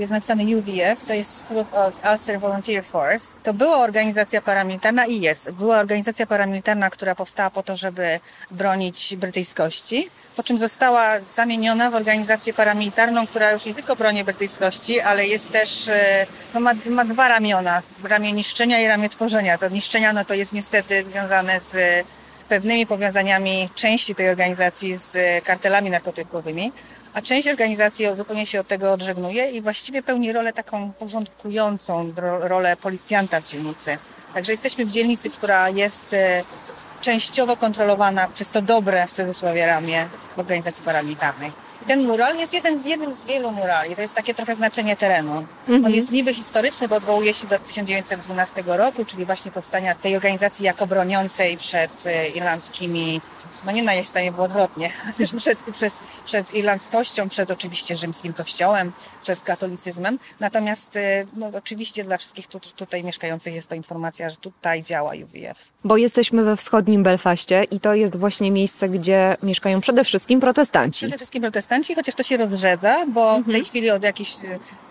jest 0.00 0.12
napisane 0.12 0.42
UVF, 0.56 1.04
to 1.06 1.14
jest 1.14 1.38
School 1.38 1.60
of 1.60 1.94
Ulster 2.12 2.40
Volunteer 2.40 2.84
Force. 2.84 3.40
To 3.42 3.54
była 3.54 3.78
organizacja 3.78 4.42
paramilitarna 4.42 5.06
i 5.06 5.20
jest. 5.20 5.50
Była 5.50 5.78
organizacja 5.78 6.26
paramilitarna, 6.26 6.90
która 6.90 7.14
powstała 7.14 7.50
po 7.50 7.62
to, 7.62 7.76
żeby 7.76 8.20
bronić 8.50 9.16
brytyjskości, 9.16 10.10
po 10.36 10.42
czym 10.42 10.58
została 10.58 11.20
zamieniona 11.20 11.90
w 11.90 11.94
organizację 11.94 12.54
paramilitarną, 12.54 13.26
która 13.26 13.52
już 13.52 13.64
nie 13.64 13.74
tylko 13.74 13.96
broni 13.96 14.24
brytyjskości, 14.24 15.00
ale 15.00 15.26
jest 15.26 15.52
też, 15.52 15.90
no 16.54 16.60
ma, 16.60 16.72
ma 16.86 17.04
dwa 17.04 17.28
ramiona, 17.28 17.82
ramię 18.04 18.32
niszczenia 18.32 18.80
i 18.80 18.86
ramię 18.86 19.08
tworzenia. 19.08 19.58
To 19.58 19.68
niszczenia 19.68 20.12
no 20.12 20.24
to 20.24 20.34
jest 20.34 20.52
niestety 20.52 21.04
związane 21.10 21.60
z 21.60 21.76
pewnymi 22.50 22.86
powiązaniami 22.86 23.68
części 23.74 24.14
tej 24.14 24.28
organizacji 24.28 24.96
z 24.96 25.44
kartelami 25.44 25.90
narkotykowymi, 25.90 26.72
a 27.14 27.22
część 27.22 27.48
organizacji 27.48 28.06
zupełnie 28.14 28.46
się 28.46 28.60
od 28.60 28.68
tego 28.68 28.92
odżegnuje 28.92 29.50
i 29.50 29.60
właściwie 29.60 30.02
pełni 30.02 30.32
rolę 30.32 30.52
taką 30.52 30.92
porządkującą, 30.92 32.12
rolę 32.40 32.76
policjanta 32.76 33.40
w 33.40 33.44
dzielnicy. 33.44 33.98
Także 34.34 34.52
jesteśmy 34.52 34.84
w 34.84 34.90
dzielnicy, 34.90 35.30
która 35.30 35.68
jest 35.68 36.16
częściowo 37.00 37.56
kontrolowana 37.56 38.28
przez 38.28 38.50
to 38.50 38.62
dobre, 38.62 39.06
w 39.06 39.12
cudzysłowie, 39.12 39.66
ramię 39.66 40.08
organizacji 40.36 40.84
paramilitarnej. 40.84 41.52
I 41.82 41.84
ten 41.84 42.06
mural 42.06 42.36
jest 42.36 42.52
jeden 42.52 42.78
z, 42.78 42.84
jednym 42.84 43.14
z 43.14 43.24
wielu 43.24 43.50
murali. 43.52 43.96
To 43.96 44.02
jest 44.02 44.14
takie 44.14 44.34
trochę 44.34 44.54
znaczenie 44.54 44.96
terenu. 44.96 45.44
Mhm. 45.68 45.84
On 45.84 45.94
jest 45.94 46.12
niby 46.12 46.34
historyczny, 46.34 46.88
bo 46.88 46.96
odwołuje 46.96 47.34
się 47.34 47.46
do 47.46 47.58
1912 47.58 48.62
roku, 48.66 49.04
czyli 49.04 49.24
właśnie 49.24 49.52
powstania 49.52 49.94
tej 49.94 50.16
organizacji 50.16 50.64
jako 50.64 50.86
broniącej 50.86 51.56
przed 51.56 52.04
irlandzkimi 52.34 53.20
no 53.64 53.72
nie 53.72 53.82
na 53.82 53.94
jej 53.94 54.04
stanie 54.04 54.32
było 54.32 54.44
odwrotnie, 54.44 54.90
przed, 55.38 55.58
przed, 55.58 55.94
przed 56.24 56.54
irlandzkością, 56.54 57.28
przed 57.28 57.50
oczywiście 57.50 57.96
rzymskim 57.96 58.32
kościołem, 58.32 58.92
przed 59.22 59.40
katolicyzmem. 59.40 60.18
Natomiast 60.40 60.98
no, 61.36 61.50
oczywiście 61.58 62.04
dla 62.04 62.16
wszystkich 62.16 62.46
tu, 62.46 62.60
tutaj 62.60 63.04
mieszkających 63.04 63.54
jest 63.54 63.68
to 63.68 63.74
informacja, 63.74 64.30
że 64.30 64.36
tutaj 64.36 64.82
działa 64.82 65.12
UWF. 65.12 65.72
Bo 65.84 65.96
jesteśmy 65.96 66.44
we 66.44 66.56
wschodnim 66.56 67.02
Belfaście 67.02 67.64
i 67.64 67.80
to 67.80 67.94
jest 67.94 68.16
właśnie 68.16 68.50
miejsce, 68.50 68.88
gdzie 68.88 69.36
mieszkają 69.42 69.80
przede 69.80 70.04
wszystkim 70.04 70.40
protestanci. 70.40 70.98
Przede 70.98 71.16
wszystkim 71.16 71.42
protestanci 71.42 71.94
chociaż 71.94 72.14
to 72.14 72.22
się 72.22 72.36
rozrzedza, 72.36 73.06
bo 73.06 73.40
w 73.40 73.52
tej 73.52 73.64
chwili 73.64 73.90
od 73.90 74.02
jakichś, 74.02 74.32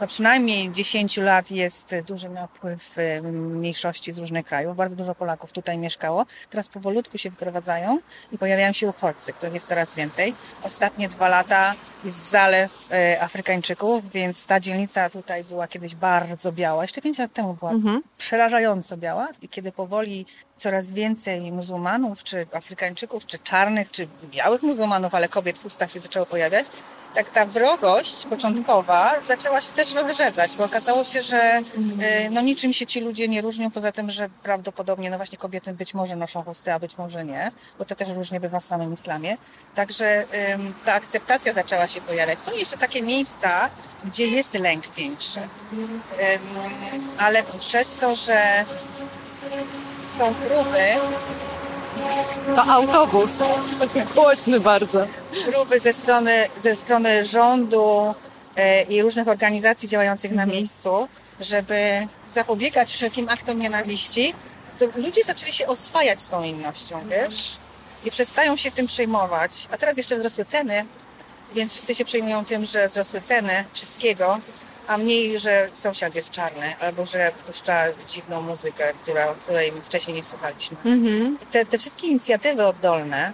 no 0.01 0.07
przynajmniej 0.07 0.71
10 0.71 1.17
lat 1.17 1.51
jest 1.51 1.95
duży 2.07 2.29
napływ 2.29 2.97
y, 2.97 3.21
mniejszości 3.31 4.11
z 4.11 4.17
różnych 4.17 4.45
krajów. 4.45 4.75
Bardzo 4.75 4.95
dużo 4.95 5.15
Polaków 5.15 5.51
tutaj 5.51 5.77
mieszkało. 5.77 6.25
Teraz 6.49 6.69
powolutku 6.69 7.17
się 7.17 7.29
wyprowadzają 7.29 7.99
i 8.31 8.37
pojawiają 8.37 8.58
się 8.73 8.87
uchodźcy, 8.87 9.33
których 9.33 9.53
jest 9.53 9.67
coraz 9.67 9.95
więcej. 9.95 10.35
Ostatnie 10.63 11.09
dwa 11.09 11.27
lata 11.27 11.75
jest 12.03 12.29
zalew 12.29 12.71
y, 13.15 13.21
Afrykańczyków, 13.21 14.11
więc 14.11 14.45
ta 14.45 14.59
dzielnica 14.59 15.09
tutaj 15.09 15.43
była 15.43 15.67
kiedyś 15.67 15.95
bardzo 15.95 16.51
biała. 16.51 16.83
Jeszcze 16.83 17.01
5 17.01 17.17
lat 17.19 17.33
temu 17.33 17.53
była 17.53 17.71
przerażająco 18.17 18.97
biała 18.97 19.27
i 19.41 19.49
kiedy 19.49 19.71
powoli 19.71 20.25
coraz 20.55 20.91
więcej 20.91 21.51
muzułmanów, 21.51 22.23
czy 22.23 22.45
Afrykańczyków, 22.53 23.25
czy 23.25 23.39
czarnych, 23.39 23.91
czy 23.91 24.07
białych 24.23 24.63
muzułmanów, 24.63 25.15
ale 25.15 25.29
kobiet 25.29 25.57
w 25.57 25.65
ustach 25.65 25.91
się 25.91 25.99
zaczęło 25.99 26.25
pojawiać, 26.25 26.65
tak 27.15 27.29
ta 27.29 27.45
wrogość 27.45 28.25
początkowa 28.25 29.21
zaczęła 29.21 29.61
się 29.61 29.73
też 29.73 29.93
rozrzedzać, 29.93 30.55
bo 30.55 30.63
okazało 30.63 31.03
się, 31.03 31.21
że 31.21 31.61
y, 32.25 32.29
no 32.31 32.41
niczym 32.41 32.73
się 32.73 32.85
ci 32.85 33.01
ludzie 33.01 33.27
nie 33.27 33.41
różnią, 33.41 33.71
poza 33.71 33.91
tym, 33.91 34.09
że 34.09 34.29
prawdopodobnie 34.43 35.09
no 35.09 35.17
właśnie 35.17 35.37
kobiety 35.37 35.73
być 35.73 35.93
może 35.93 36.15
noszą 36.15 36.43
chusty, 36.43 36.73
a 36.73 36.79
być 36.79 36.97
może 36.97 37.25
nie, 37.25 37.51
bo 37.79 37.85
to 37.85 37.95
też 37.95 38.09
różnie 38.09 38.39
bywa 38.39 38.48
w 38.59 38.65
samym 38.65 38.93
islamie. 38.93 39.37
Także 39.75 40.25
ym, 40.53 40.73
ta 40.85 40.93
akceptacja 40.93 41.53
zaczęła 41.53 41.87
się 41.87 42.01
pojawiać. 42.01 42.39
Są 42.39 42.51
jeszcze 42.53 42.77
takie 42.77 43.01
miejsca, 43.01 43.69
gdzie 44.05 44.25
jest 44.27 44.53
lęk 44.53 44.87
większy. 44.95 45.39
Ym, 45.39 45.79
ale 47.17 47.43
przez 47.59 47.95
to, 47.95 48.15
że 48.15 48.65
są 50.17 50.33
próby, 50.33 50.85
To 52.55 52.63
autobus. 52.63 53.31
Głośny 54.15 54.59
bardzo. 54.59 55.07
próby 55.51 55.79
ze 55.79 55.93
strony, 55.93 56.47
ze 56.57 56.75
strony 56.75 57.25
rządu 57.25 58.15
e, 58.55 58.83
i 58.83 59.01
różnych 59.01 59.27
organizacji 59.27 59.89
działających 59.89 60.31
na 60.31 60.45
miejscu, 60.45 61.07
żeby 61.39 62.07
zapobiegać 62.27 62.91
wszelkim 62.93 63.29
aktom 63.29 63.59
nienawiści, 63.59 64.33
to 64.79 64.85
ludzie 64.95 65.23
zaczęli 65.23 65.51
się 65.51 65.67
oswajać 65.67 66.21
z 66.21 66.29
tą 66.29 66.43
innością, 66.43 67.01
wiesz? 67.09 67.57
I 68.05 68.11
przestają 68.11 68.55
się 68.55 68.71
tym 68.71 68.87
przejmować. 68.87 69.67
A 69.71 69.77
teraz 69.77 69.97
jeszcze 69.97 70.17
wzrosły 70.17 70.45
ceny, 70.45 70.85
więc 71.55 71.71
wszyscy 71.73 71.95
się 71.95 72.05
przejmują 72.05 72.45
tym, 72.45 72.65
że 72.65 72.87
wzrosły 72.87 73.21
ceny 73.21 73.65
wszystkiego, 73.73 74.39
a 74.87 74.97
mniej, 74.97 75.39
że 75.39 75.69
sąsiad 75.73 76.15
jest 76.15 76.29
czarny, 76.29 76.75
albo 76.79 77.05
że 77.05 77.31
puszcza 77.47 77.83
dziwną 78.07 78.41
muzykę, 78.41 78.93
która, 78.93 79.33
której 79.33 79.71
wcześniej 79.81 80.15
nie 80.17 80.23
słuchaliśmy. 80.23 80.77
Te, 81.51 81.65
te 81.65 81.77
wszystkie 81.77 82.07
inicjatywy 82.07 82.65
oddolne, 82.65 83.33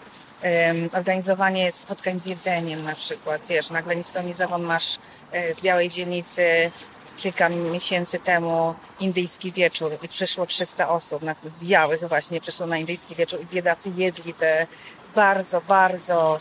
organizowanie 0.93 1.72
spotkań 1.72 2.20
z 2.20 2.26
jedzeniem 2.26 2.84
na 2.84 2.95
przykład, 2.95 3.45
wiesz, 3.49 3.70
nagle 3.70 3.95
ni 3.95 4.03
stąd 4.03 4.28
ni 4.28 4.34
zowąd 4.34 4.63
masz 4.63 4.97
e, 5.32 5.53
w 5.55 5.61
Białej 5.61 5.89
Dzielnicy 5.89 6.72
kilka 7.18 7.49
miesięcy 7.49 8.20
temu 8.20 8.76
indyjski 8.99 9.51
wieczór 9.51 9.91
i 10.01 10.07
przyszło 10.07 10.45
300 10.45 10.89
osób, 10.89 11.24
na, 11.24 11.36
białych 11.63 12.07
właśnie, 12.07 12.41
przyszło 12.41 12.68
na 12.68 12.78
indyjski 12.78 13.16
wieczór 13.16 13.41
i 13.41 13.45
biedacy 13.45 13.91
jedli 13.97 14.34
te 14.34 14.68
bardzo, 15.16 15.61
bardzo 15.68 16.38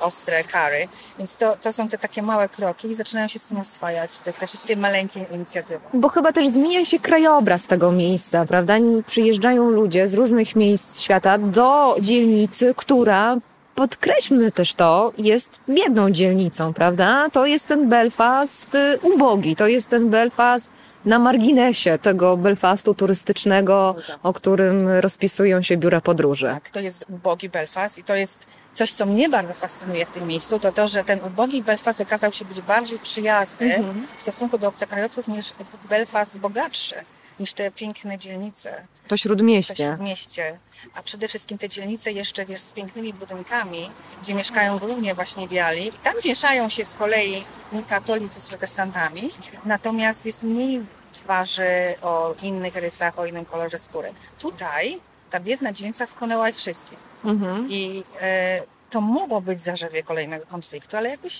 ostre 0.00 0.44
kary. 0.44 0.88
Więc 1.18 1.36
to, 1.36 1.56
to 1.56 1.72
są 1.72 1.88
te 1.88 1.98
takie 1.98 2.22
małe 2.22 2.48
kroki 2.48 2.88
i 2.88 2.94
zaczynają 2.94 3.28
się 3.28 3.38
z 3.38 3.44
tym 3.44 3.58
oswajać, 3.58 4.18
te, 4.18 4.32
te 4.32 4.46
wszystkie 4.46 4.76
maleńkie 4.76 5.26
inicjatywy. 5.32 5.80
Bo 5.94 6.08
chyba 6.08 6.32
też 6.32 6.48
zmienia 6.48 6.84
się 6.84 6.98
krajobraz 6.98 7.66
tego 7.66 7.92
miejsca, 7.92 8.46
prawda? 8.46 8.74
Przyjeżdżają 9.06 9.70
ludzie 9.70 10.06
z 10.06 10.14
różnych 10.14 10.56
miejsc 10.56 11.00
świata 11.00 11.38
do 11.38 11.96
dzielnicy, 12.00 12.74
która 12.76 13.36
podkreślmy 13.74 14.52
też 14.52 14.74
to, 14.74 15.12
jest 15.18 15.60
biedną 15.68 16.10
dzielnicą, 16.10 16.74
prawda? 16.74 17.30
To 17.30 17.46
jest 17.46 17.66
ten 17.66 17.88
Belfast 17.88 18.74
y, 18.74 18.98
ubogi, 19.02 19.56
to 19.56 19.66
jest 19.66 19.90
ten 19.90 20.10
Belfast 20.10 20.70
na 21.04 21.18
marginesie 21.18 21.98
tego 21.98 22.36
Belfastu 22.36 22.94
turystycznego, 22.94 23.96
o 24.22 24.32
którym 24.32 24.88
rozpisują 24.88 25.62
się 25.62 25.76
biura 25.76 26.00
podróży. 26.00 26.46
Tak, 26.46 26.70
to 26.70 26.80
jest 26.80 27.04
ubogi 27.08 27.48
Belfast 27.48 27.98
i 27.98 28.04
to 28.04 28.14
jest 28.14 28.46
coś, 28.72 28.92
co 28.92 29.06
mnie 29.06 29.28
bardzo 29.28 29.54
fascynuje 29.54 30.06
w 30.06 30.10
tym 30.10 30.26
miejscu, 30.26 30.58
to 30.58 30.72
to, 30.72 30.88
że 30.88 31.04
ten 31.04 31.20
ubogi 31.26 31.62
Belfast 31.62 32.00
okazał 32.00 32.32
się 32.32 32.44
być 32.44 32.60
bardziej 32.60 32.98
przyjazny 32.98 33.84
w 34.16 34.22
stosunku 34.22 34.58
do 34.58 34.68
obcokrajowców 34.68 35.28
niż 35.28 35.52
Belfast 35.88 36.38
bogatszy, 36.38 36.94
niż 37.40 37.52
te 37.52 37.70
piękne 37.70 38.18
dzielnice. 38.18 38.86
To 39.08 39.16
śródmieście. 39.16 39.96
mieście, 40.00 40.58
a 40.94 41.02
przede 41.02 41.28
wszystkim 41.28 41.58
te 41.58 41.68
dzielnice 41.68 42.12
jeszcze 42.12 42.46
wiesz, 42.46 42.60
z 42.60 42.72
pięknymi 42.72 43.12
budynkami, 43.12 43.90
gdzie 44.22 44.34
mieszkają 44.34 44.78
głównie 44.78 45.14
właśnie 45.14 45.48
biali. 45.48 45.88
I 45.88 45.92
tam 45.92 46.14
mieszają 46.24 46.68
się 46.68 46.84
z 46.84 46.94
kolei 46.94 47.44
katolicy 47.88 48.40
z 48.40 48.48
protestantami, 48.48 49.30
natomiast 49.64 50.26
jest 50.26 50.42
mniej 50.42 50.80
twarzy 51.12 51.94
o 52.02 52.34
innych 52.42 52.76
rysach, 52.76 53.18
o 53.18 53.26
innym 53.26 53.44
kolorze 53.44 53.78
skóry. 53.78 54.12
Tutaj 54.38 55.00
ta 55.30 55.40
biedna 55.40 55.72
dzielnica 55.72 56.06
wchłonęła 56.06 56.48
ich 56.48 56.56
wszystkich. 56.56 56.98
Mhm. 57.24 57.66
I 57.70 58.04
e, 58.20 58.62
to 58.90 59.00
mogło 59.00 59.40
być 59.40 59.60
zarzewie 59.60 60.02
kolejnego 60.02 60.46
konfliktu, 60.46 60.96
ale 60.96 61.08
jakoś 61.08 61.34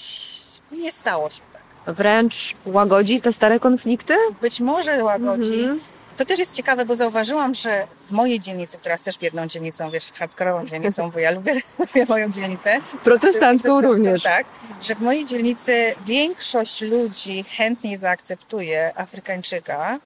nie 0.73 0.93
stało 0.93 1.31
się 1.31 1.43
tak. 1.53 1.64
Wręcz 1.87 2.55
łagodzi 2.67 3.21
te 3.21 3.33
stare 3.33 3.61
konflikty? 3.61 4.15
Być 4.41 4.61
może 4.61 5.05
łagodzi. 5.05 5.55
Mhm. 5.55 5.81
To 6.17 6.25
też 6.25 6.39
jest 6.39 6.57
ciekawe, 6.57 6.85
bo 6.85 6.95
zauważyłam, 6.95 7.55
że 7.55 7.87
w 8.07 8.11
mojej 8.11 8.41
dzielnicy, 8.41 8.79
która 8.79 8.95
jest 8.95 9.05
też 9.05 9.19
biedną 9.19 9.47
dzielnicą, 9.47 9.91
wiesz, 9.91 10.13
hardkorową 10.13 10.67
dzielnicą, 10.67 11.11
bo 11.11 11.19
ja 11.19 11.31
lubię, 11.31 11.53
lubię 11.79 12.07
moją 12.09 12.31
dzielnicę. 12.31 12.79
Protestancką 13.05 13.81
również. 13.81 14.23
Tak, 14.23 14.47
że 14.83 14.95
w 14.95 15.01
mojej 15.01 15.25
dzielnicy 15.25 15.95
większość 16.07 16.83
ludzi 16.83 17.45
chętniej 17.45 17.97
zaakceptuje 17.97 18.93
Afrykańczyka, 18.97 19.99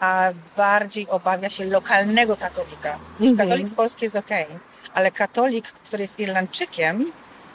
a 0.00 0.30
bardziej 0.56 1.08
obawia 1.08 1.50
się 1.50 1.64
lokalnego 1.64 2.36
katolika. 2.36 2.98
Mhm. 3.20 3.36
Katolik 3.36 3.68
z 3.68 3.74
Polski 3.74 4.04
jest 4.04 4.16
okej, 4.16 4.46
ale 4.94 5.10
katolik, 5.10 5.66
który 5.66 6.02
jest 6.02 6.18
Irlandczykiem, 6.18 7.12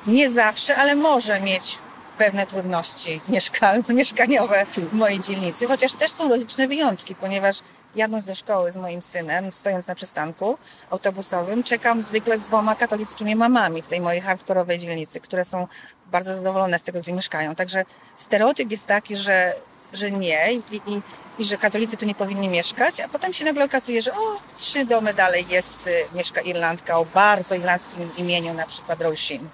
nie 0.08 0.30
zawsze, 0.30 0.76
ale 0.76 0.96
może 0.96 1.42
mieć 1.42 1.78
pewne 2.18 2.46
trudności 2.46 3.22
mieszkalne, 3.30 3.84
mieszkaniowe 3.94 4.66
w 4.66 4.94
mojej 4.94 5.20
dzielnicy, 5.20 5.68
chociaż 5.68 5.94
też 5.94 6.12
są 6.12 6.30
rozliczne 6.30 6.68
wyjątki, 6.68 7.16
ponieważ 7.16 7.60
jadąc 7.96 8.26
do 8.26 8.36
szkoły 8.36 8.72
z 8.72 8.78
moim 8.78 9.02
synem, 9.02 9.52
stojąc 9.52 9.88
na 9.88 9.96
przystanku 9.96 10.58
autobusowym, 10.90 11.64
czekam 11.64 12.04
zwykle 12.04 12.38
z 12.38 12.44
dwoma 12.44 12.76
katolickimi 12.76 13.36
mamami 13.36 13.82
w 13.82 13.88
tej 13.88 14.02
mojej 14.02 14.22
hardkorowej 14.22 14.80
dzielnicy, 14.80 15.20
które 15.20 15.46
są 15.46 15.68
bardzo 16.12 16.36
zadowolone 16.36 16.80
z 16.80 16.84
tego, 16.84 17.00
gdzie 17.00 17.14
mieszkają. 17.14 17.56
Także 17.56 17.86
stereotyp 18.16 18.72
jest 18.72 18.88
taki, 18.88 19.16
że, 19.16 19.56
że 19.94 20.12
nie 20.12 20.54
i, 20.54 20.62
i, 20.76 21.02
i 21.40 21.46
że 21.46 21.58
katolicy 21.58 21.98
tu 21.98 22.06
nie 22.06 22.16
powinni 22.16 22.48
mieszkać, 22.48 23.00
a 23.00 23.08
potem 23.08 23.34
się 23.34 23.46
nagle 23.46 23.66
okazuje, 23.66 24.02
że 24.02 24.14
o, 24.14 24.36
trzy 24.56 24.86
domy 24.86 25.14
dalej 25.14 25.46
jest, 25.50 25.88
y, 25.88 26.06
mieszka 26.16 26.42
Irlandka 26.42 26.98
o 27.00 27.06
bardzo 27.06 27.56
irlandzkim 27.56 28.10
imieniu, 28.18 28.54
na 28.54 28.66
przykład 28.66 29.02
Roisin. 29.02 29.50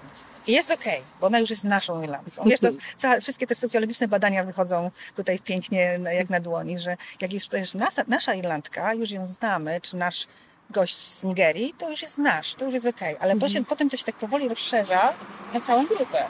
I 0.50 0.52
jest 0.52 0.70
okej, 0.70 1.02
bo 1.20 1.26
ona 1.26 1.38
już 1.38 1.50
jest 1.50 1.64
naszą 1.64 2.02
Irlandką. 2.02 2.44
Wiesz, 2.44 2.60
to, 2.60 2.68
cała, 2.96 3.20
wszystkie 3.20 3.46
te 3.46 3.54
socjologiczne 3.54 4.08
badania 4.08 4.44
wychodzą 4.44 4.90
tutaj 5.16 5.38
pięknie 5.38 6.00
jak 6.12 6.30
na 6.30 6.40
dłoni, 6.40 6.78
że 6.78 6.96
jak 7.20 7.32
już 7.32 7.48
to 7.48 7.56
jest 7.56 7.74
nasza, 7.74 8.02
nasza 8.08 8.34
Irlandka, 8.34 8.94
już 8.94 9.10
ją 9.10 9.26
znamy, 9.26 9.80
czy 9.80 9.96
nasz 9.96 10.26
gość 10.70 10.96
z 10.96 11.24
Nigerii, 11.24 11.74
to 11.78 11.90
już 11.90 12.02
jest 12.02 12.18
nasz, 12.18 12.54
to 12.54 12.64
już 12.64 12.74
jest 12.74 12.86
okej. 12.86 13.16
Ale 13.20 13.36
potem, 13.36 13.64
potem 13.64 13.90
to 13.90 13.96
się 13.96 14.04
tak 14.04 14.14
powoli 14.14 14.48
rozszerza 14.48 15.14
na 15.54 15.60
całą 15.60 15.86
grupę. 15.86 16.24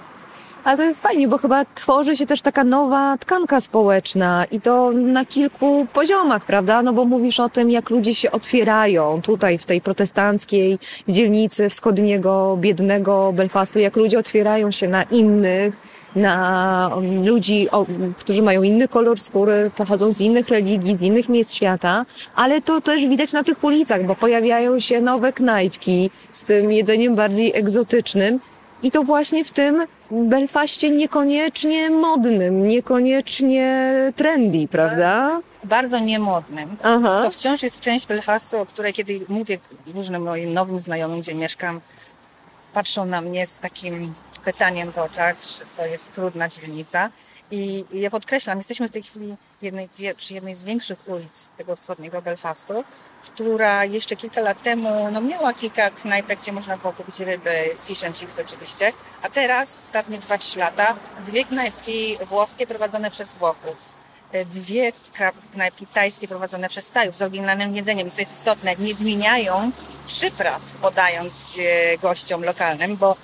Ale 0.64 0.76
to 0.76 0.82
jest 0.82 1.02
fajnie, 1.02 1.28
bo 1.28 1.38
chyba 1.38 1.64
tworzy 1.74 2.16
się 2.16 2.26
też 2.26 2.42
taka 2.42 2.64
nowa 2.64 3.18
tkanka 3.18 3.60
społeczna 3.60 4.44
i 4.50 4.60
to 4.60 4.90
na 4.90 5.24
kilku 5.24 5.86
poziomach, 5.92 6.44
prawda? 6.44 6.82
No 6.82 6.92
bo 6.92 7.04
mówisz 7.04 7.40
o 7.40 7.48
tym, 7.48 7.70
jak 7.70 7.90
ludzie 7.90 8.14
się 8.14 8.30
otwierają 8.30 9.22
tutaj 9.22 9.58
w 9.58 9.64
tej 9.64 9.80
protestanckiej 9.80 10.78
dzielnicy 11.08 11.68
wschodniego, 11.68 12.56
biednego 12.60 13.32
Belfastu, 13.32 13.78
jak 13.78 13.96
ludzie 13.96 14.18
otwierają 14.18 14.70
się 14.70 14.88
na 14.88 15.02
innych, 15.02 15.76
na 16.16 16.90
ludzi, 17.24 17.68
którzy 18.16 18.42
mają 18.42 18.62
inny 18.62 18.88
kolor 18.88 19.20
skóry, 19.20 19.70
pochodzą 19.76 20.12
z 20.12 20.20
innych 20.20 20.48
religii, 20.48 20.96
z 20.96 21.02
innych 21.02 21.28
miejsc 21.28 21.54
świata, 21.54 22.06
ale 22.34 22.62
to 22.62 22.80
też 22.80 23.06
widać 23.06 23.32
na 23.32 23.44
tych 23.44 23.64
ulicach, 23.64 24.06
bo 24.06 24.14
pojawiają 24.14 24.80
się 24.80 25.00
nowe 25.00 25.32
knajpki 25.32 26.10
z 26.32 26.42
tym 26.42 26.72
jedzeniem 26.72 27.14
bardziej 27.14 27.52
egzotycznym 27.56 28.40
i 28.82 28.90
to 28.90 29.02
właśnie 29.02 29.44
w 29.44 29.50
tym 29.50 29.86
Belfaście 30.10 30.90
niekoniecznie 30.90 31.90
modnym, 31.90 32.68
niekoniecznie 32.68 33.92
trendy, 34.16 34.68
prawda? 34.68 35.40
Bardzo 35.64 35.98
niemodnym. 35.98 36.76
Aha. 36.82 37.20
To 37.22 37.30
wciąż 37.30 37.62
jest 37.62 37.80
część 37.80 38.06
Belfastu, 38.06 38.58
o 38.58 38.66
której 38.66 38.92
kiedy 38.92 39.20
mówię 39.28 39.58
różnym 39.94 40.22
moim 40.22 40.52
nowym 40.52 40.78
znajomym, 40.78 41.20
gdzie 41.20 41.34
mieszkam, 41.34 41.80
patrzą 42.72 43.06
na 43.06 43.20
mnie 43.20 43.46
z 43.46 43.58
takim 43.58 44.14
pytaniem 44.44 44.92
w 44.92 44.98
oczach, 44.98 45.36
że 45.40 45.64
to 45.76 45.86
jest 45.86 46.12
trudna 46.12 46.48
dzielnica. 46.48 47.10
I 47.50 47.84
ja 47.92 48.10
podkreślam, 48.10 48.58
jesteśmy 48.58 48.88
w 48.88 48.90
tej 48.90 49.02
chwili 49.02 49.36
jednej, 49.62 49.88
dwie, 49.88 50.14
przy 50.14 50.34
jednej 50.34 50.54
z 50.54 50.64
większych 50.64 51.08
ulic 51.08 51.48
tego 51.48 51.76
wschodniego 51.76 52.22
Belfastu, 52.22 52.84
która 53.22 53.84
jeszcze 53.84 54.16
kilka 54.16 54.40
lat 54.40 54.62
temu 54.62 55.10
no, 55.12 55.20
miała 55.20 55.52
kilka 55.52 55.90
knajpek, 55.90 56.40
gdzie 56.40 56.52
można 56.52 56.76
było 56.76 56.92
kupić 56.92 57.20
ryby, 57.20 57.76
fish 57.82 58.04
and 58.04 58.18
chips 58.18 58.38
oczywiście, 58.38 58.92
a 59.22 59.28
teraz, 59.28 59.78
ostatnie 59.78 60.18
2-3 60.18 60.58
lata, 60.58 60.94
dwie 61.26 61.44
knajpki 61.44 62.18
włoskie 62.26 62.66
prowadzone 62.66 63.10
przez 63.10 63.34
Włochów 63.34 64.00
dwie 64.46 64.92
knajpki 65.52 65.86
tajskie 65.86 66.28
prowadzone 66.28 66.68
przez 66.68 66.90
Tajów 66.90 67.16
z 67.16 67.22
oryginalnym 67.22 67.76
jedzeniem. 67.76 68.08
I 68.08 68.10
co 68.10 68.20
jest 68.20 68.32
istotne, 68.32 68.76
nie 68.76 68.94
zmieniają 68.94 69.70
przypraw 70.06 70.62
podając 70.62 71.52
gościom 72.02 72.44
lokalnym, 72.44 72.96
bo 72.96 73.16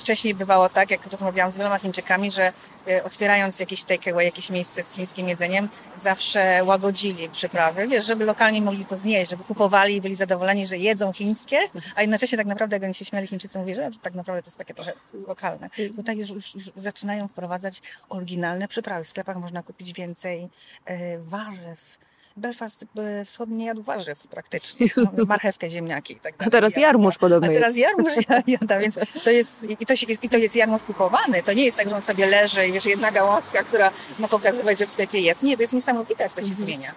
wcześniej 0.00 0.34
bywało 0.34 0.68
tak, 0.68 0.90
jak 0.90 1.06
rozmawiałam 1.06 1.52
z 1.52 1.56
wieloma 1.56 1.78
Chińczykami, 1.78 2.30
że 2.30 2.52
e, 2.88 3.04
otwierając 3.04 3.60
jakieś 3.60 3.84
takeaway, 3.84 4.24
jakieś 4.24 4.50
miejsce 4.50 4.82
z 4.82 4.94
chińskim 4.94 5.28
jedzeniem, 5.28 5.68
zawsze 5.96 6.64
łagodzili 6.64 7.28
przyprawy, 7.28 7.88
wiesz, 7.88 8.06
żeby 8.06 8.24
lokalni 8.24 8.62
mogli 8.62 8.84
to 8.84 8.96
znieść, 8.96 9.30
żeby 9.30 9.44
kupowali 9.44 9.96
i 9.96 10.00
byli 10.00 10.14
zadowoleni, 10.14 10.66
że 10.66 10.78
jedzą 10.78 11.12
chińskie, 11.12 11.58
a 11.94 12.00
jednocześnie 12.00 12.38
tak 12.38 12.46
naprawdę, 12.46 12.76
jak 12.76 12.82
oni 12.82 12.94
się 12.94 13.04
śmiali, 13.04 13.26
Chińczycy 13.26 13.58
mówili, 13.58 13.74
że 13.74 13.90
tak 14.02 14.14
naprawdę 14.14 14.42
to 14.42 14.46
jest 14.46 14.58
takie 14.58 14.74
trochę 14.74 14.92
lokalne. 15.26 15.70
Tutaj 15.96 16.16
już, 16.16 16.30
już, 16.30 16.54
już 16.54 16.70
zaczynają 16.76 17.28
wprowadzać 17.28 17.82
oryginalne 18.08 18.68
przyprawy. 18.68 19.04
W 19.04 19.08
sklepach 19.08 19.36
można 19.36 19.62
kupić 19.62 19.92
więcej 19.92 20.48
e, 20.84 21.18
warzyw, 21.18 21.98
Belfast 22.40 22.86
e, 22.98 23.24
wschodni 23.24 23.56
nie 23.56 23.66
jadł 23.66 23.82
warzyw 23.82 24.26
praktycznie. 24.26 24.86
Marchewkę, 25.28 25.70
ziemniaki 25.70 26.12
i 26.12 26.16
tak 26.16 26.36
dalej. 26.36 26.48
A 26.48 26.50
teraz 26.50 26.76
jarmuż 26.76 27.18
podobny 27.18 27.48
A 27.48 27.52
teraz 27.52 27.76
jarmuż 27.76 28.12
jada, 28.46 28.78
więc 28.78 28.98
to 29.24 29.30
jest, 29.30 29.70
i 29.70 29.86
to, 29.86 29.96
się, 29.96 30.06
i 30.22 30.28
to 30.28 30.38
jest 30.38 30.56
jarmuż 30.56 30.82
kupowany. 30.82 31.42
To 31.42 31.52
nie 31.52 31.64
jest 31.64 31.78
tak, 31.78 31.88
że 31.88 31.96
on 31.96 32.02
sobie 32.02 32.26
leży 32.26 32.66
i 32.66 32.72
wiesz, 32.72 32.86
jedna 32.86 33.10
gałązka, 33.10 33.62
która 33.62 33.90
ma 34.18 34.28
pokazywać, 34.28 34.78
że 34.78 34.86
w 34.86 34.88
sklepie 34.88 35.20
jest. 35.20 35.42
Nie, 35.42 35.56
to 35.56 35.62
jest 35.62 35.72
niesamowite, 35.72 36.22
jak 36.22 36.32
to 36.32 36.42
się 36.42 36.48
mhm. 36.48 36.66
zmienia. 36.66 36.94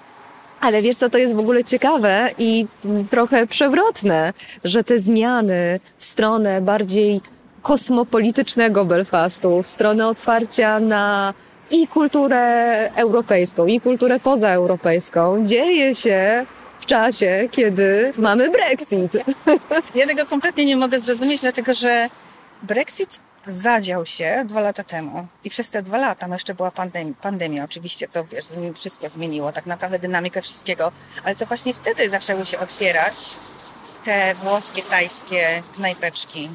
Ale 0.61 0.81
wiesz 0.81 0.97
co, 0.97 1.09
to 1.09 1.17
jest 1.17 1.35
w 1.35 1.39
ogóle 1.39 1.63
ciekawe 1.63 2.29
i 2.37 2.67
trochę 3.09 3.47
przewrotne, 3.47 4.33
że 4.63 4.83
te 4.83 4.99
zmiany 4.99 5.79
w 5.97 6.05
stronę 6.05 6.61
bardziej 6.61 7.21
kosmopolitycznego 7.61 8.85
Belfastu, 8.85 9.63
w 9.63 9.67
stronę 9.67 10.07
otwarcia 10.07 10.79
na 10.79 11.33
i 11.73 11.87
kulturę 11.87 12.41
europejską, 12.95 13.65
i 13.65 13.81
kulturę 13.81 14.19
pozaeuropejską 14.19 15.45
dzieje 15.45 15.95
się 15.95 16.45
w 16.79 16.85
czasie, 16.85 17.49
kiedy 17.51 18.13
mamy 18.17 18.49
Brexit. 18.49 19.11
Ja 19.95 20.07
tego 20.07 20.25
kompletnie 20.25 20.65
nie 20.65 20.77
mogę 20.77 20.99
zrozumieć, 20.99 21.41
dlatego 21.41 21.73
że 21.73 22.09
Brexit 22.63 23.19
zadział 23.47 24.05
się 24.05 24.45
dwa 24.47 24.61
lata 24.61 24.83
temu 24.83 25.27
i 25.43 25.49
przez 25.49 25.69
te 25.69 25.81
dwa 25.81 25.97
lata, 25.97 26.27
no 26.27 26.35
jeszcze 26.35 26.53
była 26.53 26.71
pandemia, 26.71 27.13
pandemia 27.21 27.63
oczywiście, 27.63 28.07
co 28.07 28.23
wiesz, 28.23 28.45
wszystko 28.75 29.09
zmieniło, 29.09 29.51
tak 29.51 29.65
naprawdę 29.65 29.99
dynamikę 29.99 30.41
wszystkiego, 30.41 30.91
ale 31.23 31.35
to 31.35 31.45
właśnie 31.45 31.73
wtedy 31.73 32.09
zaczęły 32.09 32.45
się 32.45 32.59
otwierać 32.59 33.15
te 34.03 34.35
włoskie, 34.35 34.81
tajskie 34.81 35.63
knajpeczki, 35.75 36.49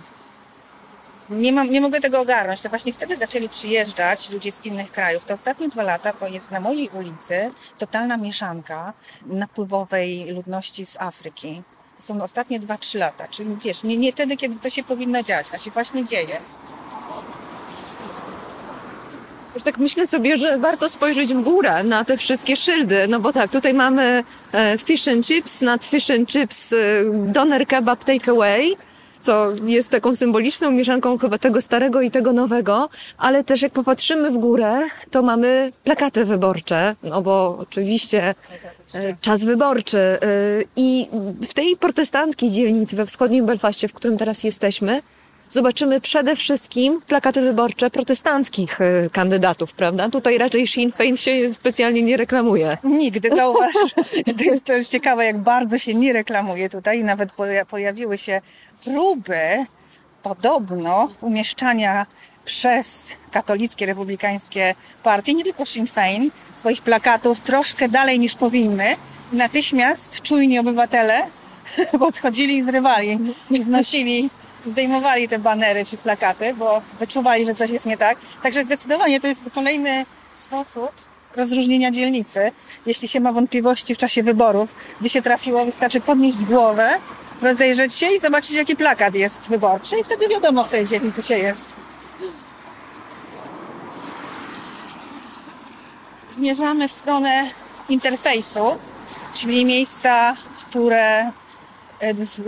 nie, 1.31 1.53
mam, 1.53 1.70
nie 1.70 1.81
mogę 1.81 2.01
tego 2.01 2.20
ogarnąć. 2.20 2.62
To 2.62 2.68
właśnie 2.68 2.93
wtedy 2.93 3.16
zaczęli 3.16 3.49
przyjeżdżać 3.49 4.31
ludzie 4.31 4.53
z 4.53 4.64
innych 4.64 4.93
krajów. 4.93 5.24
Te 5.24 5.35
ostatnie 5.35 5.68
dwa 5.68 5.83
lata 5.83 6.12
to 6.12 6.29
jest 6.29 6.51
na 6.51 6.61
mojej 6.61 6.89
ulicy 6.89 7.51
totalna 7.79 8.16
mieszanka 8.16 8.93
napływowej 9.26 10.31
ludności 10.31 10.87
z 10.87 10.97
Afryki. 11.01 11.62
To 11.97 12.03
są 12.03 12.22
ostatnie 12.22 12.61
dwa, 12.61 12.79
trzy 12.79 12.99
lata. 12.99 13.29
Czyli 13.29 13.57
wiesz, 13.64 13.85
nie, 13.85 13.97
nie 13.97 14.12
wtedy, 14.12 14.37
kiedy 14.37 14.61
to 14.61 14.70
się 14.70 14.83
powinno 14.83 15.22
dziać, 15.22 15.47
a 15.53 15.59
się 15.59 15.70
właśnie 15.70 16.05
dzieje. 16.05 16.41
Już 19.55 19.64
tak 19.64 19.79
myślę 19.79 20.07
sobie, 20.07 20.37
że 20.37 20.59
warto 20.59 20.89
spojrzeć 20.89 21.35
w 21.35 21.41
górę 21.41 21.85
na 21.85 22.05
te 22.05 22.16
wszystkie 22.16 22.57
szyldy, 22.57 23.09
no 23.09 23.20
bo 23.20 23.33
tak, 23.33 23.51
tutaj 23.51 23.74
mamy 23.74 24.24
e, 24.53 24.79
fish 24.79 25.09
and 25.09 25.26
chips, 25.26 25.61
nad 25.61 25.85
fish 25.85 26.11
and 26.11 26.29
chips 26.29 26.72
e, 26.72 26.76
doner 27.12 27.66
kebab 27.66 28.05
takeaway, 28.05 28.76
co 29.21 29.53
jest 29.64 29.91
taką 29.91 30.14
symboliczną 30.14 30.71
mieszanką 30.71 31.19
chyba 31.19 31.39
tego 31.39 31.61
starego 31.61 32.01
i 32.01 32.11
tego 32.11 32.33
nowego, 32.33 32.89
ale 33.19 33.45
też 33.45 33.62
jak 33.62 33.73
popatrzymy 33.73 34.31
w 34.31 34.39
górę, 34.39 34.81
to 35.11 35.23
mamy 35.23 35.71
plakaty 35.85 36.25
wyborcze, 36.25 36.97
no 37.03 37.23
bo 37.23 37.59
oczywiście 37.59 38.35
e, 38.95 39.16
czas 39.21 39.45
wyborczy. 39.45 39.99
E, 39.99 40.19
I 40.77 41.09
w 41.49 41.55
tej 41.55 41.77
protestanckiej 41.77 42.51
dzielnicy 42.51 42.97
we 42.97 43.07
wschodnim 43.07 43.47
Belfaście, 43.47 43.89
w 43.89 43.93
którym 43.93 44.19
teraz 44.19 44.45
jesteśmy, 44.45 45.01
zobaczymy 45.51 46.01
przede 46.01 46.36
wszystkim 46.36 47.03
plakaty 47.07 47.40
wyborcze 47.40 47.90
protestanckich 47.90 48.80
e, 48.80 49.11
kandydatów, 49.12 49.72
prawda? 49.72 50.09
Tutaj 50.09 50.38
raczej 50.38 50.66
Sinn 50.66 50.90
Féin 50.90 51.16
się 51.16 51.55
specjalnie 51.55 52.03
nie 52.03 52.16
reklamuje. 52.16 52.78
Nigdy, 52.84 53.30
zauważ. 53.30 53.72
to, 54.38 54.44
jest, 54.44 54.64
to 54.64 54.72
jest 54.72 54.90
ciekawe, 54.90 55.24
jak 55.24 55.38
bardzo 55.38 55.78
się 55.78 55.94
nie 55.94 56.12
reklamuje 56.12 56.70
tutaj. 56.70 57.05
Nawet 57.05 57.30
pojawiły 57.70 58.18
się 58.18 58.40
próby 58.84 59.66
podobno 60.22 61.09
umieszczania 61.20 62.07
przez 62.44 63.12
katolickie, 63.30 63.86
republikańskie 63.86 64.74
partie, 65.03 65.34
nie 65.34 65.44
tylko 65.44 65.64
Sinn 65.64 65.86
Féin, 65.86 66.30
swoich 66.53 66.82
plakatów 66.82 67.40
troszkę 67.40 67.88
dalej 67.88 68.18
niż 68.18 68.34
powinny. 68.34 68.96
Natychmiast 69.32 70.22
czujni 70.22 70.59
obywatele 70.59 71.22
podchodzili 71.99 72.57
i 72.57 72.62
zrywali, 72.62 73.18
znosili 73.61 74.30
zdejmowali 74.66 75.28
te 75.28 75.38
banery 75.38 75.84
czy 75.84 75.96
plakaty, 75.96 76.54
bo 76.54 76.82
wyczuwali, 76.98 77.46
że 77.46 77.54
coś 77.54 77.70
jest 77.70 77.86
nie 77.86 77.96
tak. 77.96 78.18
Także 78.42 78.64
zdecydowanie 78.64 79.20
to 79.20 79.26
jest 79.26 79.42
kolejny 79.54 80.06
sposób 80.34 80.90
rozróżnienia 81.36 81.90
dzielnicy. 81.90 82.52
Jeśli 82.86 83.09
się 83.09 83.20
ma 83.20 83.32
wątpliwości 83.32 83.94
w 83.94 83.98
czasie 83.98 84.22
wyborów, 84.22 84.74
gdzie 85.00 85.09
się 85.09 85.22
trafiło, 85.22 85.64
wystarczy 85.64 86.00
podnieść 86.00 86.44
głowę, 86.44 86.94
rozejrzeć 87.42 87.94
się 87.94 88.06
i 88.11 88.18
zobaczyć, 88.18 88.50
jaki 88.50 88.76
plakat 88.76 89.14
jest 89.14 89.48
wyborczy 89.48 89.98
i 89.98 90.04
wtedy 90.04 90.28
wiadomo, 90.28 90.64
w 90.64 90.70
tej 90.70 90.86
dzielnicy 90.86 91.22
się 91.22 91.38
jest. 91.38 91.72
Zmierzamy 96.32 96.88
w 96.88 96.92
stronę 96.92 97.50
interfejsu, 97.88 98.76
czyli 99.34 99.64
miejsca, 99.64 100.36
które 100.68 101.32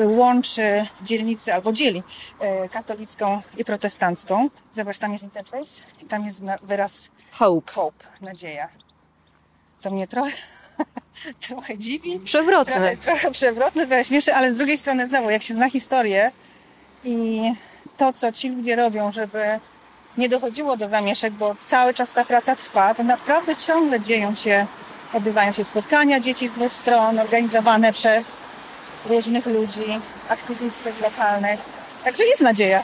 łączy 0.06 0.86
dzielnicę 1.02 1.54
albo 1.54 1.72
dzieli 1.72 2.02
e, 2.40 2.68
katolicką 2.68 3.42
i 3.56 3.64
protestancką. 3.64 4.50
Zobacz, 4.70 4.98
tam 4.98 5.12
jest 5.12 5.24
interfejs 5.24 5.82
i 6.02 6.06
tam 6.06 6.24
jest 6.24 6.42
wyraz 6.62 7.10
hope, 7.32 7.72
hope 7.72 8.04
nadzieja. 8.20 8.68
Co 9.76 9.90
mnie 9.90 10.08
trochę, 10.08 10.32
trochę 11.48 11.78
dziwi. 11.78 12.20
Przewrotne. 12.20 12.74
Trochę, 12.74 12.96
trochę 12.96 13.30
przewrotne, 13.30 13.86
trochę 13.86 14.04
śmieszy, 14.04 14.34
ale 14.34 14.54
z 14.54 14.56
drugiej 14.56 14.78
strony 14.78 15.06
znowu, 15.06 15.30
jak 15.30 15.42
się 15.42 15.54
zna 15.54 15.70
historię 15.70 16.32
i 17.04 17.52
to, 17.96 18.12
co 18.12 18.32
ci 18.32 18.48
ludzie 18.48 18.76
robią, 18.76 19.12
żeby 19.12 19.60
nie 20.18 20.28
dochodziło 20.28 20.76
do 20.76 20.88
zamieszek, 20.88 21.32
bo 21.32 21.54
cały 21.54 21.94
czas 21.94 22.12
ta 22.12 22.24
praca 22.24 22.56
trwa, 22.56 22.94
to 22.94 23.02
naprawdę 23.02 23.56
ciągle 23.56 24.00
dzieją 24.00 24.34
się, 24.34 24.66
odbywają 25.12 25.52
się 25.52 25.64
spotkania 25.64 26.20
dzieci 26.20 26.48
z 26.48 26.54
dwóch 26.54 26.72
stron, 26.72 27.18
organizowane 27.18 27.92
przez 27.92 28.46
różnych 29.08 29.46
ludzi, 29.46 30.00
aktywistów 30.28 31.02
lokalnych. 31.02 31.60
Także 32.04 32.24
jest 32.24 32.40
nadzieja. 32.40 32.82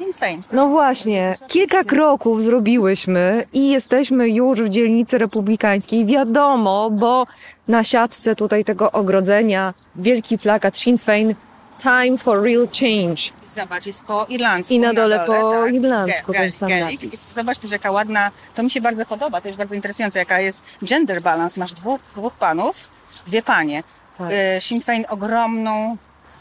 Insane. 0.00 0.42
No 0.52 0.68
właśnie, 0.68 1.36
kilka 1.48 1.84
kroków 1.84 2.42
zrobiłyśmy 2.42 3.44
i 3.52 3.70
jesteśmy 3.70 4.28
już 4.28 4.62
w 4.62 4.68
dzielnicy 4.68 5.18
republikańskiej. 5.18 6.06
Wiadomo, 6.06 6.90
bo 6.90 7.26
na 7.68 7.84
siatce 7.84 8.36
tutaj 8.36 8.64
tego 8.64 8.92
ogrodzenia 8.92 9.74
wielki 9.96 10.38
plakat 10.38 10.76
Sinn 10.76 10.96
Féin 10.96 11.34
Time 11.82 12.18
for 12.18 12.42
Real 12.42 12.68
Change. 12.80 13.22
Zobacz, 13.46 13.86
jest 13.86 14.02
po 14.02 14.26
irlandzku. 14.28 14.74
I 14.74 14.80
na 14.80 14.92
dole, 14.92 15.18
na 15.18 15.26
dole 15.26 15.40
po 15.40 15.50
tak. 15.50 15.74
irlandzku 15.74 16.32
ten 16.32 16.52
sam 16.52 16.70
napis. 16.78 17.32
Zobacz 17.34 17.58
też, 17.58 17.70
jaka 17.70 17.90
ładna, 17.90 18.30
to 18.54 18.62
mi 18.62 18.70
się 18.70 18.80
bardzo 18.80 19.06
podoba, 19.06 19.40
to 19.40 19.48
jest 19.48 19.58
bardzo 19.58 19.74
interesujące, 19.74 20.18
jaka 20.18 20.40
jest 20.40 20.64
gender 20.82 21.22
balance. 21.22 21.60
Masz 21.60 21.72
dwóch, 21.72 22.00
dwóch 22.16 22.32
panów, 22.32 22.88
dwie 23.26 23.42
panie. 23.42 23.82
Tak. 24.18 24.32
Y, 24.32 24.60
Sinn 24.60 24.80
Féin 24.80 25.04
ogromną 25.08 25.96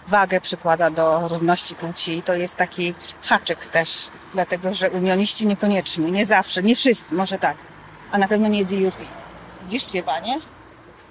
wagę 0.08 0.42
przykłada 0.42 0.90
do 0.90 1.28
równości 1.28 1.76
płci. 1.76 2.22
To 2.22 2.34
jest 2.34 2.56
taki 2.56 2.94
haczyk 3.22 3.66
też, 3.66 4.10
dlatego 4.34 4.74
że 4.74 4.90
unioniści 4.90 5.48
niekoniecznie, 5.48 6.12
nie 6.12 6.26
zawsze, 6.26 6.64
nie 6.64 6.76
wszyscy, 6.76 7.16
może 7.16 7.38
tak, 7.38 7.58
a 8.12 8.18
na 8.18 8.28
pewno 8.28 8.48
nie 8.48 8.66
DUP. 8.66 8.96
Widzisz 9.64 9.86
dwie 9.86 10.04
panie? 10.04 10.38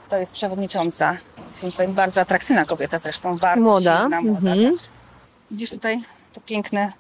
To 0.09 0.17
jest 0.17 0.33
przewodnicząca. 0.33 1.17
Sinn 1.55 1.71
Féin 1.71 1.93
bardzo 1.93 2.21
atrakcyjna 2.21 2.65
kobieta 2.65 2.99
zresztą, 2.99 3.39
bardzo 3.39 3.63
młoda. 3.63 4.01
silna, 4.01 4.21
młoda. 4.21 4.53
Mhm. 4.53 4.77
Tak. 4.77 4.89
Widzisz 5.51 5.71
tutaj 5.71 6.03
to 6.33 6.41
piękne, 6.41 6.93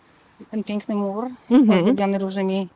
ten 0.50 0.64
piękny 0.64 0.94
mur, 0.94 1.30
mhm. 1.50 1.78
ozdobiony 1.78 2.18
różnymi 2.18 2.68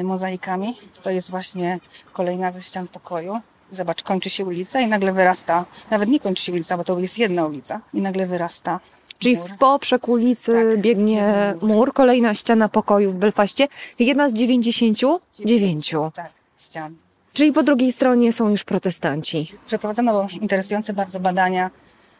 y, 0.00 0.04
mozaikami. 0.04 0.78
To 1.02 1.10
jest 1.10 1.30
właśnie 1.30 1.78
kolejna 2.12 2.50
ze 2.50 2.62
ścian 2.62 2.88
pokoju. 2.88 3.40
Zobacz, 3.72 4.02
kończy 4.02 4.30
się 4.30 4.44
ulica 4.44 4.80
i 4.80 4.86
nagle 4.86 5.12
wyrasta, 5.12 5.64
nawet 5.90 6.08
nie 6.08 6.20
kończy 6.20 6.42
się 6.42 6.52
ulica, 6.52 6.76
bo 6.76 6.84
to 6.84 6.98
jest 6.98 7.18
jedna 7.18 7.46
ulica, 7.46 7.80
i 7.94 8.00
nagle 8.00 8.26
wyrasta 8.26 8.80
Czyli 9.18 9.36
w 9.36 9.56
poprzek 9.58 10.08
ulicy 10.08 10.52
Tak, 10.52 10.80
biegnie 10.80 11.54
mur, 11.62 11.92
kolejna 11.92 12.34
ściana 12.34 12.68
pokoju 12.68 13.10
w 13.10 13.14
Belfaście, 13.14 13.68
jedna 13.98 14.28
z 14.28 14.34
99. 14.34 15.94
Tak, 16.14 16.30
ścian. 16.58 16.94
Czyli 17.32 17.52
po 17.52 17.62
drugiej 17.62 17.92
stronie 17.92 18.32
są 18.32 18.48
już 18.48 18.64
protestanci. 18.64 19.52
Przeprowadzono 19.66 20.26
interesujące 20.40 20.92
bardzo 20.92 21.20
badania 21.20 21.70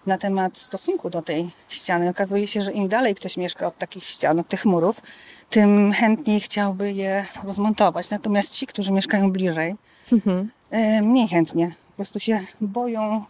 na 0.07 0.19
temat 0.19 0.59
stosunku 0.59 1.11
do 1.11 1.23
tej 1.23 1.51
ściany. 1.69 2.09
Okazuje 2.09 2.47
się, 2.47 2.63
że 2.63 2.73
im 2.73 2.89
dalej 2.89 3.15
ktoś 3.15 3.37
mieszka 3.37 3.67
od 3.67 3.79
takich 3.79 4.05
ścian, 4.05 4.41
od 4.41 4.49
tych 4.49 4.65
murów, 4.65 5.03
tym 5.51 5.93
chętniej 5.93 6.41
chciałby 6.41 6.93
je 6.93 7.27
rozmontować. 7.45 8.11
Natomiast 8.11 8.55
ci, 8.55 8.67
którzy 8.67 8.93
mieszkają 8.93 9.33
bliżej, 9.33 9.77
Mhm. 10.13 10.51
E, 10.73 11.03
mniej 11.03 11.29
chętnie. 11.29 11.75
Po 11.91 11.97
prostu 11.97 12.21
się 12.21 12.41
boją 12.61 13.25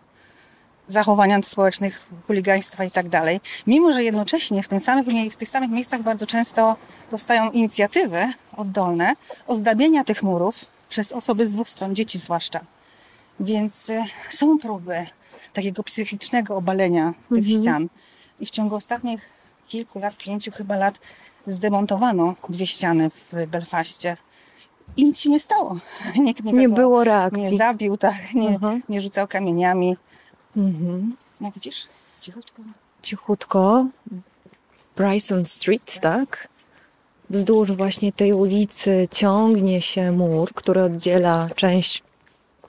zachowań 0.86 1.42
społecznych, 1.42 2.08
chuligaństwa 2.26 2.84
i 2.84 2.90
tak 2.90 3.08
dalej. 3.08 3.40
Mimo, 3.66 3.92
że 3.92 4.04
jednocześnie 4.04 4.62
w, 4.62 4.68
tym 4.68 4.78
w 5.30 5.36
tych 5.36 5.48
samych 5.48 5.70
miejscach 5.70 6.02
bardzo 6.02 6.26
często 6.26 6.76
powstają 7.10 7.50
inicjatywy 7.50 8.32
oddolne 8.56 9.14
ozdabiania 9.46 10.04
tych 10.04 10.22
murów 10.22 10.64
przez 10.88 11.12
osoby 11.12 11.46
z 11.46 11.52
dwóch 11.52 11.68
stron, 11.68 11.94
dzieci 11.94 12.18
zwłaszcza. 12.18 12.60
Więc 13.40 13.90
e, 13.90 14.04
są 14.28 14.58
próby 14.58 15.06
takiego 15.52 15.82
psychicznego 15.82 16.56
obalenia 16.56 17.14
tych 17.34 17.48
ścian. 17.48 17.88
I 18.40 18.46
w 18.46 18.50
ciągu 18.50 18.74
ostatnich 18.74 19.30
kilku 19.68 19.98
lat, 19.98 20.16
pięciu 20.16 20.50
chyba 20.50 20.76
lat, 20.76 20.98
zdemontowano 21.46 22.34
dwie 22.48 22.66
ściany 22.66 23.10
w 23.10 23.46
Belfaście. 23.46 24.16
I 24.96 25.04
nic 25.04 25.20
się 25.20 25.30
nie 25.30 25.40
stało. 25.40 25.78
Nikt 26.20 26.44
Nie 26.44 26.52
nikogo 26.52 26.74
było 26.76 26.98
nie 26.98 27.04
reakcji. 27.04 27.58
zabił, 27.58 27.96
tak, 27.96 28.34
nie, 28.34 28.48
Mhm. 28.48 28.82
nie 28.88 29.02
rzucał 29.02 29.28
kamieniami. 29.28 29.96
Mhm. 30.56 31.16
No 31.40 31.50
widzisz? 31.54 31.86
Cichutko. 32.20 32.62
Cichutko. 33.02 33.86
Bryson 34.96 35.46
Street, 35.46 36.00
tak? 36.00 36.48
Wzdłuż 37.30 37.72
właśnie 37.72 38.12
tej 38.12 38.32
ulicy 38.32 39.08
ciągnie 39.10 39.82
się 39.82 40.12
mur, 40.12 40.52
który 40.54 40.82
oddziela 40.82 41.48
część 41.56 42.02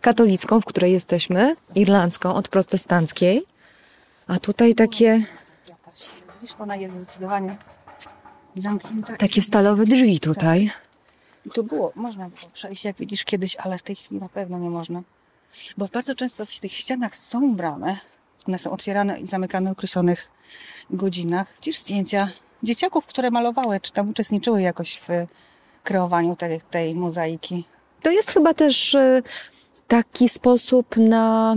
katolicką, 0.01 0.61
w 0.61 0.65
której 0.65 0.91
jesteśmy, 0.91 1.55
irlandzką, 1.75 2.35
od 2.35 2.47
protestanckiej. 2.47 3.45
A 4.27 4.39
tutaj 4.39 4.75
takie, 4.75 5.25
Jakaś. 5.69 6.09
Widzisz, 6.41 6.55
ona 6.59 6.75
jest 6.75 6.95
zdecydowanie 6.95 7.57
zamknięta. 8.57 9.17
takie 9.17 9.41
stalowe 9.41 9.85
drzwi 9.85 10.19
tutaj. 10.19 10.71
I 11.45 11.49
tu 11.49 11.63
było, 11.63 11.91
można 11.95 12.29
było 12.29 12.51
przejść, 12.53 12.85
jak 12.85 12.95
widzisz, 12.95 13.23
kiedyś, 13.23 13.55
ale 13.55 13.77
w 13.77 13.83
tej 13.83 13.95
chwili 13.95 14.21
na 14.21 14.29
pewno 14.29 14.59
nie 14.59 14.69
można. 14.69 15.01
Bo 15.77 15.87
bardzo 15.93 16.15
często 16.15 16.45
w 16.45 16.59
tych 16.59 16.73
ścianach 16.73 17.15
są 17.15 17.55
bramy. 17.55 17.97
One 18.47 18.59
są 18.59 18.71
otwierane 18.71 19.19
i 19.19 19.27
zamykane 19.27 19.69
w 19.69 19.73
określonych 19.73 20.29
godzinach. 20.89 21.47
Widzisz 21.55 21.77
zdjęcia 21.77 22.29
dzieciaków, 22.63 23.05
które 23.05 23.31
malowały, 23.31 23.79
czy 23.79 23.91
tam 23.91 24.09
uczestniczyły 24.09 24.61
jakoś 24.61 24.99
w 24.99 25.07
kreowaniu 25.83 26.35
tej, 26.35 26.61
tej 26.61 26.95
mozaiki. 26.95 27.65
To 28.01 28.11
jest 28.11 28.31
chyba 28.31 28.53
też 28.53 28.95
e, 28.95 29.21
taki 29.87 30.29
sposób 30.29 30.97
na 30.97 31.55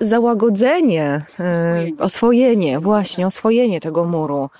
załagodzenie, 0.00 1.04
e, 1.04 1.52
Oswojenie. 1.52 1.98
oswojenie, 1.98 2.80
właśnie, 2.80 3.26
oswojenie 3.26 3.80
tego 3.80 4.04
muru. 4.04 4.50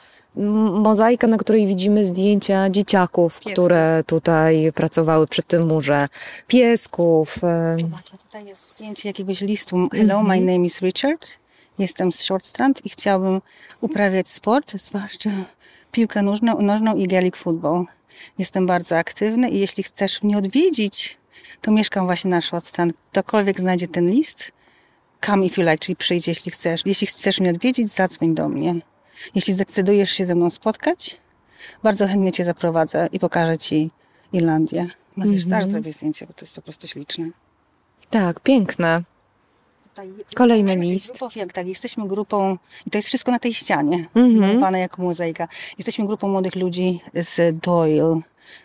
Mozaika, 0.83 1.27
na 1.27 1.37
której 1.37 1.67
widzimy 1.67 2.05
zdjęcia 2.05 2.71
dzieciaków, 2.71 3.35
Piesków. 3.35 3.53
które 3.53 4.03
tutaj 4.07 4.73
pracowały 4.75 5.27
przy 5.27 5.43
tym 5.43 5.67
murze, 5.67 6.09
piesków. 6.47 7.45
e, 7.45 7.77
tutaj 8.25 8.47
jest 8.47 8.71
zdjęcie 8.71 9.09
jakiegoś 9.09 9.41
listu. 9.41 9.89
Hello, 9.93 10.21
Mhm. 10.21 10.27
my 10.27 10.53
name 10.53 10.65
is 10.67 10.81
Richard. 10.83 11.29
Jestem 11.79 12.13
z 12.13 12.21
Short 12.21 12.45
Strand 12.45 12.87
i 12.87 12.89
chciałbym 12.89 13.41
uprawiać 13.81 14.29
sport, 14.29 14.73
zwłaszcza 14.77 15.31
piłkę 15.93 16.23
nożną, 16.23 16.63
nożną 16.63 16.97
i 16.97 17.07
Gaelic 17.07 17.37
football. 17.37 17.85
Jestem 18.39 18.67
bardzo 18.67 18.97
aktywny 18.97 19.51
i 19.51 19.59
jeśli 19.61 19.83
chcesz 19.83 20.23
mnie 20.23 20.39
odwiedzić, 20.39 21.19
to 21.61 21.71
mieszkam 21.71 22.07
właśnie 22.07 22.31
na 22.31 22.41
Short 22.41 22.67
Strand. 22.67 22.93
Ktokolwiek 23.11 23.61
znajdzie 23.61 23.89
ten 23.89 24.11
list, 24.11 24.53
come 25.27 25.47
if 25.47 25.61
you 25.63 25.69
like, 25.69 25.79
czyli 25.79 25.97
przyjdź, 25.97 26.29
jeśli 26.29 26.53
chcesz. 26.53 26.83
Jeśli 26.87 27.07
chcesz 27.07 27.41
mnie 27.41 27.51
odwiedzić, 27.51 27.89
zadzwoń 27.89 28.35
do 28.35 28.49
mnie. 28.49 28.75
Jeśli 29.35 29.55
zdecydujesz 29.55 30.11
się 30.11 30.25
ze 30.25 30.35
mną 30.35 30.51
spotkać, 30.51 31.21
bardzo 31.83 32.07
chętnie 32.07 32.33
cię 32.33 32.45
zaprowadzę 32.45 33.09
i 33.13 33.19
pokażę 33.19 33.59
ci 33.59 33.91
Irlandię. 34.33 34.83
No 35.17 35.25
wiesz, 35.27 35.45
Mhm. 35.45 35.51
zaraz 35.51 35.69
zrobię 35.71 35.93
zdjęcie, 35.93 36.27
bo 36.27 36.33
to 36.33 36.41
jest 36.41 36.55
po 36.55 36.63
prostu 36.63 36.87
śliczne. 36.89 37.29
Tak, 38.11 38.41
piękne. 38.41 39.03
Tutaj 39.89 40.09
Kolejny 40.35 40.77
list. 40.77 41.19
Grupą, 41.19 41.41
jak 41.41 41.53
tak, 41.53 41.67
jesteśmy 41.67 42.09
grupą, 42.09 42.59
i 42.87 42.91
to 42.91 42.99
jest 42.99 43.09
wszystko 43.09 43.33
na 43.33 43.39
tej 43.39 43.55
ścianie, 43.55 43.97
Mhm. 44.15 44.37
malowane 44.37 44.81
jako 44.81 45.03
mozaika. 45.03 45.49
Jesteśmy 45.79 46.07
grupą 46.07 46.29
młodych 46.29 46.55
ludzi 46.57 47.01
z 47.15 47.61
Doyle, 47.61 48.21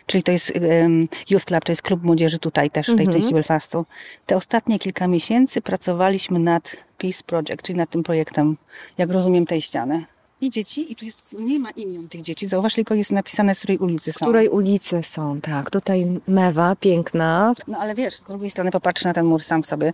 czyli 0.06 0.22
to 0.22 0.32
jest 0.32 0.52
um, 0.80 1.08
Youth 1.30 1.44
Club, 1.44 1.64
to 1.64 1.72
jest 1.72 1.82
klub 1.82 2.02
młodzieży 2.02 2.38
tutaj 2.38 2.70
też, 2.70 2.86
w 2.86 2.96
tej 2.96 3.06
Mhm. 3.06 3.12
części 3.20 3.34
Belfastu. 3.34 3.84
Te 4.26 4.36
ostatnie 4.36 4.78
kilka 4.78 5.06
miesięcy 5.08 5.60
pracowaliśmy 5.62 6.38
nad 6.38 6.76
Peace 6.98 7.22
Project, 7.26 7.62
czyli 7.62 7.78
nad 7.78 7.90
tym 7.90 8.02
projektem, 8.02 8.56
jak 8.98 9.10
rozumiem, 9.10 9.46
tej 9.46 9.62
ściany. 9.62 10.04
I 10.44 10.50
dzieci, 10.50 10.92
i 10.92 10.96
tu 10.96 11.04
jest, 11.04 11.36
nie 11.38 11.60
ma 11.60 11.70
imion 11.70 12.08
tych 12.08 12.20
dzieci, 12.20 12.46
zauważ, 12.46 12.74
tylko 12.74 12.94
jest 12.94 13.12
napisane, 13.12 13.54
z 13.54 13.58
której 13.58 13.78
ulicy 13.78 14.12
Z 14.12 14.16
są. 14.16 14.26
której 14.26 14.48
ulicy 14.48 15.02
są, 15.02 15.40
tak. 15.40 15.70
Tutaj 15.70 16.20
mewa, 16.28 16.76
piękna. 16.76 17.54
No 17.68 17.78
ale 17.78 17.94
wiesz, 17.94 18.16
z 18.16 18.22
drugiej 18.22 18.50
strony 18.50 18.70
popatrz 18.70 19.04
na 19.04 19.12
ten 19.12 19.26
mur 19.26 19.42
sam 19.42 19.64
sobie. 19.64 19.92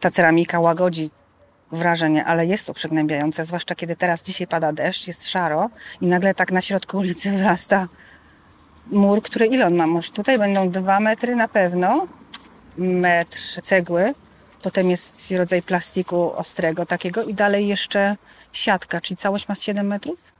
Ta 0.00 0.10
ceramika 0.10 0.60
łagodzi 0.60 1.10
wrażenie, 1.72 2.24
ale 2.24 2.46
jest 2.46 2.66
to 2.66 2.74
przygnębiające, 2.74 3.44
zwłaszcza 3.44 3.74
kiedy 3.74 3.96
teraz 3.96 4.22
dzisiaj 4.22 4.46
pada 4.46 4.72
deszcz, 4.72 5.06
jest 5.06 5.28
szaro 5.28 5.70
i 6.00 6.06
nagle 6.06 6.34
tak 6.34 6.52
na 6.52 6.60
środku 6.60 6.98
ulicy 6.98 7.30
wyrasta 7.36 7.88
mur, 8.86 9.22
który 9.22 9.46
ile 9.46 9.66
on 9.66 9.74
ma? 9.74 9.86
Może 9.86 10.10
tutaj 10.10 10.38
będą 10.38 10.70
dwa 10.70 11.00
metry 11.00 11.36
na 11.36 11.48
pewno, 11.48 12.06
metr 12.78 13.38
cegły, 13.62 14.14
potem 14.62 14.90
jest 14.90 15.30
rodzaj 15.30 15.62
plastiku 15.62 16.32
ostrego 16.36 16.86
takiego 16.86 17.24
i 17.24 17.34
dalej 17.34 17.68
jeszcze 17.68 18.16
siatka, 18.52 19.00
czyli 19.00 19.16
całość 19.16 19.48
ma 19.48 19.54
z 19.54 19.62
7 19.62 19.86
metrów? 19.86 20.39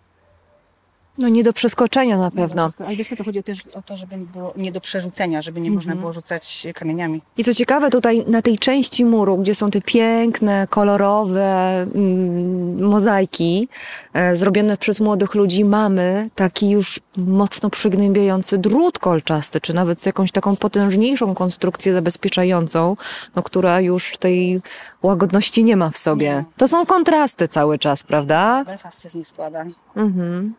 No 1.20 1.28
nie 1.28 1.42
do 1.42 1.52
przeskoczenia 1.52 2.18
na 2.18 2.30
pewno. 2.30 2.70
Ale 2.86 2.96
wiesz 2.96 3.08
co, 3.08 3.16
to 3.16 3.24
chodzi 3.24 3.42
też 3.42 3.66
o 3.66 3.82
to, 3.82 3.96
żeby 3.96 4.16
było 4.16 4.52
nie 4.56 4.72
do 4.72 4.80
przerzucenia, 4.80 5.42
żeby 5.42 5.60
nie 5.60 5.70
można 5.70 5.92
Mhm. 5.92 6.00
było 6.00 6.12
rzucać 6.12 6.66
kamieniami. 6.74 7.22
I 7.36 7.44
co 7.44 7.54
ciekawe, 7.54 7.90
tutaj 7.90 8.24
na 8.26 8.42
tej 8.42 8.58
części 8.58 9.04
muru, 9.04 9.36
gdzie 9.36 9.54
są 9.54 9.70
te 9.70 9.80
piękne, 9.80 10.66
kolorowe 10.70 11.46
mm, 11.94 12.82
mozaiki 12.88 13.68
e, 14.12 14.36
zrobione 14.36 14.76
przez 14.76 15.00
młodych 15.00 15.34
ludzi, 15.34 15.64
mamy 15.64 16.30
taki 16.34 16.70
już 16.70 17.00
mocno 17.16 17.70
przygnębiający 17.70 18.58
drut 18.58 18.98
kolczasty, 18.98 19.60
czy 19.60 19.74
nawet 19.74 20.06
jakąś 20.06 20.32
taką 20.32 20.56
potężniejszą 20.56 21.34
konstrukcję 21.34 21.92
zabezpieczającą, 21.92 22.96
no, 23.36 23.42
która 23.42 23.80
już 23.80 24.16
tej 24.18 24.60
łagodności 25.02 25.64
nie 25.64 25.76
ma 25.76 25.90
w 25.90 25.98
sobie. 25.98 26.26
Nie. 26.26 26.44
To 26.56 26.68
są 26.68 26.86
kontrasty 26.86 27.48
cały 27.48 27.78
czas, 27.78 28.02
prawda? 28.02 28.64
Belfast 28.64 29.02
się 29.02 29.10
z 29.10 29.14
nich 29.14 29.26
składa. 29.28 29.64
Mhm. 29.96 30.54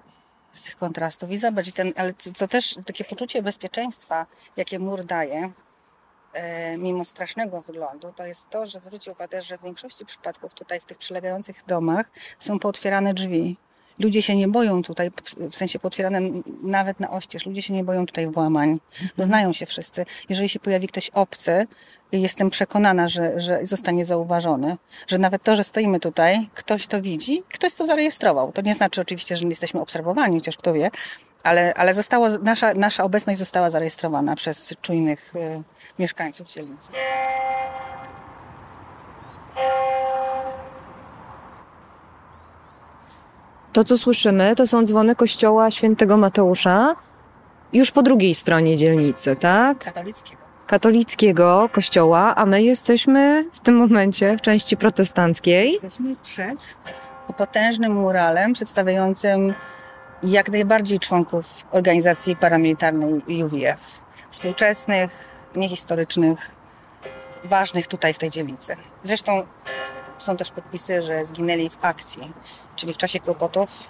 Z 0.51 0.63
tych 0.63 0.77
kontrastów. 0.77 1.31
I 1.31 1.37
zobacz, 1.37 1.71
ten, 1.71 1.93
ale 1.95 2.13
co, 2.13 2.33
co 2.33 2.47
też 2.47 2.75
takie 2.85 3.03
poczucie 3.03 3.41
bezpieczeństwa, 3.41 4.25
jakie 4.57 4.79
mur 4.79 5.05
daje, 5.05 5.51
e, 6.33 6.77
mimo 6.77 7.03
strasznego 7.03 7.61
wyglądu, 7.61 8.13
to 8.15 8.25
jest 8.25 8.49
to, 8.49 8.65
że 8.65 8.79
zwróć 8.79 9.07
uwagę, 9.07 9.41
że 9.41 9.57
w 9.57 9.63
większości 9.63 10.05
przypadków 10.05 10.53
tutaj 10.53 10.79
w 10.79 10.85
tych 10.85 10.97
przylegających 10.97 11.65
domach 11.65 12.11
są 12.39 12.59
pootwierane 12.59 13.13
drzwi. 13.13 13.57
Ludzie 14.03 14.21
się 14.21 14.35
nie 14.35 14.47
boją 14.47 14.83
tutaj, 14.83 15.11
w 15.51 15.55
sensie 15.55 15.79
pootwierane 15.79 16.19
nawet 16.63 16.99
na 16.99 17.11
oścież, 17.11 17.45
ludzie 17.45 17.61
się 17.61 17.73
nie 17.73 17.83
boją 17.83 18.05
tutaj 18.05 18.27
włamań, 18.27 18.79
bo 19.17 19.23
znają 19.23 19.53
się 19.53 19.65
wszyscy. 19.65 20.05
Jeżeli 20.29 20.49
się 20.49 20.59
pojawi 20.59 20.87
ktoś 20.87 21.09
obcy, 21.09 21.67
jestem 22.11 22.49
przekonana, 22.49 23.07
że, 23.07 23.39
że 23.39 23.59
zostanie 23.65 24.05
zauważony, 24.05 24.77
że 25.07 25.17
nawet 25.17 25.43
to, 25.43 25.55
że 25.55 25.63
stoimy 25.63 25.99
tutaj, 25.99 26.49
ktoś 26.53 26.87
to 26.87 27.01
widzi, 27.01 27.43
ktoś 27.53 27.75
to 27.75 27.85
zarejestrował. 27.85 28.51
To 28.51 28.61
nie 28.61 28.73
znaczy 28.73 29.01
oczywiście, 29.01 29.35
że 29.35 29.45
nie 29.45 29.51
jesteśmy 29.51 29.81
obserwowani, 29.81 30.37
chociaż 30.37 30.57
kto 30.57 30.73
wie, 30.73 30.91
ale, 31.43 31.73
ale 31.73 31.93
zostało, 31.93 32.29
nasza, 32.29 32.73
nasza 32.73 33.03
obecność 33.03 33.39
została 33.39 33.69
zarejestrowana 33.69 34.35
przez 34.35 34.73
czujnych 34.81 35.35
y, 35.35 35.63
mieszkańców 35.99 36.47
dzielnicy. 36.47 36.91
To, 43.73 43.83
co 43.83 43.97
słyszymy, 43.97 44.55
to 44.55 44.67
są 44.67 44.85
dzwony 44.85 45.15
kościoła 45.15 45.71
świętego 45.71 46.17
Mateusza, 46.17 46.95
już 47.73 47.91
po 47.91 48.01
drugiej 48.01 48.35
stronie 48.35 48.77
dzielnicy, 48.77 49.35
tak? 49.35 49.77
Katolickiego. 49.77 50.41
Katolickiego 50.67 51.69
kościoła, 51.71 52.35
a 52.35 52.45
my 52.45 52.63
jesteśmy 52.63 53.45
w 53.53 53.59
tym 53.59 53.75
momencie 53.75 54.37
w 54.37 54.41
części 54.41 54.77
protestanckiej. 54.77 55.71
Jesteśmy 55.71 56.15
przed 56.23 56.77
potężnym 57.37 57.93
muralem 57.93 58.53
przedstawiającym 58.53 59.53
jak 60.23 60.49
najbardziej 60.49 60.99
członków 60.99 61.45
organizacji 61.71 62.35
paramilitarnej 62.35 63.43
UWF. 63.43 64.01
Współczesnych, 64.29 65.29
niehistorycznych, 65.55 66.51
ważnych 67.43 67.87
tutaj 67.87 68.13
w 68.13 68.17
tej 68.17 68.29
dzielnicy. 68.29 68.75
Zresztą 69.03 69.43
są 70.23 70.37
też 70.37 70.51
podpisy, 70.51 71.01
że 71.01 71.25
zginęli 71.25 71.69
w 71.69 71.77
akcji, 71.81 72.31
czyli 72.75 72.93
w 72.93 72.97
czasie 72.97 73.19
kłopotów. 73.19 73.83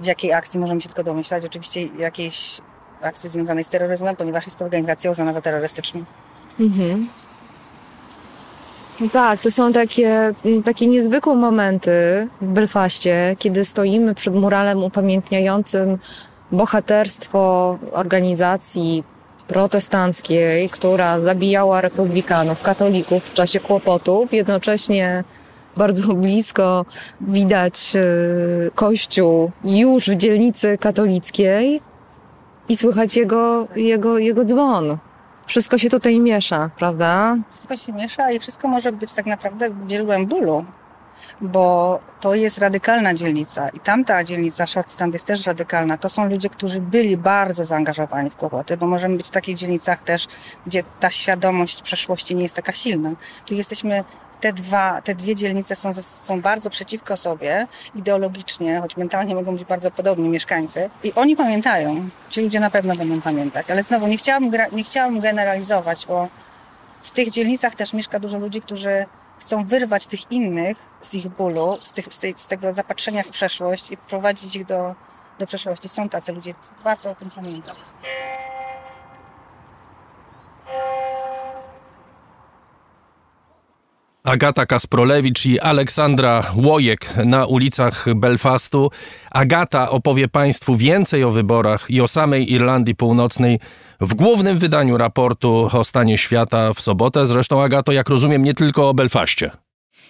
W 0.00 0.06
jakiej 0.06 0.32
akcji 0.32 0.60
możemy 0.60 0.80
się 0.80 0.88
tylko 0.88 1.04
domyślać? 1.04 1.44
Oczywiście 1.44 1.86
jakiejś 1.86 2.60
akcji 3.02 3.30
związanej 3.30 3.64
z 3.64 3.68
terroryzmem, 3.68 4.16
ponieważ 4.16 4.46
jest 4.46 4.58
to 4.58 4.64
organizacja 4.64 5.10
uznana 5.10 5.32
za 5.32 5.40
terrorystyczną. 5.40 6.04
Mhm. 6.60 7.08
No 9.00 9.08
Tak, 9.08 9.40
to 9.40 9.50
są 9.50 9.72
takie, 9.72 10.34
mm, 10.44 10.62
takie 10.62 10.86
niezwykłe 10.86 11.34
momenty 11.34 12.28
w 12.40 12.46
Belfaście, 12.46 13.36
kiedy 13.38 13.64
stoimy 13.64 14.14
przed 14.14 14.34
muralem 14.34 14.84
upamiętniającym 14.84 15.98
bohaterstwo 16.52 17.78
organizacji 17.92 19.04
protestanckiej, 19.52 20.68
która 20.70 21.20
zabijała 21.20 21.80
republikanów, 21.80 22.62
katolików 22.62 23.24
w 23.24 23.34
czasie 23.34 23.60
kłopotów. 23.60 24.32
Jednocześnie 24.32 25.24
bardzo 25.76 26.14
blisko 26.14 26.84
widać 27.20 27.92
e, 27.96 28.00
kościół 28.74 29.50
już 29.64 30.08
w 30.08 30.16
dzielnicy 30.16 30.78
katolickiej 30.78 31.80
i 32.68 32.76
słychać 32.76 33.16
jego, 33.16 33.68
jego, 33.76 34.18
jego 34.18 34.44
dzwon. 34.44 34.98
Wszystko 35.46 35.78
się 35.78 35.90
tutaj 35.90 36.20
miesza, 36.20 36.70
prawda? 36.76 37.36
Wszystko 37.50 37.76
się 37.76 37.92
miesza 37.92 38.30
i 38.32 38.38
wszystko 38.38 38.68
może 38.68 38.92
być 38.92 39.12
tak 39.12 39.26
naprawdę 39.26 39.70
źródłem 39.88 40.26
bólu, 40.26 40.64
bo 41.40 42.00
to 42.20 42.34
jest 42.34 42.58
radykalna 42.58 43.14
dzielnica 43.14 43.68
i 43.68 43.80
tamta 43.80 44.24
dzielnica 44.24 44.66
Shortstand 44.66 45.14
jest 45.14 45.26
też 45.26 45.46
radykalna. 45.46 45.98
To 45.98 46.08
są 46.08 46.28
ludzie, 46.28 46.50
którzy 46.50 46.80
byli 46.80 47.16
bardzo 47.16 47.64
zaangażowani 47.64 48.30
w 48.30 48.36
kłopoty, 48.36 48.76
bo 48.76 48.86
możemy 48.86 49.16
być 49.16 49.26
w 49.26 49.30
takich 49.30 49.56
dzielnicach 49.56 50.02
też, 50.02 50.28
gdzie 50.66 50.84
ta 51.00 51.10
świadomość 51.10 51.82
przeszłości 51.82 52.34
nie 52.36 52.42
jest 52.42 52.56
taka 52.56 52.72
silna. 52.72 53.10
Tu 53.46 53.54
jesteśmy 53.54 54.04
te, 54.40 54.52
dwa, 54.52 55.02
te 55.02 55.14
dwie 55.14 55.34
dzielnice 55.34 55.74
są, 55.74 55.94
są 56.02 56.40
bardzo 56.40 56.70
przeciwko 56.70 57.16
sobie 57.16 57.66
ideologicznie, 57.94 58.80
choć 58.80 58.96
mentalnie 58.96 59.34
mogą 59.34 59.52
być 59.52 59.64
bardzo 59.64 59.90
podobni 59.90 60.28
mieszkańcy. 60.28 60.90
I 61.04 61.12
oni 61.12 61.36
pamiętają. 61.36 62.08
Ci 62.30 62.40
ludzie 62.40 62.60
na 62.60 62.70
pewno 62.70 62.96
będą 62.96 63.20
pamiętać. 63.20 63.70
Ale 63.70 63.82
znowu 63.82 64.06
nie 64.06 64.16
chciałabym, 64.16 64.50
gra- 64.50 64.68
nie 64.72 64.84
chciałabym 64.84 65.20
generalizować, 65.20 66.06
bo 66.06 66.28
w 67.02 67.10
tych 67.10 67.30
dzielnicach 67.30 67.74
też 67.74 67.92
mieszka 67.92 68.20
dużo 68.20 68.38
ludzi, 68.38 68.60
którzy 68.60 69.06
chcą 69.42 69.64
wyrwać 69.64 70.06
tych 70.06 70.30
innych 70.30 70.78
z 71.00 71.14
ich 71.14 71.28
bólu, 71.28 71.78
z, 71.82 71.92
tych, 71.92 72.14
z, 72.14 72.18
tej, 72.18 72.34
z 72.36 72.46
tego 72.46 72.72
zapatrzenia 72.72 73.22
w 73.22 73.28
przeszłość 73.28 73.90
i 73.90 73.96
prowadzić 73.96 74.56
ich 74.56 74.66
do, 74.66 74.94
do 75.38 75.46
przeszłości. 75.46 75.88
Są 75.88 76.08
tacy 76.08 76.32
ludzie. 76.32 76.54
Warto 76.84 77.10
o 77.10 77.14
tym 77.14 77.30
pamiętać. 77.30 77.76
Agata 84.24 84.66
Kasprolewicz 84.66 85.46
i 85.46 85.60
Aleksandra 85.60 86.42
Łojek 86.56 87.16
na 87.24 87.46
ulicach 87.46 88.06
Belfastu. 88.14 88.90
Agata 89.30 89.90
opowie 89.90 90.28
Państwu 90.28 90.76
więcej 90.76 91.24
o 91.24 91.30
wyborach 91.30 91.90
i 91.90 92.00
o 92.00 92.08
samej 92.08 92.52
Irlandii 92.52 92.94
Północnej 92.94 93.60
w 94.02 94.14
głównym 94.14 94.58
wydaniu 94.58 94.98
raportu 94.98 95.68
o 95.72 95.84
stanie 95.84 96.18
świata 96.18 96.72
w 96.72 96.80
sobotę. 96.80 97.26
Zresztą, 97.26 97.62
Agato, 97.62 97.92
jak 97.92 98.08
rozumiem, 98.08 98.44
nie 98.44 98.54
tylko 98.54 98.88
o 98.88 98.94
Belfaście. 98.94 99.50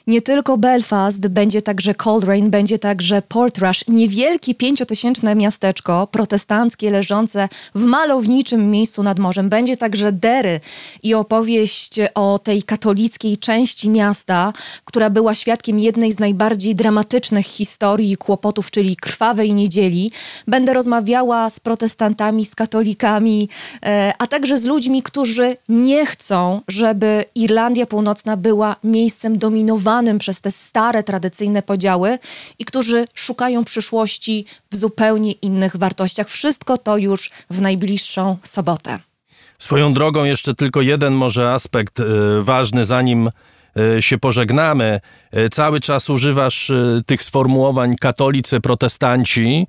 Nie 0.06 0.22
tylko 0.22 0.58
Belfast, 0.58 1.28
będzie 1.28 1.62
także 1.62 1.94
Coleraine, 1.94 2.50
będzie 2.50 2.78
także 2.78 3.22
Portrush, 3.28 3.84
niewielkie 3.88 4.54
pięciotysięczne 4.54 5.34
miasteczko 5.34 6.06
protestanckie 6.06 6.90
leżące 6.90 7.48
w 7.74 7.84
malowniczym 7.84 8.70
miejscu 8.70 9.02
nad 9.02 9.18
morzem. 9.18 9.48
Będzie 9.48 9.76
także 9.76 10.12
Derry 10.12 10.60
i 11.02 11.14
opowieść 11.14 11.96
o 12.14 12.38
tej 12.38 12.62
katolickiej 12.62 13.38
części 13.38 13.90
miasta, 13.90 14.52
która 14.84 15.10
była 15.10 15.34
świadkiem 15.34 15.78
jednej 15.78 16.12
z 16.12 16.18
najbardziej 16.18 16.74
dramatycznych 16.74 17.46
historii 17.46 18.12
i 18.12 18.16
kłopotów, 18.16 18.70
czyli 18.70 18.96
Krwawej 18.96 19.54
Niedzieli. 19.54 20.12
Będę 20.48 20.74
rozmawiała 20.74 21.50
z 21.50 21.60
protestantami, 21.60 22.44
z 22.44 22.54
katolikami, 22.54 23.48
e, 23.82 24.12
a 24.18 24.26
także 24.26 24.58
z 24.58 24.64
ludźmi, 24.64 25.02
którzy 25.02 25.56
nie 25.68 26.06
chcą, 26.06 26.60
żeby 26.68 27.24
Irlandia 27.34 27.86
Północna 27.86 28.36
była 28.36 28.76
miejscem 28.84 29.38
dominowanym 29.38 29.91
przez 30.18 30.40
te 30.40 30.52
stare, 30.52 31.02
tradycyjne 31.02 31.62
podziały 31.62 32.18
i 32.58 32.64
którzy 32.64 33.04
szukają 33.14 33.64
przyszłości 33.64 34.46
w 34.70 34.76
zupełnie 34.76 35.32
innych 35.32 35.76
wartościach. 35.76 36.28
Wszystko 36.28 36.78
to 36.78 36.96
już 36.96 37.30
w 37.50 37.60
najbliższą 37.60 38.36
sobotę. 38.42 38.98
Swoją 39.58 39.92
drogą 39.92 40.24
jeszcze 40.24 40.54
tylko 40.54 40.82
jeden 40.82 41.14
może 41.14 41.52
aspekt 41.52 42.00
y, 42.00 42.04
ważny, 42.42 42.84
zanim 42.84 43.30
y, 43.96 44.02
się 44.02 44.18
pożegnamy. 44.18 45.00
Y, 45.36 45.48
cały 45.48 45.80
czas 45.80 46.10
używasz 46.10 46.72
tych 47.06 47.24
sformułowań 47.24 47.96
katolicy, 47.96 48.60
protestanci. 48.60 49.66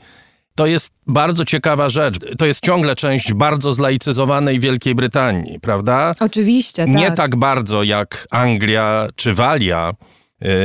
To 0.56 0.66
jest 0.66 0.94
bardzo 1.08 1.46
ciekawa 1.46 1.90
rzecz. 1.90 2.16
To 2.38 2.46
jest 2.46 2.66
ciągle 2.66 2.96
część 2.96 3.34
bardzo 3.34 3.74
zlaicyzowanej 3.74 4.60
Wielkiej 4.60 4.96
Brytanii, 4.96 5.60
prawda? 5.60 6.16
Oczywiście, 6.20 6.86
tak. 6.86 6.96
Nie 6.96 7.12
tak 7.12 7.36
bardzo 7.36 7.84
jak 7.84 8.28
Anglia 8.32 9.08
czy 9.16 9.34
Walia, 9.34 9.94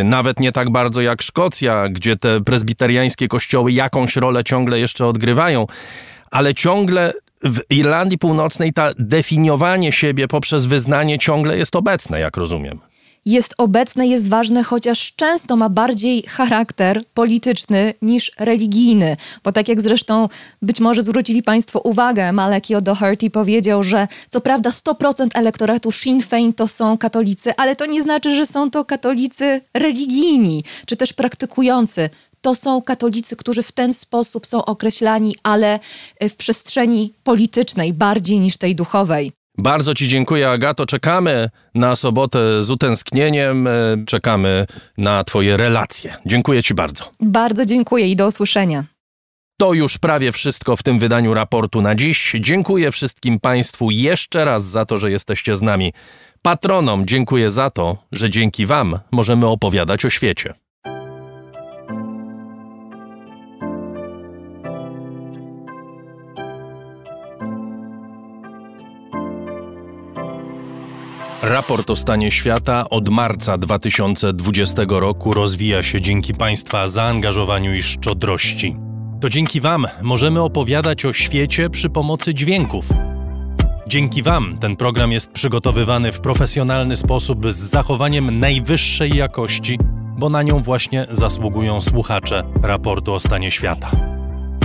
y, 0.00 0.04
nawet 0.04 0.40
nie 0.40 0.52
tak 0.52 0.70
bardzo 0.70 1.00
jak 1.00 1.22
Szkocja, 1.22 1.88
gdzie 1.88 2.16
te 2.16 2.44
prezbiteriańskie 2.44 3.28
kościoły 3.28 3.72
jakąś 3.72 4.16
rolę 4.16 4.44
ciągle 4.44 4.80
jeszcze 4.80 5.06
odgrywają, 5.06 5.66
ale 6.30 6.54
ciągle 6.54 7.12
w 7.44 7.60
Irlandii 7.70 8.18
Północnej 8.18 8.72
ta 8.72 8.90
definiowanie 8.98 9.92
siebie 9.92 10.28
poprzez 10.28 10.66
wyznanie 10.66 11.18
ciągle 11.18 11.58
jest 11.58 11.76
obecne, 11.76 12.20
jak 12.20 12.36
rozumiem. 12.36 12.80
Jest 13.26 13.54
obecne, 13.58 14.06
jest 14.06 14.28
ważne, 14.28 14.62
chociaż 14.62 15.12
często 15.16 15.56
ma 15.56 15.68
bardziej 15.68 16.22
charakter 16.22 17.04
polityczny 17.14 17.94
niż 18.02 18.32
religijny. 18.38 19.16
Bo 19.44 19.52
tak 19.52 19.68
jak 19.68 19.80
zresztą 19.80 20.28
być 20.62 20.80
może 20.80 21.02
zwrócili 21.02 21.42
Państwo 21.42 21.80
uwagę, 21.80 22.32
Maleki 22.32 22.76
O'Doherty 22.76 23.30
powiedział, 23.30 23.82
że 23.82 24.08
co 24.30 24.40
prawda 24.40 24.70
100% 24.70 25.26
elektoratu 25.34 25.92
Sinn 25.92 26.20
Féin 26.20 26.52
to 26.52 26.68
są 26.68 26.98
katolicy, 26.98 27.56
ale 27.56 27.76
to 27.76 27.86
nie 27.86 28.02
znaczy, 28.02 28.36
że 28.36 28.46
są 28.46 28.70
to 28.70 28.84
katolicy 28.84 29.60
religijni, 29.74 30.64
czy 30.86 30.96
też 30.96 31.12
praktykujący. 31.12 32.10
To 32.40 32.54
są 32.54 32.82
katolicy, 32.82 33.36
którzy 33.36 33.62
w 33.62 33.72
ten 33.72 33.92
sposób 33.92 34.46
są 34.46 34.64
określani, 34.64 35.36
ale 35.42 35.80
w 36.20 36.34
przestrzeni 36.34 37.14
politycznej 37.24 37.92
bardziej 37.92 38.40
niż 38.40 38.56
tej 38.56 38.74
duchowej. 38.74 39.37
Bardzo 39.58 39.94
Ci 39.94 40.08
dziękuję, 40.08 40.50
Agato. 40.50 40.86
Czekamy 40.86 41.48
na 41.74 41.96
sobotę 41.96 42.62
z 42.62 42.70
utęsknieniem. 42.70 43.66
e, 43.66 43.70
Czekamy 44.06 44.66
na 44.98 45.24
Twoje 45.24 45.56
relacje. 45.56 46.16
Dziękuję 46.26 46.62
Ci 46.62 46.74
bardzo. 46.74 47.04
Bardzo 47.20 47.66
dziękuję 47.66 48.08
i 48.08 48.16
do 48.16 48.26
usłyszenia. 48.26 48.84
To 49.60 49.72
już 49.72 49.98
prawie 49.98 50.32
wszystko 50.32 50.76
w 50.76 50.82
tym 50.82 50.98
wydaniu 50.98 51.34
raportu 51.34 51.80
na 51.80 51.94
dziś. 51.94 52.32
Dziękuję 52.40 52.90
wszystkim 52.90 53.40
Państwu 53.40 53.90
jeszcze 53.90 54.44
raz 54.44 54.64
za 54.64 54.84
to, 54.84 54.98
że 54.98 55.10
jesteście 55.10 55.56
z 55.56 55.62
nami. 55.62 55.92
Patronom 56.42 57.06
dziękuję 57.06 57.50
za 57.50 57.70
to, 57.70 57.96
że 58.12 58.30
dzięki 58.30 58.66
Wam 58.66 58.98
możemy 59.12 59.46
opowiadać 59.46 60.04
o 60.04 60.10
świecie. 60.10 60.54
Raport 71.42 71.90
o 71.90 71.96
stanie 71.96 72.30
świata 72.30 72.88
od 72.90 73.08
marca 73.08 73.58
2020 73.58 74.82
roku 74.88 75.34
rozwija 75.34 75.82
się 75.82 76.00
dzięki 76.00 76.34
Państwa 76.34 76.86
zaangażowaniu 76.86 77.74
i 77.74 77.82
szczodrości. 77.82 78.76
To 79.20 79.28
dzięki 79.28 79.60
Wam 79.60 79.86
możemy 80.02 80.42
opowiadać 80.42 81.04
o 81.04 81.12
świecie 81.12 81.70
przy 81.70 81.90
pomocy 81.90 82.34
dźwięków. 82.34 82.88
Dzięki 83.88 84.22
Wam 84.22 84.58
ten 84.60 84.76
program 84.76 85.12
jest 85.12 85.32
przygotowywany 85.32 86.12
w 86.12 86.20
profesjonalny 86.20 86.96
sposób 86.96 87.52
z 87.52 87.56
zachowaniem 87.56 88.38
najwyższej 88.38 89.16
jakości, 89.16 89.78
bo 90.18 90.28
na 90.28 90.42
nią 90.42 90.58
właśnie 90.62 91.06
zasługują 91.10 91.80
słuchacze 91.80 92.42
raportu 92.62 93.14
o 93.14 93.20
stanie 93.20 93.50
świata. 93.50 94.17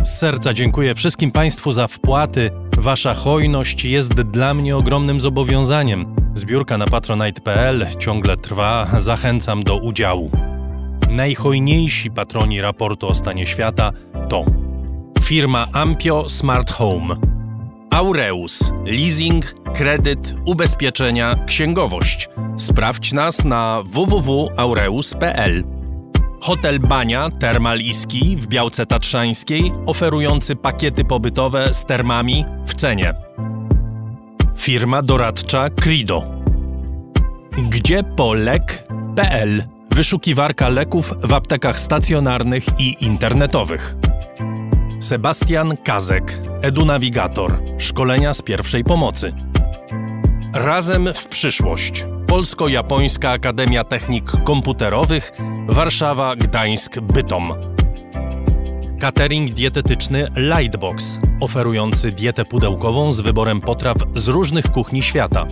Z 0.04 0.18
serca 0.18 0.54
dziękuję 0.54 0.96
wszystkim 0.96 1.32
Państwu 1.32 1.72
za 1.72 1.88
wpłaty. 1.88 2.52
Wasza 2.78 3.14
hojność 3.14 3.86
jest 3.86 4.14
dla 4.14 4.54
mnie 4.54 4.78
ogromnym 4.78 5.20
zobowiązaniem. 5.20 6.16
Zbiórka 6.34 6.78
na 6.78 6.86
patronite.pl 6.86 7.88
ciągle 8.00 8.38
trwa, 8.38 8.88
zachęcam 8.98 9.64
do 9.64 9.78
udziału. 9.78 10.32
Najhojniejsi 11.10 12.12
patroni 12.12 12.62
raportu 12.62 13.08
o 13.08 13.14
stanie 13.14 13.46
świata 13.46 13.92
to 14.30 14.46
firma 15.22 15.68
Ampio 15.74 16.30
Smart 16.30 16.72
Home, 16.72 17.16
Aureus, 17.90 18.74
leasing, 18.86 19.56
kredyt, 19.74 20.36
ubezpieczenia, 20.46 21.36
księgowość. 21.46 22.30
Sprawdź 22.58 23.14
nas 23.14 23.46
na 23.46 23.84
www.aureus.pl. 23.86 25.64
Hotel 26.44 26.80
Bania 26.80 27.30
Termal 27.40 27.80
Iski 27.80 28.38
w 28.38 28.48
Białce 28.48 28.86
Tatrzańskiej, 28.86 29.72
oferujący 29.86 30.56
pakiety 30.56 31.06
pobytowe 31.06 31.74
z 31.74 31.86
termami 31.86 32.46
w 32.66 32.76
cenie. 32.76 33.14
Firma 34.58 35.02
doradcza 35.02 35.70
Crido. 35.70 36.24
Gdzie 37.70 38.04
Polek.pl 38.04 39.64
Wyszukiwarka 39.92 40.70
leków 40.70 41.14
w 41.24 41.34
aptekach 41.34 41.80
stacjonarnych 41.80 42.66
i 42.80 43.06
internetowych. 43.06 43.96
Sebastian 45.00 45.78
Kazek, 45.78 46.42
edunawigator, 46.62 47.62
szkolenia 47.78 48.34
z 48.34 48.42
pierwszej 48.42 48.84
pomocy. 48.84 49.34
Razem 50.54 51.10
w 51.14 51.28
przyszłość. 51.28 52.06
Polsko-Japońska 52.34 53.32
Akademia 53.32 53.84
Technik 53.84 54.32
Komputerowych, 54.44 55.32
Warszawa, 55.68 56.36
Gdańsk, 56.36 57.00
Bytom. 57.00 57.54
Catering 59.00 59.50
dietetyczny 59.50 60.28
Lightbox, 60.36 61.20
oferujący 61.40 62.12
dietę 62.12 62.46
pudełkową 62.46 63.12
z 63.12 63.22
wyborem 63.22 63.62
potraw 63.62 63.98
z 64.16 64.28
różnych 64.28 64.72
kuchni 64.72 65.04
świata. 65.04 65.48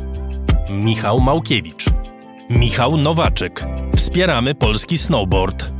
Michał 0.69 1.19
Małkiewicz. 1.19 1.85
Michał 2.49 2.97
Nowaczyk. 2.97 3.65
Wspieramy 3.95 4.55
polski 4.55 4.97
snowboard. 4.97 5.71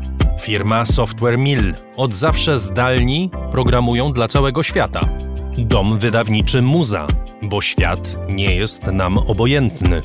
Firma 0.41 0.86
Software 0.86 1.38
Mill. 1.38 1.76
Od 1.98 2.14
zawsze 2.14 2.57
zdalni 2.57 3.30
programują 3.52 4.14
dla 4.14 4.28
całego 4.28 4.64
świata. 4.64 5.10
Dom 5.57 5.99
wydawniczy 5.99 6.61
Muza, 6.61 7.07
bo 7.41 7.61
świat 7.61 8.18
nie 8.30 8.56
jest 8.56 8.88
nam 8.88 9.18
obojętny. 9.18 10.02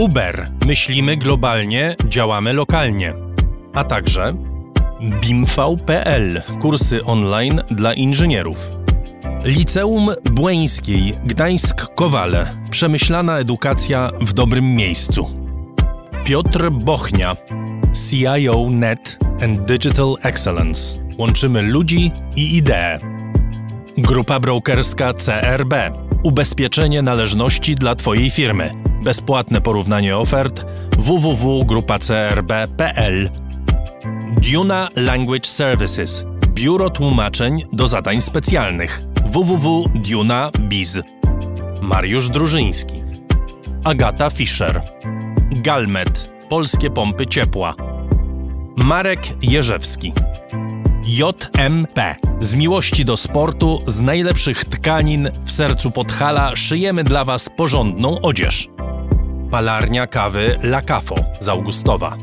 Uber. 0.00 0.50
Myślimy 0.66 1.16
globalnie, 1.16 1.96
działamy 2.08 2.52
lokalnie. 2.52 3.14
A 3.74 3.84
także 3.84 4.34
BIMV.pl. 5.00 6.42
Kursy 6.60 7.04
online 7.04 7.60
dla 7.70 7.94
inżynierów. 7.94 8.70
Liceum 9.44 10.08
Błeńskiej 10.30 11.14
Gdańsk-Kowale. 11.14 12.46
Przemyślana 12.70 13.38
edukacja 13.38 14.10
w 14.20 14.32
dobrym 14.32 14.74
miejscu. 14.76 15.30
Piotr 16.24 16.70
Bochnia. 16.70 17.36
CIO 18.10 18.68
Net 18.70 19.18
and 19.42 19.60
Digital 19.60 20.14
Excellence. 20.22 20.98
Łączymy 21.18 21.62
ludzi 21.62 22.12
i 22.36 22.56
idee. 22.56 22.98
Grupa 23.98 24.40
brokerska 24.40 25.14
CRB. 25.14 25.74
Ubezpieczenie 26.22 27.02
należności 27.02 27.74
dla 27.74 27.94
Twojej 27.94 28.30
firmy. 28.30 28.89
Bezpłatne 29.04 29.60
porównanie 29.60 30.16
ofert 30.16 30.64
www.grupacrb.pl 30.98 33.30
Duna 34.52 34.88
Language 34.96 35.46
Services. 35.46 36.24
Biuro 36.48 36.90
tłumaczeń 36.90 37.62
do 37.72 37.88
zadań 37.88 38.20
specjalnych. 38.20 39.02
www.duna.biz. 39.24 41.00
Mariusz 41.82 42.28
Drużyński. 42.28 43.02
Agata 43.84 44.30
Fischer. 44.30 44.82
Galmet. 45.50 46.30
Polskie 46.48 46.90
pompy 46.90 47.26
ciepła. 47.26 47.74
Marek 48.76 49.20
Jerzewski. 49.42 50.12
JMP. 51.04 52.16
Z 52.40 52.54
miłości 52.54 53.04
do 53.04 53.16
sportu, 53.16 53.82
z 53.86 54.00
najlepszych 54.00 54.64
tkanin 54.64 55.30
w 55.44 55.52
sercu 55.52 55.90
Podhala 55.90 56.56
szyjemy 56.56 57.04
dla 57.04 57.24
Was 57.24 57.50
porządną 57.56 58.20
odzież. 58.20 58.68
Palarnia 59.50 60.06
kawy 60.06 60.56
La 60.62 60.82
Cafo 60.82 61.14
z 61.40 61.48
Augustowa. 61.48 62.16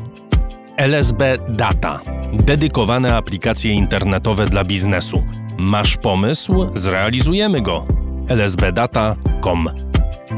LSB 0.76 1.22
Data. 1.48 2.00
Dedykowane 2.32 3.16
aplikacje 3.16 3.72
internetowe 3.72 4.46
dla 4.46 4.64
biznesu. 4.64 5.24
Masz 5.58 5.96
pomysł? 5.96 6.70
Zrealizujemy 6.74 7.62
go. 7.62 7.86
lsbdata.com 8.28 9.68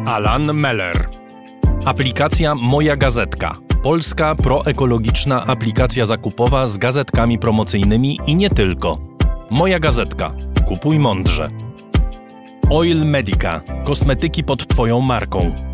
Alan 0.07 0.55
Meller. 0.55 1.09
Aplikacja 1.85 2.55
Moja 2.55 2.97
Gazetka. 2.97 3.57
Polska 3.83 4.35
proekologiczna 4.35 5.47
aplikacja 5.47 6.07
zakupowa 6.07 6.67
z 6.67 6.79
gazetkami 6.79 7.39
promocyjnymi 7.39 8.19
i 8.27 8.37
nie 8.37 8.51
tylko. 8.51 8.99
Moja 9.51 9.79
Gazetka. 9.79 10.33
Kupuj 10.69 10.99
mądrze. 10.99 11.51
Oil 12.71 13.07
Medica. 13.07 13.61
Kosmetyki 13.85 14.45
pod 14.45 14.67
Twoją 14.67 15.01
marką. 15.01 15.70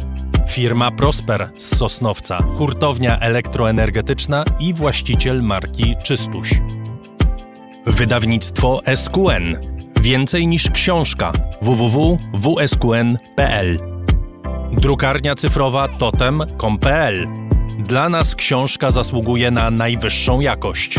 Firma 0.49 0.91
Prosper 0.91 1.51
z 1.59 1.77
Sosnowca, 1.77 2.43
hurtownia 2.43 3.21
elektroenergetyczna 3.21 4.45
i 4.61 4.75
właściciel 4.75 5.43
marki 5.43 5.95
Czystuś. 6.05 6.51
Wydawnictwo 7.87 8.81
SQN. 8.95 9.57
Więcej 10.01 10.47
niż 10.47 10.71
książka. 10.71 11.33
www.wsqn.pl 11.63 13.79
Drukarnia 14.73 15.35
cyfrowa 15.35 15.89
totem.com.pl 15.89 17.27
Dla 17.79 18.09
nas 18.09 18.35
książka 18.35 18.91
zasługuje 18.91 19.51
na 19.51 19.71
najwyższą 19.71 20.41
jakość. 20.41 20.99